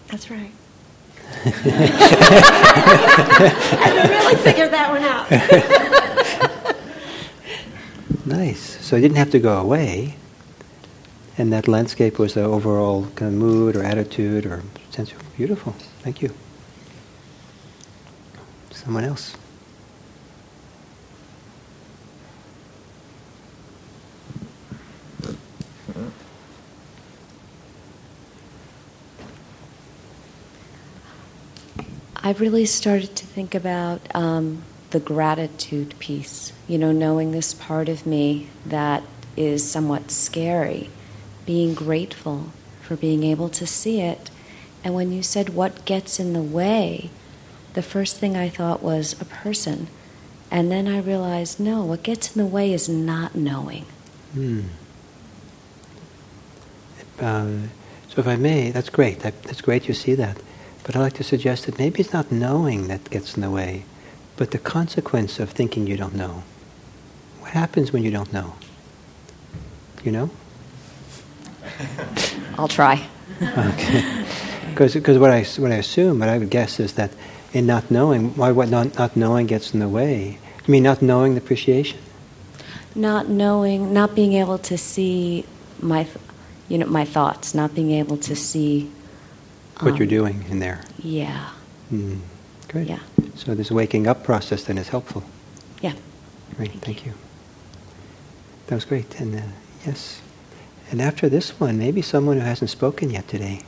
That's 0.08 0.28
right. 0.28 0.59
I 1.44 1.48
really 4.08 4.36
figured 4.36 4.70
that 4.72 4.90
one 4.90 5.02
out. 5.02 5.30
nice. 8.26 8.78
So 8.84 8.96
it 8.96 9.00
didn't 9.00 9.16
have 9.16 9.30
to 9.30 9.38
go 9.38 9.58
away. 9.58 10.16
And 11.38 11.52
that 11.52 11.66
landscape 11.68 12.18
was 12.18 12.34
the 12.34 12.42
overall 12.42 13.06
kind 13.14 13.32
of 13.32 13.38
mood 13.38 13.76
or 13.76 13.82
attitude 13.82 14.44
or 14.44 14.62
sense 14.90 15.12
of 15.12 15.36
beautiful. 15.36 15.72
Thank 16.02 16.20
you. 16.20 16.34
Someone 18.70 19.04
else. 19.04 19.36
I've 32.22 32.40
really 32.40 32.66
started 32.66 33.16
to 33.16 33.26
think 33.26 33.54
about 33.54 34.00
um, 34.14 34.62
the 34.90 35.00
gratitude 35.00 35.98
piece, 35.98 36.52
you 36.68 36.76
know, 36.76 36.92
knowing 36.92 37.32
this 37.32 37.54
part 37.54 37.88
of 37.88 38.04
me 38.04 38.48
that 38.66 39.02
is 39.36 39.68
somewhat 39.68 40.10
scary, 40.10 40.90
being 41.46 41.72
grateful 41.72 42.52
for 42.82 42.96
being 42.96 43.22
able 43.22 43.48
to 43.50 43.66
see 43.66 44.00
it. 44.00 44.30
And 44.84 44.94
when 44.94 45.12
you 45.12 45.22
said 45.22 45.50
what 45.50 45.84
gets 45.86 46.20
in 46.20 46.34
the 46.34 46.42
way, 46.42 47.08
the 47.72 47.82
first 47.82 48.18
thing 48.18 48.36
I 48.36 48.50
thought 48.50 48.82
was 48.82 49.18
a 49.20 49.24
person. 49.24 49.86
And 50.50 50.70
then 50.70 50.88
I 50.88 50.98
realized 50.98 51.58
no, 51.58 51.84
what 51.84 52.02
gets 52.02 52.36
in 52.36 52.42
the 52.42 52.48
way 52.48 52.72
is 52.72 52.88
not 52.88 53.34
knowing. 53.34 53.86
Hmm. 54.34 54.62
Uh, 57.18 57.68
so, 58.08 58.18
if 58.18 58.26
I 58.26 58.36
may, 58.36 58.70
that's 58.72 58.90
great. 58.90 59.20
That, 59.20 59.42
that's 59.44 59.60
great 59.60 59.86
you 59.86 59.94
see 59.94 60.14
that. 60.14 60.38
But 60.84 60.96
I'd 60.96 61.00
like 61.00 61.12
to 61.14 61.24
suggest 61.24 61.66
that 61.66 61.78
maybe 61.78 62.00
it's 62.00 62.12
not 62.12 62.32
knowing 62.32 62.88
that 62.88 63.10
gets 63.10 63.34
in 63.34 63.42
the 63.42 63.50
way, 63.50 63.84
but 64.36 64.50
the 64.50 64.58
consequence 64.58 65.38
of 65.38 65.50
thinking 65.50 65.86
you 65.86 65.96
don't 65.96 66.14
know. 66.14 66.42
What 67.40 67.50
happens 67.52 67.92
when 67.92 68.02
you 68.02 68.10
don't 68.10 68.32
know? 68.32 68.54
You 70.04 70.12
know? 70.12 70.30
I'll 72.58 72.68
try. 72.68 73.06
okay. 73.42 74.24
Because 74.70 75.18
what 75.18 75.30
I, 75.30 75.42
what 75.42 75.72
I 75.72 75.76
assume, 75.76 76.20
what 76.20 76.28
I 76.28 76.38
would 76.38 76.50
guess 76.50 76.80
is 76.80 76.94
that 76.94 77.10
in 77.52 77.66
not 77.66 77.90
knowing, 77.90 78.36
why 78.36 78.52
what 78.52 78.68
not, 78.68 78.96
not 78.98 79.16
knowing 79.16 79.46
gets 79.46 79.74
in 79.74 79.80
the 79.80 79.88
way? 79.88 80.38
You 80.66 80.72
mean 80.72 80.82
not 80.82 81.02
knowing 81.02 81.34
the 81.34 81.40
appreciation? 81.40 81.98
Not 82.94 83.28
knowing, 83.28 83.92
not 83.92 84.14
being 84.14 84.34
able 84.34 84.58
to 84.58 84.78
see 84.78 85.44
my, 85.80 86.06
you 86.68 86.78
know, 86.78 86.86
my 86.86 87.04
thoughts, 87.04 87.54
not 87.54 87.74
being 87.74 87.90
able 87.92 88.16
to 88.18 88.36
see 88.36 88.90
what 89.82 89.92
um, 89.92 89.96
you're 89.96 90.06
doing 90.06 90.44
in 90.50 90.58
there. 90.58 90.82
Yeah. 90.98 91.50
Mm. 91.92 92.20
Good. 92.68 92.88
Yeah. 92.88 93.00
So 93.34 93.54
this 93.54 93.70
waking 93.70 94.06
up 94.06 94.22
process 94.24 94.64
then 94.64 94.78
is 94.78 94.88
helpful. 94.88 95.24
Yeah. 95.80 95.94
Great. 96.56 96.70
Thank, 96.70 96.84
Thank 96.84 97.06
you. 97.06 97.12
you. 97.12 97.18
That 98.66 98.74
was 98.76 98.84
great. 98.84 99.18
And 99.20 99.36
uh, 99.36 99.42
yes. 99.86 100.20
And 100.90 101.00
after 101.00 101.28
this 101.28 101.58
one, 101.58 101.78
maybe 101.78 102.02
someone 102.02 102.36
who 102.36 102.44
hasn't 102.44 102.70
spoken 102.70 103.10
yet 103.10 103.28
today. 103.28 103.62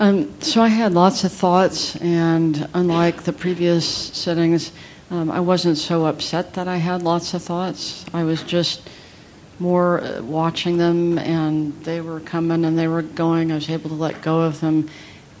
Um, 0.00 0.40
so 0.40 0.62
I 0.62 0.68
had 0.68 0.94
lots 0.94 1.24
of 1.24 1.32
thoughts, 1.32 1.96
and 1.96 2.68
unlike 2.72 3.24
the 3.24 3.32
previous 3.32 3.84
sittings, 3.84 4.70
um, 5.10 5.28
I 5.28 5.40
wasn't 5.40 5.76
so 5.76 6.06
upset 6.06 6.54
that 6.54 6.68
I 6.68 6.76
had 6.76 7.02
lots 7.02 7.34
of 7.34 7.42
thoughts. 7.42 8.04
I 8.14 8.22
was 8.22 8.44
just 8.44 8.88
more 9.58 10.00
uh, 10.00 10.22
watching 10.22 10.78
them, 10.78 11.18
and 11.18 11.72
they 11.84 12.00
were 12.00 12.20
coming 12.20 12.64
and 12.64 12.78
they 12.78 12.88
were 12.88 13.02
going. 13.02 13.52
I 13.52 13.56
was 13.56 13.68
able 13.68 13.90
to 13.90 13.96
let 13.96 14.22
go 14.22 14.42
of 14.42 14.60
them 14.60 14.88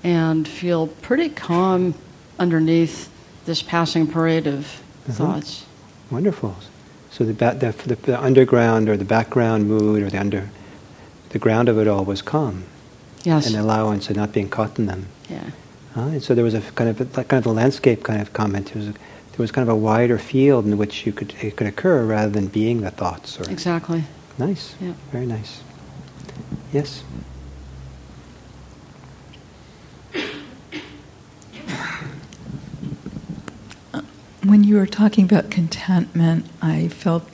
and 0.02 0.46
feel 0.46 0.86
pretty 0.86 1.28
calm 1.28 1.94
underneath 2.38 3.10
this 3.46 3.62
passing 3.62 4.06
parade 4.06 4.46
of 4.46 4.64
uh-huh. 5.08 5.12
thoughts. 5.12 5.66
Wonderful. 6.10 6.56
So 7.10 7.24
the, 7.24 7.34
ba- 7.34 7.56
the, 7.58 7.72
the, 7.86 7.94
the, 7.96 8.20
underground 8.20 8.88
or 8.88 8.96
the 8.96 9.04
background 9.04 9.66
mood 9.66 10.02
or 10.02 10.10
the 10.10 10.18
under, 10.18 10.50
the 11.30 11.38
ground 11.38 11.68
of 11.68 11.78
it 11.78 11.88
all 11.88 12.04
was 12.04 12.22
calm. 12.22 12.64
Yes. 13.24 13.46
And 13.46 13.56
allowance 13.56 14.08
of 14.08 14.16
not 14.16 14.32
being 14.32 14.48
caught 14.48 14.78
in 14.78 14.86
them. 14.86 15.06
Yeah. 15.28 15.50
Uh, 15.96 16.02
and 16.02 16.22
so 16.22 16.34
there 16.34 16.44
was 16.44 16.54
a 16.54 16.60
kind 16.60 16.90
of 16.90 17.00
a, 17.00 17.24
kind 17.24 17.44
of 17.44 17.46
a 17.46 17.52
landscape 17.52 18.04
kind 18.04 18.20
of 18.20 18.32
comment. 18.32 18.72
There 18.72 18.82
was 18.82 18.88
a, 18.88 18.94
there 19.38 19.44
was 19.44 19.52
kind 19.52 19.68
of 19.68 19.72
a 19.72 19.78
wider 19.78 20.18
field 20.18 20.66
in 20.66 20.76
which 20.76 21.06
you 21.06 21.12
could 21.12 21.32
it 21.40 21.54
could 21.54 21.68
occur 21.68 22.04
rather 22.04 22.28
than 22.28 22.48
being 22.48 22.80
the 22.80 22.90
thoughts. 22.90 23.38
Or 23.38 23.48
exactly. 23.48 24.02
Nice. 24.36 24.74
Yeah. 24.80 24.94
Very 25.12 25.26
nice. 25.26 25.62
Yes. 26.72 27.04
When 34.42 34.64
you 34.64 34.74
were 34.74 34.86
talking 34.86 35.24
about 35.24 35.52
contentment, 35.52 36.46
I 36.60 36.88
felt 36.88 37.28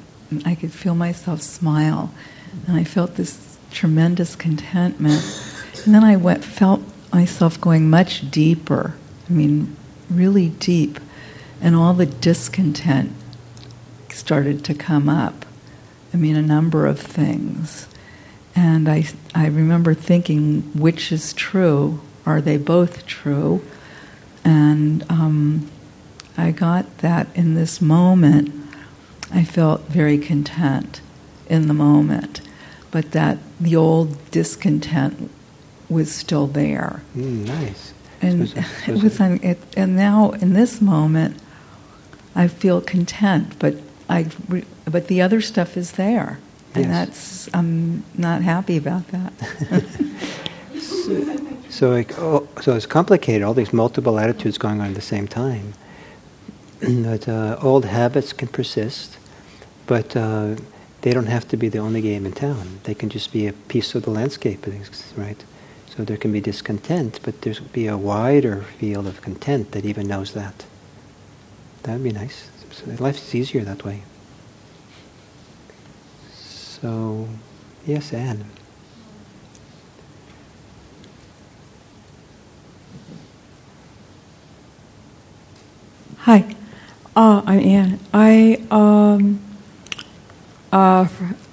I 0.44 0.54
could 0.54 0.72
feel 0.72 0.94
myself 0.94 1.40
smile, 1.40 2.12
and 2.66 2.76
I 2.76 2.84
felt 2.84 3.14
this 3.16 3.56
tremendous 3.70 4.36
contentment. 4.36 5.22
And 5.86 5.94
then 5.94 6.04
I 6.04 6.16
went, 6.16 6.44
felt 6.44 6.82
myself 7.14 7.58
going 7.58 7.88
much 7.88 8.30
deeper. 8.30 8.94
I 9.30 9.32
mean, 9.32 9.74
really 10.10 10.50
deep, 10.50 10.98
and 11.64 11.74
all 11.74 11.94
the 11.94 12.04
discontent 12.04 13.10
started 14.10 14.62
to 14.66 14.74
come 14.74 15.08
up. 15.08 15.46
I 16.12 16.18
mean, 16.18 16.36
a 16.36 16.42
number 16.42 16.86
of 16.86 17.00
things. 17.00 17.88
And 18.54 18.86
I, 18.86 19.06
I 19.34 19.46
remember 19.46 19.94
thinking, 19.94 20.60
which 20.78 21.10
is 21.10 21.32
true? 21.32 22.02
Are 22.26 22.42
they 22.42 22.58
both 22.58 23.06
true? 23.06 23.64
And 24.44 25.10
um, 25.10 25.70
I 26.36 26.50
got 26.50 26.98
that 26.98 27.28
in 27.34 27.54
this 27.54 27.80
moment. 27.80 28.52
I 29.32 29.42
felt 29.42 29.80
very 29.88 30.18
content 30.18 31.00
in 31.48 31.66
the 31.66 31.74
moment, 31.74 32.42
but 32.90 33.12
that 33.12 33.38
the 33.58 33.74
old 33.74 34.30
discontent 34.30 35.30
was 35.88 36.14
still 36.14 36.46
there. 36.46 37.00
Mm, 37.16 37.46
nice. 37.46 37.94
And 38.20 38.48
so, 38.50 38.60
so, 38.60 38.66
it 38.92 39.02
was, 39.02 39.20
it, 39.20 39.58
and 39.78 39.96
now 39.96 40.32
in 40.32 40.52
this 40.52 40.82
moment, 40.82 41.40
I 42.34 42.48
feel 42.48 42.80
content, 42.80 43.58
but 43.58 43.74
I, 44.08 44.26
but 44.84 45.06
the 45.08 45.22
other 45.22 45.40
stuff 45.40 45.76
is 45.76 45.92
there, 45.92 46.38
and 46.74 46.86
yes. 46.86 46.92
that's 46.92 47.54
I'm 47.54 48.04
not 48.16 48.42
happy 48.42 48.76
about 48.76 49.08
that. 49.08 49.32
so, 50.80 51.38
so, 51.70 51.90
like, 51.90 52.18
oh, 52.18 52.48
so 52.60 52.74
it's 52.74 52.86
complicated. 52.86 53.42
All 53.42 53.54
these 53.54 53.72
multiple 53.72 54.18
attitudes 54.18 54.58
going 54.58 54.80
on 54.80 54.88
at 54.88 54.94
the 54.94 55.00
same 55.00 55.28
time. 55.28 55.74
but 56.80 57.28
uh, 57.28 57.56
old 57.62 57.84
habits 57.84 58.32
can 58.32 58.48
persist, 58.48 59.16
but 59.86 60.16
uh, 60.16 60.56
they 61.02 61.12
don't 61.12 61.26
have 61.26 61.46
to 61.48 61.56
be 61.56 61.68
the 61.68 61.78
only 61.78 62.00
game 62.00 62.26
in 62.26 62.32
town. 62.32 62.80
They 62.84 62.94
can 62.94 63.10
just 63.10 63.32
be 63.32 63.46
a 63.46 63.52
piece 63.52 63.94
of 63.94 64.02
the 64.02 64.10
landscape, 64.10 64.66
right? 65.16 65.44
So 65.86 66.04
there 66.04 66.16
can 66.16 66.32
be 66.32 66.40
discontent, 66.40 67.20
but 67.22 67.42
there's 67.42 67.60
be 67.60 67.86
a 67.86 67.96
wider 67.96 68.62
field 68.78 69.06
of 69.06 69.22
content 69.22 69.72
that 69.72 69.84
even 69.84 70.08
knows 70.08 70.32
that. 70.32 70.64
That 71.84 71.92
would 71.92 72.02
be 72.02 72.12
nice. 72.12 72.48
So 72.72 72.86
life 72.98 73.18
is 73.18 73.34
easier 73.34 73.62
that 73.64 73.84
way. 73.84 74.02
So, 76.32 77.28
yes, 77.86 78.12
Anne. 78.12 78.46
Hi, 86.20 86.56
uh, 87.14 87.42
I'm 87.44 87.60
Anne. 87.60 88.00
I 88.14 88.62
um, 88.70 89.40
uh, 90.72 91.06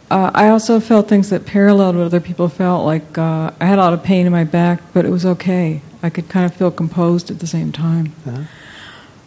uh, 0.09 0.31
I 0.33 0.47
also 0.47 0.79
felt 0.79 1.09
things 1.09 1.29
that 1.29 1.45
paralleled 1.45 1.97
what 1.97 2.05
other 2.05 2.21
people 2.21 2.47
felt. 2.47 2.85
Like 2.85 3.17
uh, 3.17 3.51
I 3.59 3.65
had 3.65 3.79
a 3.79 3.81
lot 3.81 3.93
of 3.93 4.01
pain 4.01 4.25
in 4.25 4.31
my 4.31 4.45
back, 4.45 4.81
but 4.93 5.03
it 5.03 5.09
was 5.09 5.25
okay. 5.25 5.81
I 6.01 6.09
could 6.09 6.29
kind 6.29 6.45
of 6.45 6.55
feel 6.55 6.71
composed 6.71 7.29
at 7.29 7.39
the 7.39 7.47
same 7.47 7.73
time. 7.73 8.13
Uh-huh. 8.25 8.43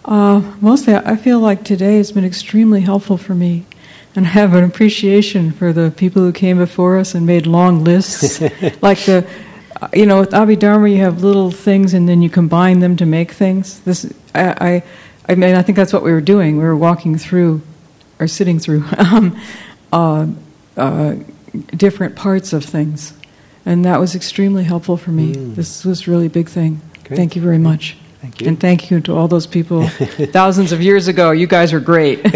Uh, 0.05 0.41
mostly, 0.61 0.95
I 0.95 1.17
feel 1.17 1.41
like 1.41 1.65
today 1.65 1.97
has 1.97 2.13
been 2.13 2.25
extremely 2.25 2.83
helpful 2.83 3.17
for 3.17 3.35
me, 3.35 3.65
and 4.15 4.27
I 4.27 4.31
have 4.31 4.55
an 4.55 4.63
appreciation 4.63 5.51
for 5.51 5.73
the 5.73 5.93
people 5.97 6.23
who 6.23 6.33
came 6.33 6.59
before 6.59 6.99
us 6.99 7.15
and 7.15 7.27
made 7.27 7.47
long 7.47 7.85
lists. 7.85 8.41
like 8.83 8.99
the, 9.07 9.27
uh, 9.81 9.89
you 9.95 10.05
know, 10.05 10.21
with 10.21 10.31
Abhidharma, 10.31 10.91
you 10.91 10.99
have 10.99 11.23
little 11.23 11.51
things 11.51 11.95
and 11.95 12.09
then 12.09 12.21
you 12.21 12.29
combine 12.29 12.81
them 12.81 12.97
to 12.97 13.07
make 13.07 13.33
things. 13.33 13.81
This, 13.81 14.13
I, 14.35 14.51
I, 14.61 14.83
I 15.29 15.35
mean, 15.37 15.55
I 15.55 15.63
think 15.63 15.77
that's 15.77 15.93
what 15.93 16.03
we 16.03 16.13
were 16.13 16.21
doing. 16.21 16.59
We 16.59 16.65
were 16.65 16.77
walking 16.77 17.17
through, 17.17 17.63
or 18.21 18.29
sitting 18.29 18.59
through, 18.59 18.85
um, 18.99 19.41
uh, 19.91 20.27
uh, 20.77 21.17
different 21.71 22.15
parts 22.15 22.53
of 22.53 22.63
things, 22.63 23.15
and 23.65 23.87
that 23.87 23.99
was 24.01 24.15
extremely 24.15 24.65
helpful 24.65 24.99
for 24.99 25.11
me. 25.11 25.35
Mm. 25.35 25.55
This 25.55 25.83
was 25.83 26.07
really 26.07 26.27
a 26.27 26.31
big 26.31 26.51
thing. 26.51 26.83
Great. 27.05 27.17
Thank 27.17 27.37
you 27.37 27.43
very 27.43 27.59
much. 27.59 27.97
Thank 28.25 28.41
you. 28.41 28.49
And 28.49 28.59
thank 28.59 28.91
you 28.91 29.03
to 29.03 29.15
all 29.15 29.29
those 29.29 29.47
people 29.47 29.87
thousands 29.89 30.73
of 30.73 30.81
years 30.81 31.09
ago. 31.09 31.31
You 31.31 31.47
guys 31.47 31.75
are 31.75 31.81
great. 31.81 32.25
and 32.25 32.33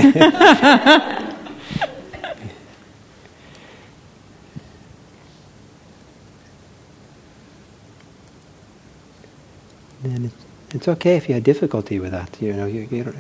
it's, 10.27 10.35
it's 10.75 10.89
okay 10.89 11.17
if 11.17 11.27
you 11.27 11.35
had 11.35 11.43
difficulty 11.43 11.99
with 11.99 12.11
that. 12.11 12.37
You 12.39 12.53
know, 12.53 12.67
you, 12.67 12.87
you 12.91 13.05
don't. 13.05 13.17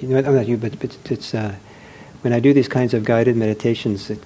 You 0.00 0.08
know, 0.08 0.18
I'm 0.18 0.34
not 0.34 0.48
you, 0.48 0.56
but, 0.56 0.76
but 0.80 0.98
it's. 1.08 1.32
Uh, 1.32 1.54
when 2.22 2.32
I 2.32 2.40
do 2.40 2.52
these 2.52 2.66
kinds 2.66 2.94
of 2.94 3.04
guided 3.04 3.36
meditations, 3.36 4.10
it, 4.10 4.20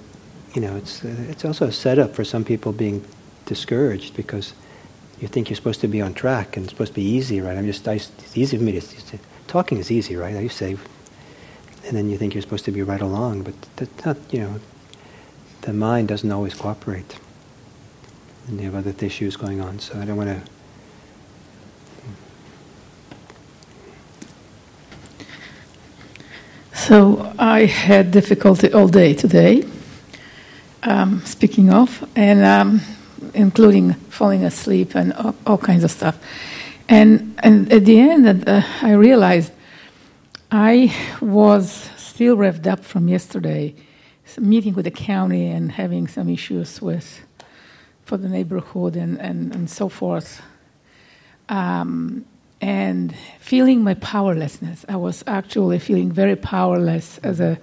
you 0.55 0.61
know, 0.61 0.75
it's 0.77 1.05
uh, 1.05 1.13
it's 1.29 1.45
also 1.45 1.67
a 1.67 1.71
setup 1.71 2.15
for 2.15 2.23
some 2.23 2.43
people 2.43 2.71
being 2.71 3.05
discouraged 3.45 4.15
because 4.15 4.53
you 5.19 5.27
think 5.27 5.49
you're 5.49 5.55
supposed 5.55 5.81
to 5.81 5.87
be 5.87 6.01
on 6.01 6.13
track 6.13 6.57
and 6.57 6.65
it's 6.65 6.73
supposed 6.73 6.91
to 6.91 6.95
be 6.95 7.03
easy, 7.05 7.41
right? 7.41 7.57
I'm 7.57 7.65
just 7.65 7.87
I, 7.87 7.93
it's 7.93 8.37
easy 8.37 8.57
for 8.57 8.63
me 8.63 8.73
to, 8.73 8.81
to 8.81 9.19
talking 9.47 9.77
is 9.77 9.91
easy, 9.91 10.15
right? 10.15 10.35
You 10.35 10.49
say, 10.49 10.77
and 11.85 11.97
then 11.97 12.09
you 12.09 12.17
think 12.17 12.33
you're 12.33 12.41
supposed 12.41 12.65
to 12.65 12.71
be 12.71 12.81
right 12.81 13.01
along, 13.01 13.43
but 13.43 13.53
that's 13.75 14.05
not, 14.05 14.17
you 14.31 14.39
know, 14.39 14.59
the 15.61 15.73
mind 15.73 16.07
doesn't 16.07 16.31
always 16.31 16.53
cooperate, 16.53 17.17
and 18.47 18.59
you 18.59 18.71
have 18.71 18.75
other 18.75 18.93
issues 19.05 19.37
going 19.37 19.61
on. 19.61 19.79
So 19.79 19.99
I 19.99 20.05
don't 20.05 20.17
want 20.17 20.29
to 20.29 20.51
So 26.87 27.33
I 27.39 27.63
had 27.63 28.11
difficulty 28.11 28.73
all 28.73 28.89
day 28.89 29.13
today, 29.13 29.63
um, 30.83 31.21
speaking 31.23 31.71
of, 31.71 32.05
and 32.13 32.43
um, 32.43 32.81
including 33.33 33.93
falling 33.93 34.43
asleep 34.43 34.95
and 34.95 35.13
all, 35.13 35.35
all, 35.45 35.57
kinds 35.57 35.83
of 35.83 35.91
stuff. 35.91 36.17
And, 36.89 37.39
and 37.43 37.71
at 37.71 37.85
the 37.85 37.99
end, 37.99 38.47
uh, 38.47 38.61
I 38.81 38.91
realized 38.91 39.51
I 40.51 40.95
was 41.21 41.89
still 41.97 42.37
revved 42.37 42.67
up 42.67 42.83
from 42.83 43.07
yesterday, 43.07 43.75
meeting 44.37 44.73
with 44.73 44.85
the 44.85 44.91
county 44.91 45.47
and 45.47 45.71
having 45.71 46.07
some 46.07 46.29
issues 46.29 46.81
with 46.81 47.21
for 48.05 48.17
the 48.17 48.29
neighborhood 48.29 48.95
and, 48.95 49.19
and, 49.19 49.55
and 49.55 49.69
so 49.69 49.89
forth. 49.89 50.41
Um, 51.49 52.25
and 52.61 53.13
feeling 53.39 53.83
my 53.83 53.93
powerlessness. 53.95 54.85
I 54.87 54.95
was 54.95 55.23
actually 55.27 55.79
feeling 55.79 56.11
very 56.11 56.35
powerless 56.37 57.17
as 57.17 57.41
a 57.41 57.59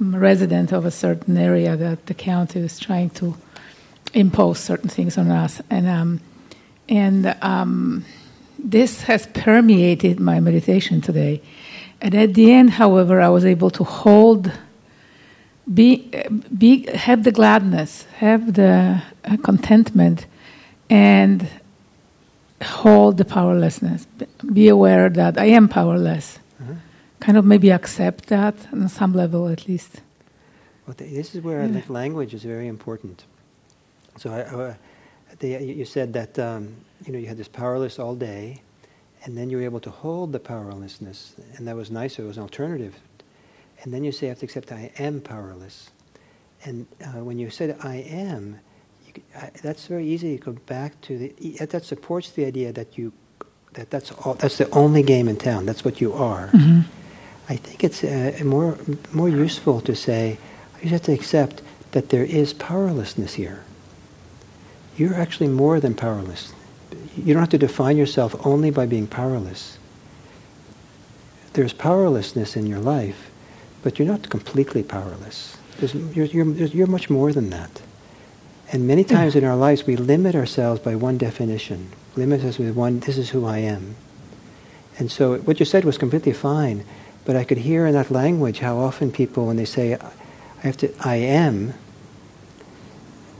resident 0.00 0.72
of 0.72 0.84
a 0.84 0.90
certain 0.90 1.36
area 1.38 1.76
that 1.76 2.06
the 2.06 2.14
county 2.14 2.60
was 2.60 2.78
trying 2.78 3.10
to 3.10 3.36
impose 4.18 4.58
certain 4.58 4.88
things 4.88 5.16
on 5.16 5.30
us, 5.30 5.62
and 5.70 5.86
um, 5.86 6.20
and 6.88 7.36
um, 7.42 8.04
this 8.58 9.02
has 9.02 9.26
permeated 9.28 10.18
my 10.20 10.40
meditation 10.40 11.00
today. 11.00 11.40
And 12.00 12.14
at 12.14 12.34
the 12.34 12.52
end, 12.52 12.70
however, 12.70 13.20
I 13.20 13.28
was 13.28 13.44
able 13.44 13.70
to 13.70 13.84
hold, 13.84 14.52
be, 15.72 16.10
be 16.56 16.86
have 16.94 17.24
the 17.24 17.32
gladness, 17.32 18.04
have 18.18 18.54
the 18.54 19.02
uh, 19.24 19.36
contentment, 19.42 20.26
and 20.88 21.48
hold 22.62 23.16
the 23.16 23.24
powerlessness. 23.24 24.06
Be 24.52 24.68
aware 24.68 25.08
that 25.08 25.38
I 25.38 25.46
am 25.46 25.68
powerless. 25.68 26.38
Uh-huh. 26.60 26.74
Kind 27.20 27.36
of 27.36 27.44
maybe 27.44 27.70
accept 27.70 28.26
that 28.26 28.54
on 28.72 28.88
some 28.88 29.12
level 29.12 29.48
at 29.48 29.66
least. 29.66 30.00
Well, 30.86 30.94
this 30.96 31.34
is 31.34 31.42
where 31.42 31.60
yeah. 31.60 31.66
I 31.66 31.72
think 31.72 31.90
language 31.90 32.32
is 32.32 32.44
very 32.44 32.68
important. 32.68 33.24
So 34.18 34.32
I, 34.32 34.40
uh, 34.40 34.74
the, 35.38 35.48
you 35.64 35.84
said 35.84 36.12
that 36.14 36.38
um, 36.38 36.74
you 37.06 37.12
know 37.12 37.18
you 37.18 37.26
had 37.26 37.36
this 37.36 37.48
powerless 37.48 37.98
all 37.98 38.14
day, 38.14 38.62
and 39.24 39.36
then 39.36 39.50
you 39.50 39.58
were 39.58 39.62
able 39.64 39.80
to 39.80 39.90
hold 39.90 40.32
the 40.32 40.40
powerlessness, 40.40 41.34
and 41.56 41.66
that 41.68 41.76
was 41.76 41.90
nicer. 41.90 42.22
It 42.22 42.26
was 42.26 42.36
an 42.36 42.42
alternative. 42.42 42.94
And 43.82 43.94
then 43.94 44.04
you 44.04 44.12
say, 44.12 44.26
I 44.26 44.30
have 44.30 44.40
to 44.40 44.44
accept 44.46 44.72
I 44.72 44.90
am 44.98 45.20
powerless. 45.20 45.90
And 46.64 46.86
uh, 47.00 47.22
when 47.22 47.38
you 47.38 47.50
said 47.50 47.76
I 47.80 47.96
am, 47.96 48.58
that's 49.62 49.86
very 49.86 50.06
easy 50.06 50.36
to 50.36 50.44
go 50.44 50.52
back 50.66 51.00
to 51.02 51.18
the 51.18 51.66
that 51.66 51.84
supports 51.84 52.30
the 52.30 52.44
idea 52.44 52.72
that 52.72 52.98
you 52.98 53.12
that 53.74 53.90
that's 53.90 54.10
all, 54.10 54.34
that's 54.34 54.58
the 54.58 54.68
only 54.70 55.02
game 55.02 55.28
in 55.28 55.36
town. 55.36 55.66
That's 55.66 55.84
what 55.84 56.00
you 56.00 56.12
are. 56.12 56.48
Mm-hmm. 56.48 56.80
I 57.48 57.56
think 57.56 57.84
it's 57.84 58.02
uh, 58.04 58.44
more 58.44 58.76
more 59.12 59.28
useful 59.28 59.80
to 59.82 59.94
say 59.94 60.38
you 60.82 60.90
have 60.90 61.02
to 61.02 61.12
accept 61.12 61.62
that 61.92 62.08
there 62.10 62.24
is 62.24 62.52
powerlessness 62.52 63.34
here. 63.34 63.64
You're 64.98 65.14
actually 65.14 65.48
more 65.48 65.78
than 65.78 65.94
powerless. 65.94 66.52
You 67.16 67.32
don't 67.32 67.42
have 67.42 67.50
to 67.50 67.58
define 67.58 67.96
yourself 67.96 68.34
only 68.44 68.70
by 68.70 68.86
being 68.86 69.06
powerless. 69.06 69.78
There's 71.52 71.72
powerlessness 71.72 72.56
in 72.56 72.66
your 72.66 72.80
life, 72.80 73.30
but 73.82 73.98
you're 73.98 74.08
not 74.08 74.28
completely 74.28 74.82
powerless. 74.82 75.56
You're, 75.80 76.26
you're, 76.26 76.46
you're 76.46 76.86
much 76.88 77.08
more 77.08 77.32
than 77.32 77.50
that. 77.50 77.80
And 78.72 78.86
many 78.86 79.02
hmm. 79.02 79.14
times 79.14 79.36
in 79.36 79.44
our 79.44 79.56
lives, 79.56 79.86
we 79.86 79.96
limit 79.96 80.34
ourselves 80.34 80.80
by 80.80 80.96
one 80.96 81.16
definition. 81.16 81.90
Limit 82.16 82.42
us 82.44 82.58
with 82.58 82.74
one, 82.74 83.00
this 83.00 83.16
is 83.16 83.30
who 83.30 83.46
I 83.46 83.58
am. 83.58 83.94
And 84.98 85.12
so 85.12 85.38
what 85.38 85.60
you 85.60 85.66
said 85.66 85.84
was 85.84 85.96
completely 85.96 86.32
fine, 86.32 86.84
but 87.24 87.36
I 87.36 87.44
could 87.44 87.58
hear 87.58 87.86
in 87.86 87.94
that 87.94 88.10
language 88.10 88.58
how 88.58 88.78
often 88.78 89.12
people, 89.12 89.46
when 89.46 89.56
they 89.56 89.64
say, 89.64 89.94
I 89.94 90.10
have 90.66 90.76
to, 90.78 90.92
I 91.00 91.16
am, 91.16 91.74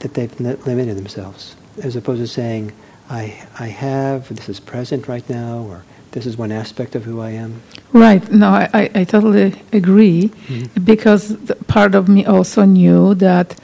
that 0.01 0.15
they've 0.15 0.41
limited 0.41 0.97
themselves, 0.97 1.57
as 1.83 1.97
opposed 1.97 2.21
to 2.21 2.27
saying, 2.27 2.73
I, 3.11 3.47
I 3.59 3.69
have, 3.69 4.35
this 4.35 4.49
is 4.49 4.61
present 4.61 5.09
right 5.09 5.29
now, 5.29 5.59
or 5.61 5.85
this 6.13 6.27
is 6.27 6.37
one 6.37 6.53
aspect 6.53 6.95
of 6.95 7.05
who 7.05 7.21
I 7.21 7.31
am. 7.31 7.63
Right. 7.93 8.31
No, 8.31 8.51
I, 8.51 8.91
I, 8.95 9.05
totally 9.05 9.61
agree, 9.73 10.29
mm-hmm. 10.29 10.83
because 10.85 11.37
part 11.67 11.95
of 11.95 12.09
me 12.09 12.25
also 12.27 12.65
knew 12.65 13.15
that 13.15 13.59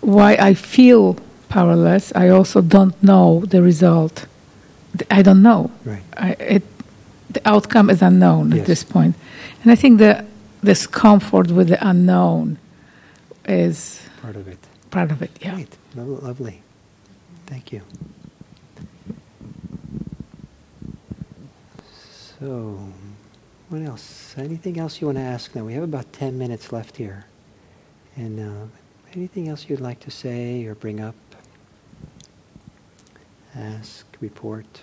why 0.00 0.34
I 0.34 0.54
feel 0.54 1.16
powerless, 1.48 2.12
I 2.14 2.28
also 2.28 2.60
don't 2.60 3.00
know 3.02 3.44
the 3.46 3.62
result. 3.62 4.26
I 5.10 5.22
don't 5.22 5.42
know. 5.42 5.70
Right. 5.84 6.02
I, 6.16 6.30
it, 6.32 6.62
the 7.30 7.46
outcome 7.48 7.90
is 7.90 8.02
unknown 8.02 8.50
yes. 8.50 8.60
at 8.60 8.66
this 8.66 8.84
point. 8.84 9.14
And 9.62 9.72
I 9.72 9.74
think 9.74 9.98
the 9.98 10.24
this 10.62 10.86
comfort 10.86 11.50
with 11.50 11.68
the 11.68 11.78
unknown 11.86 12.58
is 13.46 14.00
part 14.22 14.36
of 14.36 14.48
it. 14.48 14.58
Part 14.94 15.10
of 15.10 15.22
it, 15.22 15.30
yeah. 15.40 15.54
Great. 15.54 15.76
Lovely. 15.96 16.62
Thank 17.46 17.72
you. 17.72 17.82
So, 22.38 22.78
what 23.68 23.82
else? 23.82 24.34
Anything 24.38 24.78
else 24.78 25.00
you 25.00 25.08
want 25.08 25.18
to 25.18 25.22
ask 25.22 25.54
now? 25.54 25.64
We 25.64 25.74
have 25.74 25.82
about 25.82 26.12
10 26.12 26.38
minutes 26.38 26.72
left 26.72 26.96
here. 26.96 27.26
And 28.16 28.38
uh, 28.38 28.66
Anything 29.16 29.48
else 29.48 29.68
you'd 29.68 29.80
like 29.80 30.00
to 30.00 30.10
say 30.10 30.64
or 30.64 30.74
bring 30.74 30.98
up? 31.00 31.14
Ask, 33.54 34.04
report. 34.20 34.80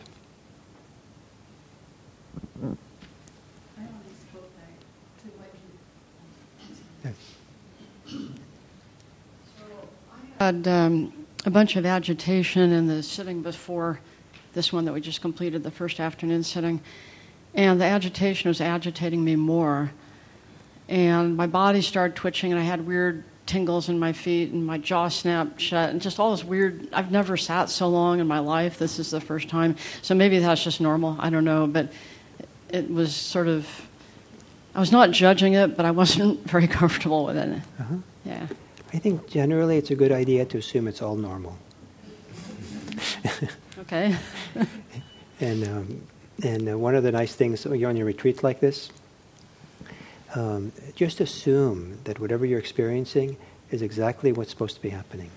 Had 10.41 10.67
um, 10.67 11.13
a 11.45 11.51
bunch 11.51 11.75
of 11.75 11.85
agitation 11.85 12.71
in 12.71 12.87
the 12.87 13.03
sitting 13.03 13.43
before 13.43 13.99
this 14.53 14.73
one 14.73 14.85
that 14.85 14.93
we 14.93 14.99
just 14.99 15.21
completed, 15.21 15.61
the 15.61 15.69
first 15.69 15.99
afternoon 15.99 16.41
sitting. 16.41 16.81
And 17.53 17.79
the 17.79 17.85
agitation 17.85 18.47
was 18.47 18.59
agitating 18.59 19.23
me 19.23 19.35
more. 19.35 19.91
And 20.89 21.37
my 21.37 21.45
body 21.45 21.83
started 21.83 22.15
twitching, 22.15 22.51
and 22.51 22.59
I 22.59 22.63
had 22.63 22.87
weird 22.87 23.23
tingles 23.45 23.87
in 23.87 23.99
my 23.99 24.13
feet 24.13 24.51
and 24.51 24.65
my 24.65 24.77
jaw 24.77 25.09
snapped 25.09 25.59
shut 25.59 25.89
and 25.89 25.99
just 25.99 26.19
all 26.19 26.31
this 26.31 26.43
weird 26.43 26.87
i've 26.93 27.11
never 27.11 27.35
sat 27.35 27.69
so 27.69 27.89
long 27.89 28.19
in 28.19 28.27
my 28.27 28.37
life 28.37 28.77
this 28.77 28.99
is 28.99 29.09
the 29.09 29.19
first 29.19 29.49
time 29.49 29.75
so 30.03 30.13
maybe 30.13 30.37
that's 30.37 30.63
just 30.63 30.79
normal 30.79 31.17
i 31.19 31.29
don't 31.29 31.43
know 31.43 31.65
but 31.65 31.91
it 32.69 32.89
was 32.89 33.13
sort 33.13 33.47
of 33.47 33.67
i 34.75 34.79
was 34.79 34.91
not 34.91 35.09
judging 35.09 35.55
it 35.55 35.75
but 35.75 35.85
i 35.85 35.91
wasn't 35.91 36.39
very 36.49 36.67
comfortable 36.67 37.25
with 37.25 37.35
it 37.35 37.49
uh-huh. 37.79 37.95
yeah 38.23 38.47
i 38.93 38.97
think 38.97 39.27
generally 39.27 39.77
it's 39.77 39.91
a 39.91 39.95
good 39.95 40.11
idea 40.11 40.45
to 40.45 40.57
assume 40.57 40.87
it's 40.87 41.01
all 41.01 41.15
normal 41.15 41.57
okay 43.79 44.15
and 45.39 45.67
um, 45.67 46.01
and 46.43 46.69
uh, 46.69 46.77
one 46.77 46.95
of 46.95 47.03
the 47.03 47.11
nice 47.11 47.35
things 47.35 47.65
you're 47.65 47.89
on 47.89 47.97
your 47.97 48.05
retreats 48.05 48.43
like 48.43 48.59
this 48.59 48.91
um, 50.35 50.71
just 50.95 51.19
assume 51.19 51.99
that 52.05 52.19
whatever 52.19 52.45
you're 52.45 52.59
experiencing 52.59 53.37
is 53.69 53.81
exactly 53.81 54.31
what's 54.31 54.49
supposed 54.49 54.75
to 54.75 54.81
be 54.81 54.89
happening. 54.89 55.29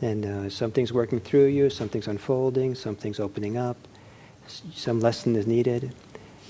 And 0.00 0.24
uh, 0.24 0.50
something's 0.50 0.92
working 0.92 1.20
through 1.20 1.46
you, 1.46 1.70
something's 1.70 2.08
unfolding, 2.08 2.74
something's 2.74 3.20
opening 3.20 3.56
up, 3.56 3.76
some 4.46 5.00
lesson 5.00 5.36
is 5.36 5.46
needed. 5.46 5.94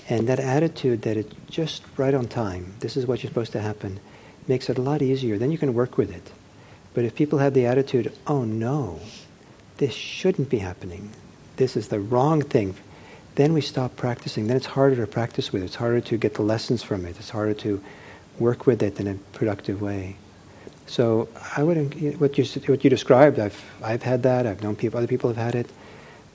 And 0.09 0.27
that 0.27 0.39
attitude 0.39 1.01
that 1.03 1.17
it's 1.17 1.33
just 1.49 1.83
right 1.97 2.13
on 2.13 2.27
time, 2.27 2.73
this 2.79 2.95
is 2.95 3.07
what 3.07 3.23
you're 3.23 3.29
supposed 3.29 3.53
to 3.53 3.61
happen, 3.61 3.99
makes 4.47 4.69
it 4.69 4.77
a 4.77 4.81
lot 4.81 5.01
easier. 5.01 5.37
Then 5.37 5.51
you 5.51 5.57
can 5.57 5.73
work 5.73 5.97
with 5.97 6.11
it. 6.11 6.31
But 6.93 7.03
if 7.03 7.15
people 7.15 7.39
have 7.39 7.53
the 7.53 7.65
attitude, 7.65 8.13
oh 8.25 8.43
no, 8.43 8.99
this 9.77 9.93
shouldn't 9.93 10.49
be 10.49 10.59
happening, 10.59 11.11
this 11.57 11.75
is 11.75 11.89
the 11.89 11.99
wrong 11.99 12.41
thing 12.41 12.75
then 13.35 13.53
we 13.53 13.61
stop 13.61 13.95
practicing. 13.95 14.47
Then 14.47 14.57
it's 14.57 14.65
harder 14.65 14.95
to 14.95 15.07
practice 15.07 15.51
with. 15.51 15.61
It's 15.63 15.75
harder 15.75 16.01
to 16.01 16.17
get 16.17 16.35
the 16.35 16.41
lessons 16.41 16.81
from 16.83 17.05
it. 17.05 17.17
It's 17.19 17.29
harder 17.29 17.53
to 17.55 17.81
work 18.39 18.65
with 18.65 18.81
it 18.81 18.99
in 18.99 19.07
a 19.07 19.15
productive 19.37 19.81
way. 19.81 20.15
So 20.87 21.27
I 21.55 21.63
would 21.63 21.77
what 22.19 22.37
you 22.37 22.45
what 22.65 22.83
you 22.83 22.89
described. 22.89 23.39
I've 23.39 23.61
I've 23.83 24.03
had 24.03 24.23
that. 24.23 24.47
I've 24.47 24.63
known 24.63 24.75
people. 24.75 24.97
Other 24.97 25.07
people 25.07 25.29
have 25.29 25.37
had 25.37 25.55
it. 25.55 25.69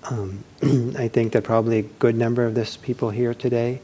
Um, 0.04 0.44
I 0.98 1.08
think 1.08 1.32
that 1.32 1.44
probably 1.44 1.78
a 1.78 1.82
good 1.82 2.16
number 2.16 2.44
of 2.44 2.54
this 2.54 2.76
people 2.76 3.10
here 3.10 3.32
today 3.32 3.80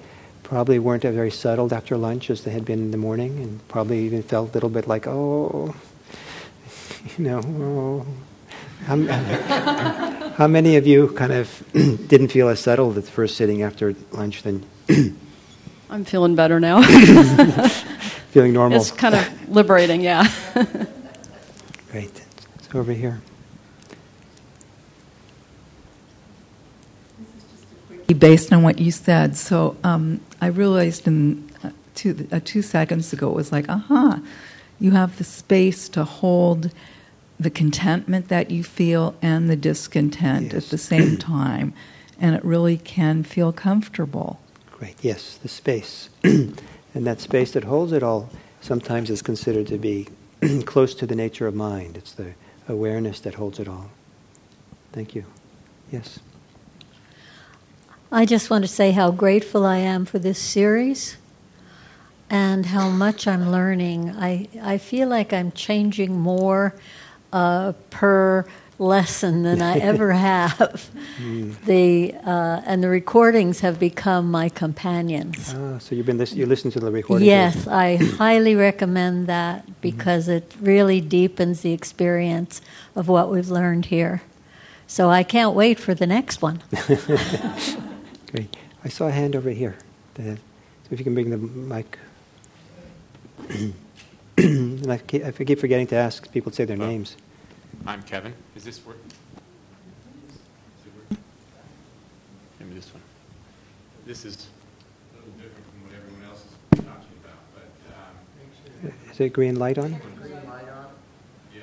probably 0.47 0.79
weren't 0.79 1.03
very 1.03 1.31
settled 1.31 1.73
after 1.73 1.97
lunch 1.97 2.31
as 2.31 2.45
they 2.45 2.53
had 2.53 2.65
been 2.65 2.79
in 2.79 2.91
the 2.93 2.97
morning, 2.97 3.43
and 3.43 3.67
probably 3.67 3.99
even 4.07 4.23
felt 4.23 4.51
a 4.51 4.53
little 4.53 4.69
bit 4.69 4.87
like, 4.87 5.07
oh, 5.09 5.75
you 7.19 7.25
know, 7.25 7.41
oh. 7.45 8.07
How, 8.85 8.97
how 10.37 10.47
many 10.47 10.77
of 10.77 10.87
you 10.87 11.09
kind 11.09 11.33
of 11.33 11.65
didn't 11.73 12.29
feel 12.29 12.49
as 12.49 12.61
settled 12.61 12.97
at 12.97 13.07
the 13.07 13.11
first 13.11 13.37
sitting 13.37 13.63
after 13.63 13.97
lunch 14.13 14.43
than? 14.43 14.65
I'm 15.91 16.05
feeling 16.05 16.37
better 16.37 16.61
now. 16.61 16.83
feeling 18.31 18.53
normal. 18.53 18.79
It's 18.79 18.93
kind 18.93 19.17
of 19.17 19.49
liberating, 19.49 20.01
yeah. 20.01 20.29
Great. 21.91 22.23
So 22.71 22.79
over 22.79 22.93
here. 22.93 23.21
Based 28.17 28.53
on 28.53 28.63
what 28.63 28.79
you 28.79 28.93
said, 28.93 29.37
so 29.37 29.77
um, 29.83 30.21
I 30.41 30.47
realized 30.47 31.07
in 31.07 31.51
uh, 31.63 31.71
two, 31.95 32.29
uh, 32.31 32.41
two 32.45 32.63
seconds 32.63 33.13
ago, 33.13 33.31
it 33.31 33.35
was 33.35 33.53
like, 33.53 33.69
aha, 33.69 33.95
uh-huh, 33.95 34.19
you 34.79 34.93
have 34.93 35.19
the 35.19 35.25
space 35.25 35.89
to 35.91 36.05
hold 36.05 36.71
the 37.39 37.51
contentment 37.51 38.29
that 38.29 38.51
you 38.51 38.65
feel 38.65 39.15
and 39.21 39.49
the 39.49 39.57
discontent 39.57 40.53
yes. 40.53 40.65
at 40.65 40.71
the 40.71 40.79
same 40.79 41.17
time, 41.19 41.73
and 42.21 42.35
it 42.35 42.45
really 42.45 42.79
can 42.79 43.23
feel 43.23 43.53
comfortable. 43.53 44.41
Great, 44.71 44.97
yes, 45.03 45.37
the 45.37 45.49
space. 45.49 46.11
and 46.25 46.57
that 46.95 47.21
space 47.21 47.53
that 47.53 47.65
holds 47.65 47.93
it 47.93 48.03
all 48.03 48.31
sometimes 48.61 49.11
is 49.11 49.23
considered 49.23 49.67
to 49.67 49.79
be 49.79 50.09
close 50.65 50.95
to 50.95 51.07
the 51.07 51.15
nature 51.15 51.47
of 51.47 51.55
mind. 51.55 51.97
It's 51.97 52.13
the 52.13 52.33
awareness 52.69 53.21
that 53.21 53.35
holds 53.35 53.59
it 53.59 53.69
all. 53.69 53.91
Thank 54.93 55.15
you. 55.15 55.25
Yes. 55.91 56.19
I 58.17 58.25
just 58.25 58.49
want 58.49 58.65
to 58.65 58.69
say 58.69 58.93
how 58.93 59.11
grateful 59.11 59.67
I 59.67 59.77
am 59.77 60.07
for 60.07 60.19
this 60.19 60.39
series 60.39 61.19
and 62.31 62.65
how 62.65 62.89
much 62.89 63.29
I'm 63.29 63.51
learning. 63.51 64.09
I, 64.09 64.49
I 64.63 64.79
feel 64.79 65.07
like 65.07 65.35
I'm 65.35 65.53
changing 65.53 66.19
more 66.19 66.75
uh, 67.31 67.75
per 67.91 68.47
lesson 68.79 69.43
than 69.43 69.61
I 69.61 69.77
ever 69.93 70.15
have. 70.15 70.89
Mm. 71.19 71.63
The 71.67 72.15
uh, 72.27 72.63
and 72.65 72.83
the 72.83 72.89
recordings 72.89 73.61
have 73.61 73.79
become 73.79 74.31
my 74.31 74.49
companions. 74.49 75.55
Ah, 75.55 75.77
so 75.77 75.95
you've 75.95 76.07
been 76.07 76.17
lis- 76.17 76.33
you 76.33 76.47
listen 76.47 76.71
to 76.71 76.81
the 76.81 76.91
recordings. 76.91 77.27
Yes, 77.27 77.67
I 77.67 77.97
highly 78.17 78.55
recommend 78.55 79.27
that 79.27 79.61
mm-hmm. 79.61 79.73
because 79.83 80.27
mm-hmm. 80.27 80.39
it 80.39 80.55
really 80.59 81.03
deepens 81.03 81.61
the 81.61 81.75
experience 81.75 82.63
of 82.95 83.09
what 83.09 83.31
we've 83.31 83.51
learned 83.51 83.85
here. 83.87 84.23
So 84.87 85.11
I 85.11 85.23
can't 85.23 85.55
wait 85.55 85.79
for 85.79 85.93
the 85.93 86.07
next 86.07 86.41
one. 86.41 86.63
Great. 88.37 88.55
I 88.85 88.89
saw 88.91 89.07
a 89.07 89.11
hand 89.11 89.35
over 89.35 89.49
here. 89.49 89.77
So 90.15 90.37
if 90.91 90.99
you 90.99 91.05
can 91.05 91.15
bring 91.15 91.31
the 91.31 91.39
mic. 91.39 91.99
and 94.37 94.87
I, 94.91 94.99
keep, 94.99 95.25
I 95.25 95.31
keep 95.33 95.59
forgetting 95.59 95.87
to 95.87 95.97
ask 95.97 96.31
people 96.33 96.51
to 96.51 96.57
say 96.57 96.67
their 96.67 96.77
names. 96.77 97.17
I'm 97.87 98.03
Kevin. 98.03 98.35
Is 98.55 98.65
this 98.65 98.85
work? 98.85 98.99
Maybe 102.61 102.75
this 102.75 102.93
one. 102.93 103.03
This 104.05 104.27
is 104.27 104.49
a 105.15 105.17
little 105.17 105.33
different 105.33 105.65
from 105.71 105.85
what 105.85 105.93
everyone 105.97 106.29
else 106.29 106.45
been 106.73 106.85
talking 106.85 107.17
about, 107.25 107.39
but. 107.55 108.91
Um, 108.91 109.19
is 109.19 109.33
green 109.33 109.57
light 109.57 109.79
on? 109.79 109.99
Green 110.21 110.35
light 110.47 110.69
on? 110.69 110.89
Yeah. 111.55 111.63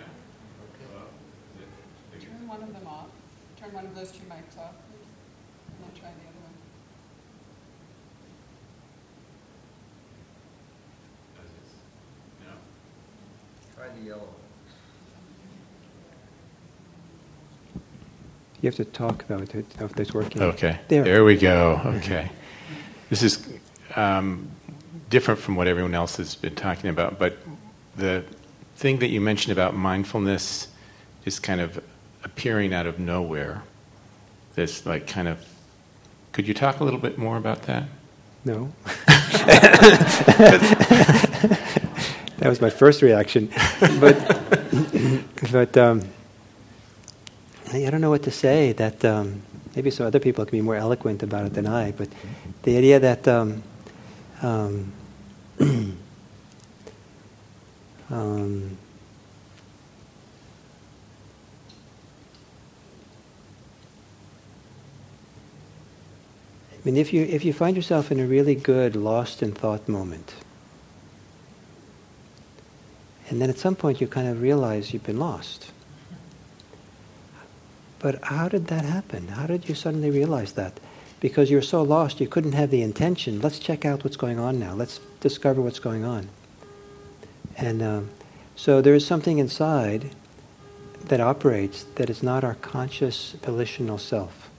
Okay. 2.18 2.26
Turn 2.26 2.48
one 2.48 2.64
of 2.64 2.74
them 2.74 2.88
off. 2.88 3.10
Turn 3.62 3.72
one 3.74 3.86
of 3.86 3.94
those 3.94 4.12
two 4.12 4.26
mics 4.26 4.58
off, 4.58 4.74
and 5.70 5.86
then 5.86 6.02
try 6.02 6.10
the 6.10 6.30
other 6.30 6.42
one. 6.42 6.54
No. 12.42 12.54
Try 13.76 13.88
the 13.98 14.06
yellow. 14.06 14.30
You 18.64 18.68
have 18.68 18.76
to 18.78 18.86
talk 18.86 19.28
to 19.28 19.36
know 19.36 19.44
if 19.44 20.00
it's 20.00 20.14
working. 20.14 20.42
Okay. 20.42 20.80
There. 20.88 21.04
there 21.04 21.26
we 21.26 21.36
go. 21.36 21.82
Okay. 21.98 22.32
This 23.10 23.22
is 23.22 23.46
um, 23.98 24.50
different 25.10 25.42
from 25.42 25.58
what 25.58 25.68
everyone 25.68 25.94
else 25.94 26.16
has 26.16 26.36
been 26.36 26.56
talking 26.56 26.90
about, 26.90 27.20
but 27.20 27.38
the 27.98 28.24
thing 28.78 29.00
that 29.00 29.10
you 29.10 29.20
mentioned 29.20 29.52
about 29.52 29.76
mindfulness 29.76 30.70
is 31.26 31.40
kind 31.40 31.60
of 31.60 31.84
appearing 32.24 32.74
out 32.74 32.88
of 32.88 33.00
nowhere. 33.00 33.64
This 34.56 34.86
like 34.86 35.08
kind 35.08 35.28
of. 35.28 35.46
Could 36.32 36.48
you 36.48 36.54
talk 36.54 36.80
a 36.80 36.86
little 36.86 37.02
bit 37.02 37.18
more 37.18 37.36
about 37.36 37.64
that? 37.64 37.84
No. 38.46 38.72
that 38.86 40.00
was 42.44 42.62
my 42.62 42.70
first 42.70 43.02
reaction, 43.02 43.50
but 44.00 44.16
but. 45.52 45.78
Um, 45.78 46.04
I 47.74 47.90
don't 47.90 48.02
know 48.02 48.12
what 48.12 48.22
to 48.24 48.32
say. 48.32 48.72
That 48.74 49.04
um, 49.04 49.42
maybe 49.76 49.90
some 49.90 50.06
other 50.06 50.20
people 50.20 50.46
can 50.46 50.52
be 50.52 50.62
more 50.62 50.76
eloquent 50.76 51.24
about 51.24 51.48
it 51.48 51.54
than 51.54 51.66
I. 51.66 51.92
But 51.92 52.10
the 52.62 52.78
idea 52.78 53.00
that 53.00 53.28
um, 53.28 53.64
um, 54.44 54.94
um, 58.12 58.78
I 66.72 66.86
mean, 66.86 66.98
if 66.98 67.12
you 67.12 67.24
if 67.24 67.44
you 67.44 67.54
find 67.54 67.76
yourself 67.76 68.12
in 68.12 68.20
a 68.20 68.28
really 68.28 68.54
good 68.54 68.96
lost 68.96 69.42
in 69.42 69.52
thought 69.52 69.90
moment, 69.90 70.36
and 73.32 73.42
then 73.42 73.50
at 73.50 73.58
some 73.58 73.76
point 73.76 74.00
you 74.00 74.06
kind 74.06 74.28
of 74.28 74.44
realize 74.44 74.94
you've 74.94 75.06
been 75.06 75.18
lost 75.18 75.72
but 78.04 78.22
how 78.22 78.50
did 78.50 78.68
that 78.68 78.84
happen? 78.84 79.30
How 79.30 79.48
did 79.48 79.70
you 79.70 79.74
suddenly 79.74 80.12
realize 80.12 80.54
that? 80.54 80.78
Because 81.22 81.50
you're 81.50 81.62
so 81.62 81.82
lost, 81.82 82.20
you 82.20 82.28
couldn't 82.28 82.52
have 82.52 82.70
the 82.70 82.82
intention. 82.82 83.40
Let's 83.40 83.60
check 83.60 83.86
out 83.86 84.04
what's 84.04 84.18
going 84.18 84.40
on 84.40 84.60
now. 84.60 84.74
Let's 84.74 85.00
discover 85.22 85.62
what's 85.62 85.80
going 85.80 86.04
on. 86.04 86.28
And 87.56 87.82
um, 87.82 88.10
so 88.58 88.82
there 88.82 88.94
is 88.94 89.08
something 89.08 89.38
inside 89.38 90.10
that 91.06 91.22
operates 91.22 91.86
that 91.96 92.10
is 92.10 92.22
not 92.22 92.44
our 92.44 92.56
conscious 92.56 93.38
volitional 93.42 93.98
self. 93.98 94.50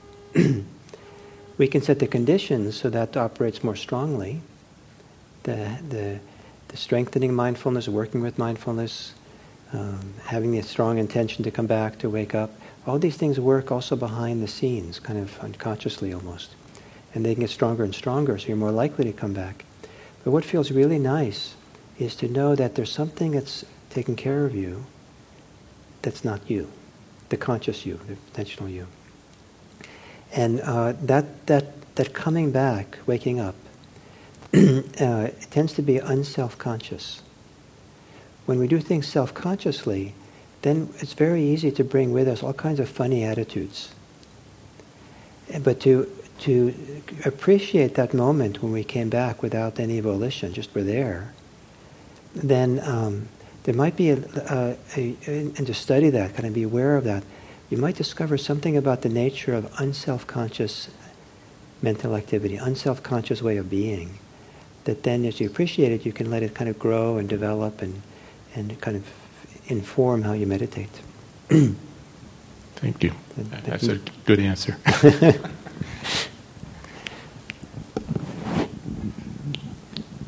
we 1.58 1.68
can 1.68 1.82
set 1.82 1.98
the 1.98 2.06
conditions 2.06 2.76
so 2.80 2.88
that 2.88 3.14
operates 3.14 3.62
more 3.62 3.76
strongly. 3.76 4.40
The, 5.42 5.80
the, 5.86 6.18
the 6.68 6.76
strengthening 6.78 7.34
mindfulness, 7.34 7.88
working 7.88 8.22
with 8.22 8.38
mindfulness, 8.38 9.12
um, 9.74 10.14
having 10.24 10.56
a 10.56 10.62
strong 10.62 10.96
intention 10.96 11.44
to 11.44 11.50
come 11.50 11.66
back, 11.66 11.98
to 11.98 12.08
wake 12.08 12.34
up 12.34 12.50
all 12.86 12.98
these 12.98 13.16
things 13.16 13.40
work 13.40 13.72
also 13.72 13.96
behind 13.96 14.42
the 14.42 14.48
scenes, 14.48 14.98
kind 14.98 15.18
of 15.18 15.38
unconsciously 15.40 16.12
almost. 16.12 16.54
And 17.14 17.24
they 17.24 17.34
can 17.34 17.42
get 17.42 17.50
stronger 17.50 17.84
and 17.84 17.94
stronger, 17.94 18.38
so 18.38 18.48
you're 18.48 18.56
more 18.56 18.72
likely 18.72 19.04
to 19.04 19.12
come 19.12 19.32
back. 19.32 19.64
But 20.22 20.32
what 20.32 20.44
feels 20.44 20.70
really 20.70 20.98
nice 20.98 21.54
is 21.98 22.16
to 22.16 22.28
know 22.28 22.54
that 22.54 22.74
there's 22.74 22.90
something 22.90 23.32
that's 23.32 23.64
taking 23.90 24.16
care 24.16 24.44
of 24.44 24.54
you 24.54 24.84
that's 26.02 26.24
not 26.24 26.50
you, 26.50 26.70
the 27.28 27.36
conscious 27.36 27.86
you, 27.86 27.98
the 28.06 28.12
intentional 28.12 28.68
you. 28.68 28.86
And 30.32 30.60
uh, 30.60 30.94
that, 31.02 31.46
that, 31.46 31.94
that 31.94 32.12
coming 32.12 32.50
back, 32.50 32.98
waking 33.06 33.40
up, 33.40 33.54
uh, 34.54 35.28
tends 35.50 35.72
to 35.74 35.82
be 35.82 35.98
unself 35.98 36.58
conscious. 36.58 37.22
When 38.46 38.58
we 38.58 38.66
do 38.66 38.80
things 38.80 39.06
self 39.06 39.32
consciously, 39.32 40.14
then 40.64 40.88
it's 41.00 41.12
very 41.12 41.42
easy 41.42 41.70
to 41.70 41.84
bring 41.84 42.10
with 42.10 42.26
us 42.26 42.42
all 42.42 42.54
kinds 42.54 42.80
of 42.80 42.88
funny 42.88 43.22
attitudes. 43.22 43.94
But 45.62 45.78
to, 45.80 46.10
to 46.40 46.74
appreciate 47.26 47.96
that 47.96 48.14
moment 48.14 48.62
when 48.62 48.72
we 48.72 48.82
came 48.82 49.10
back 49.10 49.42
without 49.42 49.78
any 49.78 50.00
volition, 50.00 50.54
just 50.54 50.74
were 50.74 50.82
there, 50.82 51.34
then 52.34 52.80
um, 52.80 53.28
there 53.64 53.74
might 53.74 53.94
be 53.94 54.08
a, 54.08 54.16
a, 54.16 54.76
a, 54.96 55.16
and 55.26 55.66
to 55.66 55.74
study 55.74 56.08
that, 56.08 56.34
kind 56.34 56.46
of 56.46 56.54
be 56.54 56.62
aware 56.62 56.96
of 56.96 57.04
that, 57.04 57.24
you 57.68 57.76
might 57.76 57.96
discover 57.96 58.38
something 58.38 58.74
about 58.74 59.02
the 59.02 59.10
nature 59.10 59.52
of 59.52 59.70
unself-conscious 59.78 60.88
mental 61.82 62.16
activity, 62.16 62.56
unself-conscious 62.56 63.42
way 63.42 63.58
of 63.58 63.68
being, 63.68 64.18
that 64.84 65.02
then 65.02 65.26
as 65.26 65.40
you 65.40 65.46
appreciate 65.46 65.92
it, 65.92 66.06
you 66.06 66.12
can 66.12 66.30
let 66.30 66.42
it 66.42 66.54
kind 66.54 66.70
of 66.70 66.78
grow 66.78 67.18
and 67.18 67.28
develop 67.28 67.82
and, 67.82 68.00
and 68.54 68.80
kind 68.80 68.96
of 68.96 69.06
inform 69.66 70.22
how 70.22 70.32
you 70.32 70.46
meditate. 70.46 70.90
Thank 71.48 73.02
you. 73.02 73.12
That's 73.36 73.88
a 73.88 73.98
good 74.26 74.40
answer. 74.40 74.76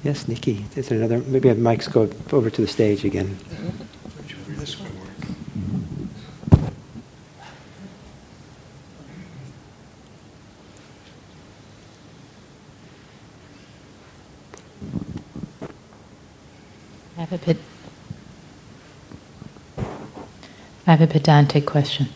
yes, 0.03 0.29
Nikki. 0.29 0.65
Is 0.75 0.89
there 0.89 0.99
another? 0.99 1.19
Maybe 1.19 1.49
have 1.49 1.59
mics 1.59 1.91
go 1.91 2.11
over 2.33 2.51
to 2.51 2.61
the 2.61 2.69
stage 2.69 3.05
again. 3.05 3.39
have 17.29 17.43
a 17.43 17.45
bit. 17.45 17.57
I 20.87 20.93
have 20.93 21.01
a 21.01 21.07
pedantic 21.07 21.67
question. 21.67 22.09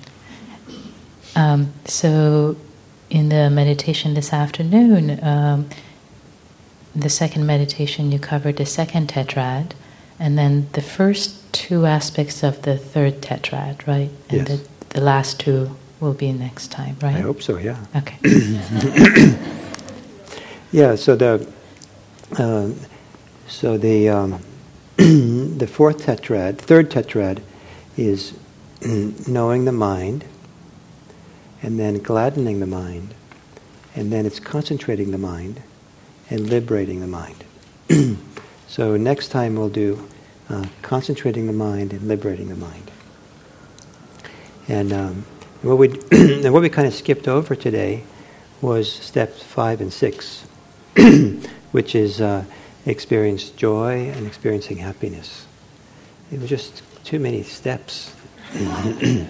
Um, 1.35 1.73
so, 1.85 2.57
in 3.09 3.29
the 3.29 3.51
meditation 3.51 4.15
this 4.15 4.33
afternoon, 4.33 5.23
um, 5.25 5.69
the 6.95 7.09
second 7.09 7.47
meditation 7.47 8.13
you 8.13 8.19
covered 8.19 8.57
the 8.57 8.67
second 8.67 9.09
tetrad, 9.09 9.73
and 10.19 10.39
then 10.39 10.69
the 10.73 10.83
first 10.83 11.53
two 11.53 11.87
aspects 11.87 12.43
of 12.43 12.63
the 12.63 12.77
third 12.77 13.21
tetrad, 13.21 13.87
right? 13.87 14.11
And 14.29 14.49
Yes. 14.49 14.49
the, 14.49 14.69
the 14.91 15.01
last 15.01 15.41
two 15.41 15.77
will 15.99 16.15
be 16.15 16.33
next 16.33 16.69
time, 16.71 16.97
right? 17.03 17.17
I 17.17 17.21
hope 17.21 17.43
so. 17.43 17.59
Yeah. 17.59 17.77
Okay. 17.97 18.19
yeah. 20.73 20.95
So 20.95 21.17
the 21.17 21.47
um, 22.39 22.77
so 23.49 23.77
the 23.77 24.09
um, 24.09 24.41
the 24.97 25.67
fourth 25.67 26.07
tetrad, 26.07 26.59
third 26.59 26.91
tetrad, 26.91 27.43
is 27.97 28.35
knowing 29.27 29.65
the 29.65 29.73
mind, 29.73 30.25
and 31.63 31.79
then 31.79 31.99
gladdening 31.99 32.61
the 32.61 32.67
mind, 32.67 33.15
and 33.95 34.13
then 34.13 34.27
it's 34.27 34.41
concentrating 34.41 35.11
the 35.11 35.19
mind, 35.19 35.63
and 36.31 36.49
liberating 36.49 37.01
the 37.01 37.07
mind. 37.07 37.45
so 38.69 38.97
next 38.97 39.29
time 39.29 39.57
we'll 39.57 39.69
do 39.69 40.09
uh, 40.49 40.67
concentrating 40.83 41.47
the 41.47 41.53
mind 41.53 41.93
and 41.93 42.03
liberating 42.03 42.49
the 42.49 42.57
mind. 42.57 42.91
And 44.69 44.93
um, 44.93 45.25
what 45.63 45.79
we 45.79 45.89
and 46.13 46.53
what 46.53 46.63
we 46.63 46.69
kind 46.69 46.87
of 46.87 46.95
skipped 46.95 47.29
over 47.29 47.55
today 47.55 48.05
was 48.61 48.91
steps 48.91 49.43
five 49.43 49.81
and 49.81 49.93
six, 49.93 50.43
which 51.73 51.95
is 51.95 52.21
uh, 52.21 52.45
experience 52.87 53.51
joy 53.51 54.11
and 54.11 54.27
experiencing 54.27 54.79
happiness. 54.79 55.47
It 56.31 56.41
was 56.41 56.49
just 56.49 56.83
too 57.05 57.19
many 57.19 57.43
steps. 57.43 58.15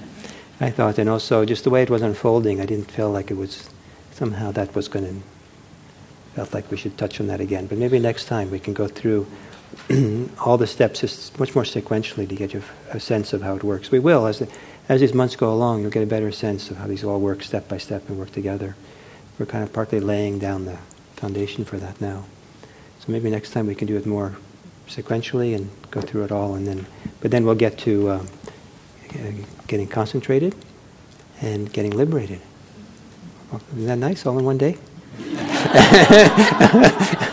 I 0.61 0.71
thought, 0.71 0.99
and 0.99 1.09
also 1.09 1.45
just 1.45 1.65
the 1.65 1.71
way 1.71 1.83
it 1.83 1.91
was 1.91 2.03
unfolding, 2.03 2.61
I 2.61 2.67
didn't 2.67 2.91
feel 2.91 3.11
like 3.11 3.31
it 3.31 3.37
was 3.37 3.69
somehow 4.13 4.51
that 4.53 4.75
was 4.75 4.89
going 4.89 5.07
to. 5.07 5.15
Felt 6.35 6.55
like 6.55 6.71
we 6.71 6.77
should 6.77 6.97
touch 6.97 7.21
on 7.21 7.27
that 7.27 7.41
again, 7.41 7.67
but 7.67 7.77
maybe 7.77 7.99
next 7.99 8.27
time 8.27 8.51
we 8.51 8.61
can 8.61 8.73
go 8.73 8.87
through 8.87 9.27
all 10.41 10.57
the 10.57 10.67
steps 10.67 11.01
just 11.01 11.39
much 11.39 11.55
more 11.55 11.65
sequentially 11.65 12.29
to 12.29 12.35
get 12.35 12.55
you 12.55 12.63
a 12.91 13.01
sense 13.01 13.33
of 13.33 13.43
how 13.43 13.57
it 13.57 13.65
works. 13.65 13.91
We 13.91 13.99
will 13.99 14.27
as 14.27 14.39
the, 14.39 14.49
as 14.89 15.01
these 15.01 15.13
months 15.13 15.37
go 15.37 15.53
along, 15.53 15.83
you'll 15.83 15.91
get 15.91 16.03
a 16.03 16.07
better 16.07 16.33
sense 16.33 16.71
of 16.71 16.77
how 16.79 16.87
these 16.87 17.05
all 17.05 17.21
work 17.21 17.43
step 17.43 17.69
by 17.69 17.79
step 17.79 18.09
and 18.09 18.19
work 18.19 18.31
together. 18.31 18.77
We're 19.39 19.47
kind 19.47 19.65
of 19.65 19.73
partly 19.73 20.01
laying 20.01 20.39
down 20.39 20.65
the 20.65 20.79
foundation 21.17 21.65
for 21.65 21.79
that 21.79 22.01
now. 22.01 22.25
So 23.01 23.13
maybe 23.13 23.31
next 23.31 23.51
time 23.51 23.67
we 23.67 23.75
can 23.75 23.87
do 23.87 23.97
it 23.97 24.07
more 24.07 24.37
sequentially 24.89 25.55
and 25.55 25.71
go 25.91 26.01
through 26.01 26.25
it 26.25 26.33
all, 26.33 26.55
and 26.55 26.67
then, 26.67 26.87
but 27.21 27.31
then 27.31 27.45
we'll 27.45 27.55
get 27.55 27.79
to 27.79 28.09
uh, 28.09 28.25
getting 29.67 29.87
concentrated 29.87 30.55
and 31.41 31.73
getting 31.73 31.93
liberated. 31.93 32.41
Isn't 33.73 33.87
that 33.87 33.99
nice? 33.99 34.27
All 34.27 34.39
in 34.39 34.45
one 34.45 34.59
day. 34.59 34.77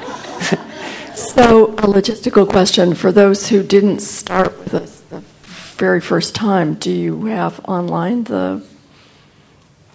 So, 1.18 1.74
a 1.74 1.88
logistical 1.88 2.48
question 2.48 2.94
for 2.96 3.12
those 3.12 3.50
who 3.50 3.62
didn't 3.62 4.00
start 4.00 4.58
with 4.58 4.74
us 4.74 5.02
the 5.02 5.20
very 5.78 6.02
first 6.02 6.34
time: 6.36 6.74
Do 6.76 6.92
you 6.92 7.26
have 7.26 7.60
online 7.66 8.24
the 8.24 8.64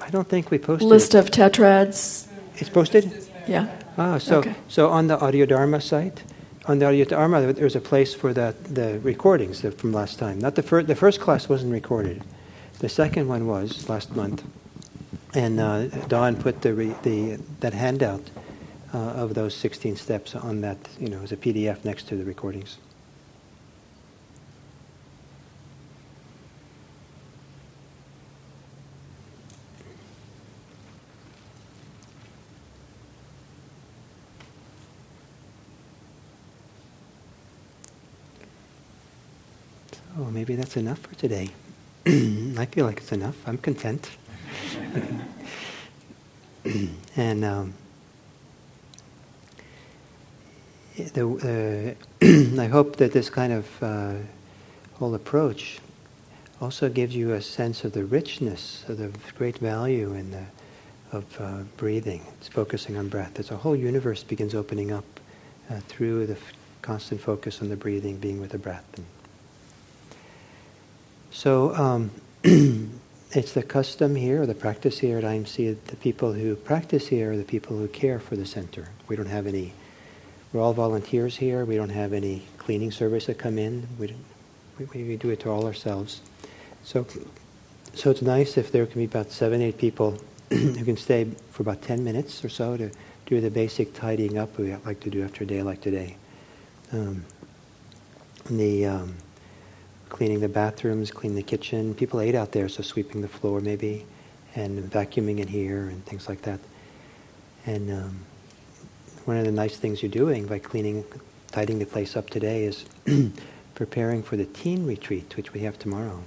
I 0.01 0.11
don't 0.11 0.29
think 0.29 0.51
we 0.51 0.59
posted 0.59 0.89
list 0.89 1.15
of 1.15 1.31
tetrads? 1.31 2.29
It's 2.57 2.69
posted. 2.69 3.11
Yeah. 3.49 3.69
Ah, 3.99 4.19
so 4.19 4.39
Okay. 4.39 4.55
so 4.69 4.89
on 4.91 5.07
the 5.09 5.19
Audio 5.19 5.47
Dharma 5.47 5.81
site, 5.81 6.23
on 6.67 6.79
the 6.79 6.87
Audio 6.87 7.05
Dharma, 7.05 7.53
there's 7.53 7.77
a 7.77 7.81
place 7.81 8.15
for 8.15 8.33
the 8.33 8.55
the 8.65 9.01
recordings 9.01 9.63
from 9.63 9.93
last 9.93 10.19
time. 10.19 10.39
Not 10.39 10.55
the 10.55 10.63
first. 10.63 10.87
The 10.87 10.95
first 10.95 11.21
class 11.21 11.49
wasn't 11.49 11.73
recorded. 11.73 12.23
The 12.79 12.89
second 12.89 13.29
one 13.29 13.47
was 13.47 13.89
last 13.89 14.15
month, 14.15 14.45
and 15.35 15.61
uh, 15.61 15.87
Don 16.09 16.37
put 16.37 16.63
the 16.63 16.75
re, 16.75 16.95
the 17.03 17.39
that 17.61 17.75
handout 17.75 18.31
uh, 18.95 18.99
of 18.99 19.35
those 19.35 19.55
16 19.55 19.97
steps 19.97 20.35
on 20.35 20.61
that 20.61 20.79
you 20.99 21.09
know 21.09 21.21
as 21.23 21.33
a 21.33 21.37
PDF 21.37 21.85
next 21.85 22.09
to 22.09 22.17
the 22.17 22.25
recordings. 22.25 22.79
Oh, 40.19 40.25
maybe 40.31 40.57
that's 40.57 40.77
enough 40.77 40.99
for 40.99 41.15
today. 41.15 41.49
I 42.07 42.67
feel 42.67 42.85
like 42.85 42.99
it's 42.99 43.13
enough. 43.13 43.37
I'm 43.47 43.57
content. 43.57 44.11
and 47.17 47.45
um, 47.45 47.75
the, 50.97 51.97
uh, 52.21 52.61
I 52.61 52.67
hope 52.67 52.97
that 52.97 53.13
this 53.13 53.31
kind 53.31 53.55
of 53.55 53.83
uh, 53.83 54.15
whole 54.95 55.15
approach 55.15 55.81
also 56.61 56.91
gives 56.91 57.17
you 57.17 57.33
a 57.33 57.41
sense 57.41 57.83
of 57.83 57.93
the 57.93 58.05
richness, 58.05 58.85
of 58.89 58.99
the 58.99 59.11
great 59.39 59.59
value 59.59 60.13
in 60.13 60.31
the, 60.31 60.45
of 61.11 61.41
uh, 61.41 61.63
breathing. 61.79 62.25
It's 62.39 62.49
focusing 62.49 62.99
on 62.99 63.09
breath. 63.09 63.35
There's 63.35 63.51
a 63.51 63.57
whole 63.57 63.77
universe 63.77 64.23
begins 64.23 64.55
opening 64.55 64.93
up 64.93 65.05
uh, 65.71 65.81
through 65.89 66.27
the 66.27 66.35
f- 66.35 66.53
constant 66.83 67.21
focus 67.21 67.63
on 67.63 67.71
the 67.71 67.77
breathing, 67.77 68.19
being 68.19 68.41
with 68.41 68.51
the 68.51 68.59
breath. 68.59 68.85
And 68.97 69.07
so 71.33 71.75
um, 71.75 72.11
it's 72.45 73.53
the 73.53 73.63
custom 73.63 74.15
here, 74.15 74.43
or 74.43 74.47
the 74.47 74.55
practice 74.55 74.99
here 74.99 75.19
at 75.19 75.25
IMC. 75.25 75.77
The 75.87 75.97
people 75.97 76.33
who 76.35 76.55
practice 76.55 77.09
here 77.09 77.33
are 77.33 77.37
the 77.37 77.45
people 77.45 77.77
who 77.77 77.89
care 77.89 78.19
for 78.19 78.37
the 78.37 78.47
center. 78.47 78.89
We 79.09 79.17
don't 79.17 79.27
have 79.27 79.47
any. 79.47 79.73
We're 80.53 80.61
all 80.61 80.75
volunteers 80.75 81.37
here. 81.37 81.65
We 81.65 81.77
don't 81.77 81.89
have 81.89 82.13
any 82.13 82.43
cleaning 82.59 82.93
service 82.93 83.27
that 83.27 83.39
come 83.39 83.59
in. 83.59 83.89
We, 83.99 84.15
we, 84.79 85.03
we 85.03 85.17
do 85.17 85.31
it 85.31 85.41
to 85.41 85.51
all 85.51 85.65
ourselves. 85.65 86.21
So, 86.85 87.07
so 87.95 88.11
it's 88.11 88.21
nice 88.21 88.59
if 88.59 88.71
there 88.71 88.85
can 88.85 89.01
be 89.01 89.07
about 89.07 89.31
seven, 89.31 89.63
eight 89.63 89.79
people 89.79 90.19
who 90.51 90.85
can 90.85 90.99
stay 90.99 91.25
for 91.51 91.63
about 91.63 91.81
ten 91.81 92.05
minutes 92.05 92.45
or 92.45 92.51
so 92.51 92.77
to 92.77 92.91
do 93.25 93.41
the 93.41 93.51
basic 93.51 93.95
tidying 93.95 94.37
up 94.37 94.59
we 94.59 94.75
like 94.85 95.01
to 95.01 95.11
do 95.11 95.25
after 95.25 95.45
a 95.45 95.47
day 95.47 95.63
like 95.63 95.81
today. 95.81 96.17
Um, 96.93 97.25
the 98.51 98.87
um, 98.87 99.17
cleaning 100.13 100.41
the 100.41 100.49
bathrooms, 100.49 101.11
cleaning 101.11 101.37
the 101.37 101.43
kitchen. 101.43 101.95
People 101.95 102.21
ate 102.21 102.35
out 102.35 102.53
there, 102.53 102.69
so 102.69 102.83
sweeping 102.83 103.23
the 103.23 103.29
floor 103.29 103.61
maybe, 103.61 104.05
and 104.55 104.79
vacuuming 104.91 105.39
in 105.39 105.49
here 105.49 105.85
and 105.85 106.05
things 106.05 106.29
like 106.29 106.43
that. 106.43 106.61
And 107.65 107.91
um, 107.91 108.19
one 109.25 109.39
of 109.39 109.47
the 109.47 109.53
nice 109.53 109.79
things 109.79 110.03
you're 110.03 110.11
doing 110.11 110.47
by 110.47 110.59
cleaning, 110.59 111.03
tidying 111.51 111.79
the 111.79 111.87
place 111.87 112.15
up 112.15 112.29
today 112.29 112.65
is 112.65 112.85
preparing 113.75 114.23
for 114.23 114.37
the 114.37 114.45
teen 114.45 114.85
retreat, 114.87 115.35
which 115.35 115.55
we 115.55 115.61
have 115.61 115.79
tomorrow. 115.79 116.23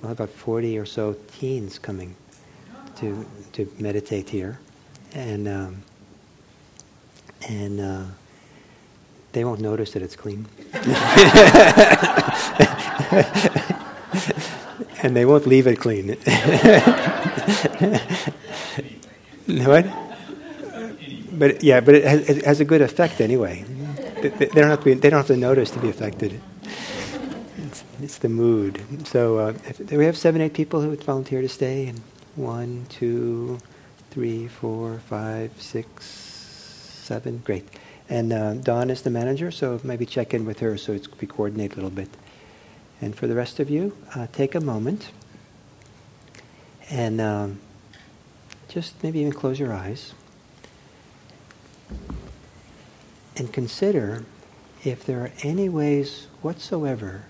We'll 0.00 0.10
have 0.10 0.20
about 0.20 0.32
40 0.32 0.78
or 0.78 0.86
so 0.86 1.16
teens 1.36 1.80
coming 1.80 2.14
to 2.96 3.26
to 3.54 3.68
meditate 3.78 4.28
here, 4.28 4.60
and 5.14 5.48
um, 5.48 5.82
and 7.48 7.80
uh, 7.80 8.04
they 9.36 9.44
won't 9.44 9.60
notice 9.60 9.92
that 9.92 10.02
it's 10.02 10.16
clean. 10.16 10.46
and 15.02 15.14
they 15.14 15.26
won't 15.26 15.46
leave 15.46 15.66
it 15.66 15.78
clean. 15.78 16.08
what? 19.66 19.86
But 21.32 21.62
yeah, 21.62 21.80
but 21.80 21.96
it 21.96 22.04
has, 22.04 22.30
it 22.30 22.46
has 22.46 22.60
a 22.60 22.64
good 22.64 22.80
effect 22.80 23.20
anyway. 23.20 23.62
They, 24.22 24.46
don't 24.46 24.70
have 24.70 24.78
to. 24.78 24.84
Be, 24.86 24.94
they 24.94 25.10
don't 25.10 25.18
have 25.18 25.26
to 25.26 25.36
notice 25.36 25.70
to 25.72 25.80
be 25.80 25.90
affected. 25.90 26.40
It's, 27.58 27.84
it's 28.00 28.16
the 28.16 28.30
mood. 28.30 28.80
So 29.06 29.36
uh, 29.36 29.52
if, 29.66 29.92
we 29.92 30.06
have 30.06 30.16
seven, 30.16 30.40
eight 30.40 30.54
people 30.54 30.80
who 30.80 30.88
would 30.88 31.04
volunteer 31.04 31.42
to 31.42 31.48
stay, 31.50 31.88
and 31.88 32.00
one, 32.36 32.86
two, 32.88 33.58
three, 34.10 34.48
four, 34.48 35.00
five, 35.10 35.52
six, 35.60 36.06
seven. 36.06 37.42
Great. 37.44 37.68
And 38.08 38.32
uh, 38.32 38.54
Dawn 38.54 38.90
is 38.90 39.02
the 39.02 39.10
manager, 39.10 39.50
so 39.50 39.80
maybe 39.82 40.06
check 40.06 40.32
in 40.32 40.44
with 40.44 40.60
her 40.60 40.76
so 40.78 40.92
it's 40.92 41.08
we 41.20 41.26
coordinate 41.26 41.72
a 41.72 41.76
little 41.76 41.90
bit. 41.90 42.08
And 43.00 43.14
for 43.14 43.26
the 43.26 43.34
rest 43.34 43.60
of 43.60 43.68
you, 43.68 43.96
uh, 44.14 44.26
take 44.32 44.54
a 44.54 44.60
moment 44.60 45.10
and 46.88 47.20
um, 47.20 47.60
just 48.68 49.02
maybe 49.02 49.18
even 49.20 49.32
close 49.32 49.58
your 49.58 49.72
eyes 49.72 50.14
and 53.36 53.52
consider 53.52 54.24
if 54.84 55.04
there 55.04 55.20
are 55.20 55.32
any 55.42 55.68
ways 55.68 56.28
whatsoever 56.42 57.24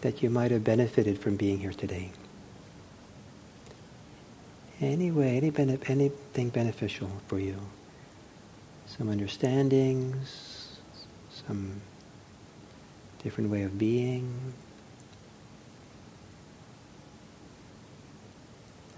that 0.00 0.22
you 0.22 0.30
might 0.30 0.50
have 0.50 0.64
benefited 0.64 1.18
from 1.18 1.36
being 1.36 1.58
here 1.58 1.72
today. 1.72 2.10
Any 4.80 5.10
way, 5.10 5.36
any 5.36 5.50
bene- 5.50 5.78
anything 5.86 6.50
beneficial 6.50 7.10
for 7.28 7.38
you. 7.38 7.60
Some 8.96 9.08
understandings, 9.10 10.78
some 11.46 11.80
different 13.22 13.50
way 13.50 13.62
of 13.62 13.78
being, 13.78 14.54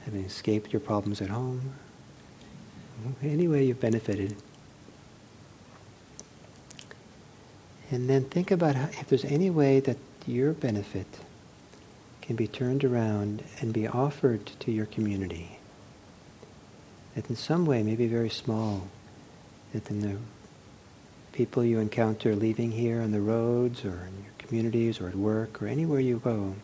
having 0.04 0.24
escaped 0.24 0.72
your 0.72 0.80
problems 0.80 1.20
at 1.20 1.30
home, 1.30 1.74
any 3.22 3.48
way 3.48 3.64
you've 3.64 3.80
benefited. 3.80 4.36
And 7.90 8.08
then 8.08 8.24
think 8.24 8.50
about 8.50 8.76
how, 8.76 8.88
if 9.00 9.08
there's 9.08 9.24
any 9.24 9.50
way 9.50 9.80
that 9.80 9.96
your 10.26 10.52
benefit 10.52 11.06
can 12.20 12.36
be 12.36 12.46
turned 12.46 12.84
around 12.84 13.42
and 13.60 13.72
be 13.72 13.88
offered 13.88 14.46
to 14.60 14.70
your 14.70 14.86
community. 14.86 15.58
That 17.14 17.28
in 17.30 17.36
some 17.36 17.64
way, 17.64 17.82
maybe 17.82 18.06
very 18.06 18.28
small, 18.28 18.88
that 19.72 19.90
in 19.90 20.00
the 20.00 20.16
people 21.32 21.64
you 21.64 21.78
encounter 21.78 22.34
leaving 22.34 22.72
here 22.72 23.00
on 23.00 23.12
the 23.12 23.20
roads 23.20 23.84
or 23.84 24.06
in 24.06 24.24
your 24.24 24.32
communities 24.38 25.00
or 25.00 25.08
at 25.08 25.14
work 25.14 25.62
or 25.62 25.66
anywhere 25.66 26.00
you 26.00 26.18
go, 26.18 26.54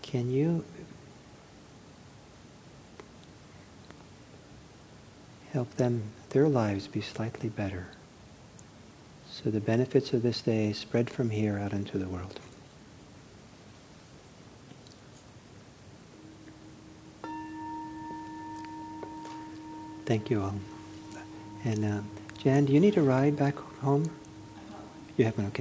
can 0.00 0.30
you 0.30 0.64
help 5.52 5.70
them, 5.76 6.02
their 6.30 6.48
lives 6.48 6.86
be 6.86 7.00
slightly 7.00 7.48
better? 7.48 7.88
So 9.30 9.50
the 9.50 9.60
benefits 9.60 10.12
of 10.12 10.22
this 10.22 10.40
day 10.40 10.72
spread 10.72 11.10
from 11.10 11.30
here 11.30 11.58
out 11.58 11.72
into 11.72 11.98
the 11.98 12.08
world. 12.08 12.38
Thank 20.04 20.30
you 20.30 20.42
all. 20.42 20.54
And 21.64 21.84
uh, 21.84 22.00
Jan, 22.38 22.64
do 22.64 22.72
you 22.72 22.80
need 22.80 22.96
a 22.96 23.02
ride 23.02 23.36
back 23.36 23.56
home? 23.80 24.10
You 25.16 25.24
haven't, 25.26 25.46
okay. 25.46 25.50